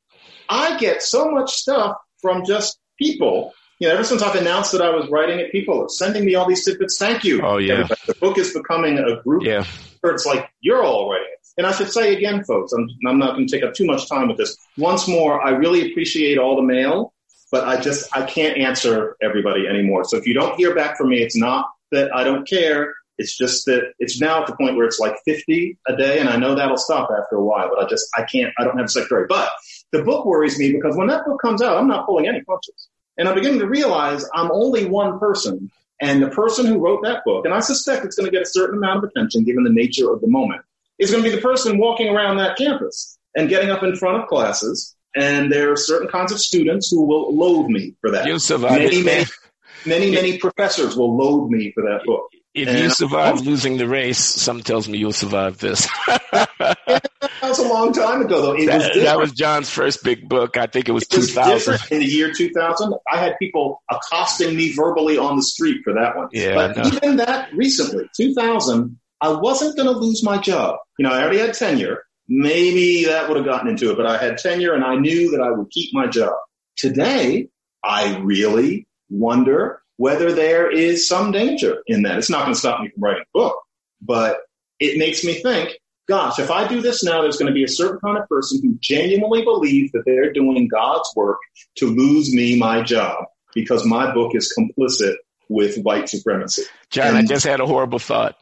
I 0.50 0.78
get 0.78 1.04
so 1.04 1.30
much 1.30 1.54
stuff 1.56 1.98
from 2.22 2.46
just 2.46 2.80
people 2.98 3.54
you 3.80 3.88
know, 3.88 3.94
ever 3.94 4.04
since 4.04 4.22
I've 4.22 4.36
announced 4.36 4.72
that 4.72 4.82
I 4.82 4.90
was 4.90 5.10
writing 5.10 5.40
it, 5.40 5.52
people 5.52 5.84
are 5.84 5.90
sending 5.90 6.26
me 6.26 6.36
all 6.36 6.48
these 6.48 6.66
tidbits. 6.66 6.98
Thank 6.98 7.24
you. 7.24 7.42
Oh, 7.44 7.58
yeah. 7.58 7.74
Everybody. 7.74 8.02
The 8.08 8.16
book 8.16 8.38
is 8.38 8.54
becoming 8.54 8.98
a 8.98 9.22
group 9.22 9.44
yeah. 9.44 9.66
where 10.02 10.14
it's 10.14 10.26
like, 10.26 10.50
you're 10.62 10.84
all 10.84 11.10
writing 11.10 11.28
it. 11.32 11.48
And 11.58 11.66
I 11.66 11.72
should 11.72 11.92
say 11.92 12.16
again, 12.16 12.44
folks, 12.44 12.72
I'm, 12.72 12.88
I'm 13.08 13.18
not 13.18 13.36
going 13.36 13.48
to 13.48 13.52
take 13.52 13.64
up 13.64 13.74
too 13.74 13.86
much 13.86 14.08
time 14.08 14.28
with 14.28 14.38
this. 14.38 14.58
Once 14.78 15.08
more, 15.08 15.42
I 15.42 15.52
really 15.52 15.92
appreciate 15.92 16.38
all 16.38 16.56
the 16.56 16.62
mail, 16.62 17.14
but 17.52 17.68
I 17.68 17.80
just, 17.80 18.16
I 18.16 18.24
can't 18.24 18.58
answer 18.58 19.16
everybody 19.22 19.68
anymore. 19.68 20.04
So 20.04 20.18
if 20.18 20.28
you 20.28 20.34
don't 20.34 20.56
hear 20.56 20.76
back 20.76 20.98
from 20.98 21.10
me, 21.10 21.22
it's 21.22 21.36
not 21.36 21.68
that 21.92 22.16
I 22.16 22.24
don't 22.24 22.48
care. 22.48 22.94
It's 23.18 23.36
just 23.36 23.66
that 23.66 23.94
it's 23.98 24.22
now 24.22 24.42
at 24.42 24.48
the 24.48 24.56
point 24.56 24.76
where 24.76 24.86
it's 24.86 25.00
like 25.00 25.16
50 25.26 25.80
a 25.88 25.96
day, 25.96 26.20
and 26.20 26.30
I 26.30 26.38
know 26.38 26.54
that'll 26.54 26.78
stop 26.78 27.10
after 27.10 27.38
a 27.38 27.44
while, 27.44 27.70
but 27.74 27.84
I 27.84 27.88
just, 27.90 28.08
I 28.16 28.24
can't, 28.24 28.54
I 28.60 28.64
don't 28.64 28.78
have 28.78 28.86
a 28.86 28.90
secretary. 28.90 29.26
But 29.28 29.50
the 29.92 30.04
book 30.04 30.26
worries 30.26 30.60
me 30.60 30.72
because 30.72 30.96
when 30.96 31.08
that 31.08 31.26
book 31.26 31.42
comes 31.42 31.64
out, 31.64 31.78
I'm 31.78 31.88
not 31.88 32.06
pulling 32.06 32.28
any 32.28 32.44
punches. 32.44 32.90
And 33.18 33.28
I'm 33.28 33.36
beginning 33.36 33.60
to 33.60 33.68
realize 33.68 34.26
I'm 34.34 34.52
only 34.52 34.86
one 34.86 35.20
person. 35.20 35.72
And 36.00 36.22
the 36.22 36.30
person 36.30 36.68
who 36.68 36.78
wrote 36.78 37.02
that 37.04 37.24
book, 37.26 37.46
and 37.46 37.54
I 37.54 37.60
suspect 37.60 38.06
it's 38.06 38.16
going 38.16 38.30
to 38.30 38.32
get 38.32 38.44
a 38.44 38.50
certain 38.50 38.78
amount 38.78 39.04
of 39.04 39.10
attention 39.10 39.44
given 39.44 39.64
the 39.64 39.72
nature 39.72 40.12
of 40.12 40.22
the 40.22 40.28
moment, 40.28 40.62
is 41.00 41.10
going 41.10 41.24
to 41.24 41.30
be 41.30 41.36
the 41.36 41.42
person 41.42 41.80
walking 41.80 42.10
around 42.10 42.38
that 42.38 42.58
campus 42.58 43.18
and 43.36 43.50
getting 43.50 43.72
up 43.72 43.84
in 43.84 43.96
front 43.96 44.22
of 44.22 44.28
classes. 44.28 44.96
And 45.16 45.52
there 45.52 45.72
are 45.72 45.76
certain 45.76 46.08
kinds 46.08 46.32
of 46.32 46.40
students 46.40 46.92
who 46.92 47.04
will 47.04 47.36
loathe 47.36 47.70
me 47.70 47.96
for 48.02 48.12
that. 48.12 48.28
You 48.28 48.38
survived 48.38 48.84
many, 48.84 49.02
many, 49.02 49.26
many, 49.86 50.12
many 50.12 50.38
professors 50.38 50.96
will 50.96 51.18
loathe 51.18 51.50
me 51.50 51.72
for 51.72 51.82
that 51.84 52.02
book. 52.06 52.30
If 52.54 52.68
And 52.68 52.80
you 52.80 52.90
survive 52.90 53.42
losing 53.42 53.78
the 53.78 53.88
race, 53.88 54.20
something 54.20 54.64
tells 54.64 54.88
me 54.88 55.00
you'll 55.00 55.14
survive 55.14 55.58
this. 55.58 55.88
That 56.32 57.27
was 57.58 57.68
a 57.68 57.70
long 57.70 57.94
time 57.94 58.22
ago, 58.22 58.42
though. 58.42 58.54
It 58.54 58.72
was 58.72 58.84
that, 58.84 58.96
that 58.96 59.18
was 59.20 59.32
John's 59.32 59.70
first 59.70 60.04
big 60.04 60.28
book. 60.28 60.58
I 60.58 60.68
think 60.68 60.90
it 60.90 60.92
was 60.92 61.04
It 61.04 61.16
was 61.18 61.28
2000. 61.30 61.54
different 61.54 61.92
in 61.92 62.00
the 62.00 62.06
year 62.06 62.32
2000. 62.34 62.94
I 63.12 63.18
had 63.18 63.38
people 63.40 63.82
accosting 63.92 64.56
me 64.56 64.74
verbally 64.74 65.18
on 65.18 65.38
the 65.38 65.44
street 65.44 65.82
for 65.84 65.94
that 65.94 66.16
one. 66.16 66.30
Yeah, 66.32 66.56
but 66.56 66.78
know. 66.78 66.88
even 66.88 67.18
that 67.18 67.54
recently, 67.54 68.10
2000, 68.16 68.98
I 69.22 69.30
wasn't 69.30 69.76
going 69.76 69.88
to 69.88 69.98
lose 69.98 70.24
my 70.24 70.38
job. 70.38 70.78
You 70.98 71.04
know, 71.04 71.12
I 71.12 71.22
already 71.22 71.40
had 71.40 71.54
tenure. 71.54 72.04
Maybe 72.28 73.06
that 73.06 73.28
would 73.28 73.38
have 73.38 73.46
gotten 73.46 73.70
into 73.70 73.92
it, 73.92 73.98
but 73.98 74.06
I 74.06 74.18
had 74.18 74.38
tenure 74.38 74.74
and 74.74 74.84
I 74.84 74.96
knew 74.96 75.32
that 75.32 75.42
I 75.42 75.52
would 75.52 75.70
keep 75.72 75.94
my 75.94 76.08
job. 76.08 76.34
Today, 76.76 77.48
I 77.84 78.18
really 78.18 78.86
wonder 79.10 79.82
whether 79.96 80.32
there 80.32 80.70
is 80.70 81.08
some 81.08 81.32
danger 81.32 81.82
in 81.88 82.04
that. 82.04 82.18
It's 82.18 82.30
not 82.30 82.44
going 82.44 82.54
to 82.54 82.60
stop 82.60 82.82
me 82.82 82.90
from 82.90 83.04
writing 83.04 83.24
a 83.24 83.38
book, 83.38 83.58
but 84.02 84.40
it 84.80 84.98
makes 85.00 85.24
me 85.24 85.42
think, 85.42 85.78
gosh, 86.08 86.40
if 86.40 86.50
I 86.50 86.68
do 86.68 86.82
this 86.82 87.04
now, 87.04 87.22
there's 87.22 87.38
going 87.38 87.48
to 87.48 87.54
be 87.54 87.64
a 87.64 87.68
certain 87.68 88.00
kind 88.00 88.18
of 88.18 88.28
person 88.28 88.60
who 88.62 88.78
genuinely 88.82 89.44
believes 89.44 89.92
that 89.92 90.04
they're 90.06 90.34
doing 90.34 90.68
God's 90.68 91.10
work 91.16 91.38
to 91.78 91.88
lose 91.88 92.34
me 92.34 92.58
my 92.58 92.82
job 92.82 93.26
because 93.54 93.86
my 93.86 94.14
book 94.14 94.34
is 94.36 94.54
complicit 94.58 95.16
with 95.50 95.78
white 95.78 96.10
supremacy. 96.10 96.64
John, 96.90 97.16
I 97.16 97.24
just 97.24 97.46
had 97.46 97.60
a 97.60 97.66
horrible 97.66 98.00
thought. 98.00 98.38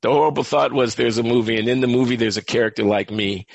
The 0.00 0.10
horrible 0.10 0.44
thought 0.44 0.72
was 0.72 0.94
there's 0.94 1.18
a 1.18 1.22
movie, 1.22 1.58
and 1.58 1.68
in 1.68 1.80
the 1.80 1.86
movie, 1.86 2.16
there's 2.16 2.36
a 2.36 2.42
character 2.42 2.84
like 2.84 3.10
me. 3.10 3.46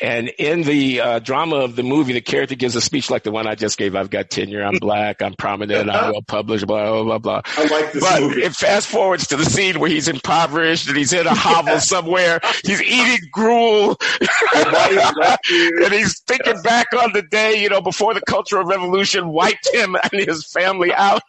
And 0.00 0.28
in 0.38 0.62
the 0.62 1.00
uh, 1.00 1.18
drama 1.18 1.56
of 1.56 1.74
the 1.74 1.82
movie, 1.82 2.12
the 2.12 2.20
character 2.20 2.54
gives 2.54 2.76
a 2.76 2.80
speech 2.80 3.10
like 3.10 3.24
the 3.24 3.32
one 3.32 3.48
I 3.48 3.56
just 3.56 3.76
gave. 3.78 3.96
I've 3.96 4.10
got 4.10 4.30
tenure. 4.30 4.62
I'm 4.62 4.78
black. 4.78 5.20
I'm 5.22 5.34
prominent. 5.34 5.90
I'm 5.90 6.12
well 6.12 6.22
published. 6.22 6.66
Blah 6.68 7.02
blah 7.02 7.02
blah 7.04 7.18
blah. 7.18 7.42
I 7.56 7.66
like 7.66 7.92
this 7.92 8.02
But 8.04 8.20
movie. 8.22 8.42
it 8.44 8.54
fast 8.54 8.86
forwards 8.86 9.26
to 9.28 9.36
the 9.36 9.44
scene 9.44 9.80
where 9.80 9.90
he's 9.90 10.06
impoverished 10.06 10.86
and 10.88 10.96
he's 10.96 11.12
in 11.12 11.26
a 11.26 11.34
hovel 11.34 11.80
somewhere. 11.80 12.38
He's 12.64 12.80
eating 12.80 13.28
gruel 13.32 13.96
and 14.54 15.92
he's 15.92 16.20
thinking 16.28 16.62
back 16.62 16.86
on 16.92 17.12
the 17.12 17.22
day, 17.30 17.60
you 17.60 17.68
know, 17.68 17.80
before 17.80 18.14
the 18.14 18.20
Cultural 18.22 18.64
Revolution 18.64 19.28
wiped 19.30 19.68
him 19.74 19.96
and 20.12 20.22
his 20.28 20.46
family 20.46 20.92
out. 20.94 21.22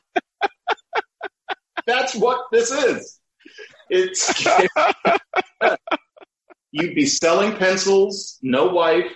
That's 1.88 2.14
what 2.14 2.42
this 2.52 2.70
is. 2.72 3.20
It's 3.90 4.44
you'd 6.72 6.96
be 6.96 7.06
selling 7.06 7.56
pencils, 7.56 8.38
no 8.42 8.68
wife, 8.68 9.12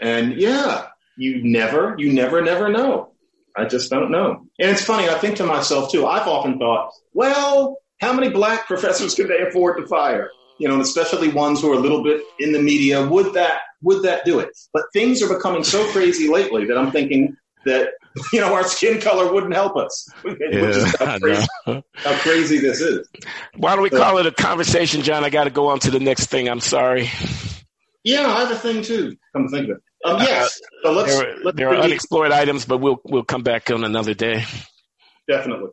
and 0.00 0.34
yeah, 0.34 0.86
you 1.16 1.42
never, 1.42 1.94
you 1.98 2.12
never, 2.12 2.42
never 2.42 2.68
know. 2.68 3.12
I 3.56 3.64
just 3.64 3.90
don't 3.90 4.10
know. 4.10 4.46
And 4.58 4.70
it's 4.70 4.84
funny. 4.84 5.08
I 5.08 5.14
think 5.14 5.36
to 5.36 5.46
myself 5.46 5.90
too. 5.90 6.06
I've 6.06 6.28
often 6.28 6.58
thought, 6.58 6.92
well, 7.14 7.78
how 8.00 8.12
many 8.12 8.28
black 8.28 8.66
professors 8.66 9.14
could 9.14 9.28
they 9.28 9.40
afford 9.40 9.78
to 9.78 9.86
fire? 9.86 10.30
You 10.58 10.68
know, 10.68 10.80
especially 10.80 11.28
ones 11.28 11.60
who 11.60 11.72
are 11.72 11.76
a 11.76 11.80
little 11.80 12.02
bit 12.02 12.22
in 12.38 12.52
the 12.52 12.60
media. 12.60 13.06
Would 13.06 13.34
that 13.34 13.60
would 13.82 14.02
that 14.02 14.24
do 14.24 14.40
it? 14.40 14.50
But 14.72 14.84
things 14.92 15.22
are 15.22 15.32
becoming 15.32 15.64
so 15.64 15.90
crazy 15.92 16.28
lately 16.28 16.66
that 16.66 16.78
I'm 16.78 16.90
thinking 16.90 17.36
that 17.66 17.90
you 18.32 18.40
know 18.40 18.54
our 18.54 18.64
skin 18.64 19.00
color 19.00 19.32
wouldn't 19.32 19.54
help 19.54 19.76
us. 19.76 20.08
Yeah, 20.50 20.92
how, 20.98 21.18
crazy, 21.18 21.46
how, 21.64 22.18
crazy, 22.18 22.58
this 22.58 22.80
is. 22.80 23.08
Why 23.56 23.74
don't 23.74 23.82
we 23.82 23.90
so, 23.90 23.98
call 23.98 24.18
it 24.18 24.26
a 24.26 24.32
conversation, 24.32 25.02
John? 25.02 25.24
I 25.24 25.30
got 25.30 25.44
to 25.44 25.50
go 25.50 25.68
on 25.68 25.78
to 25.80 25.90
the 25.90 26.00
next 26.00 26.26
thing. 26.26 26.48
I'm 26.48 26.60
sorry. 26.60 27.10
Yeah, 28.04 28.26
I 28.26 28.40
have 28.40 28.50
a 28.50 28.56
thing 28.56 28.82
too. 28.82 29.16
Come 29.32 29.48
to 29.48 29.50
think 29.50 29.68
of 29.68 29.76
it. 29.76 29.82
Um, 30.04 30.20
yes. 30.20 30.60
Uh, 30.84 30.88
so 30.88 30.92
let's, 30.92 31.18
there, 31.18 31.36
let's 31.42 31.56
there 31.56 31.68
are 31.70 31.76
unexplored 31.76 32.32
items, 32.32 32.64
but 32.64 32.78
we'll 32.78 33.00
we'll 33.04 33.24
come 33.24 33.42
back 33.42 33.70
on 33.70 33.84
another 33.84 34.14
day. 34.14 34.44
Definitely. 35.28 35.70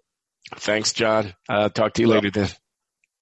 Thanks, 0.56 0.94
John. 0.94 1.34
Uh, 1.48 1.70
talk 1.70 1.94
to 1.94 2.02
you 2.02 2.10
well, 2.10 2.18
later 2.18 2.32
then. 2.32 2.50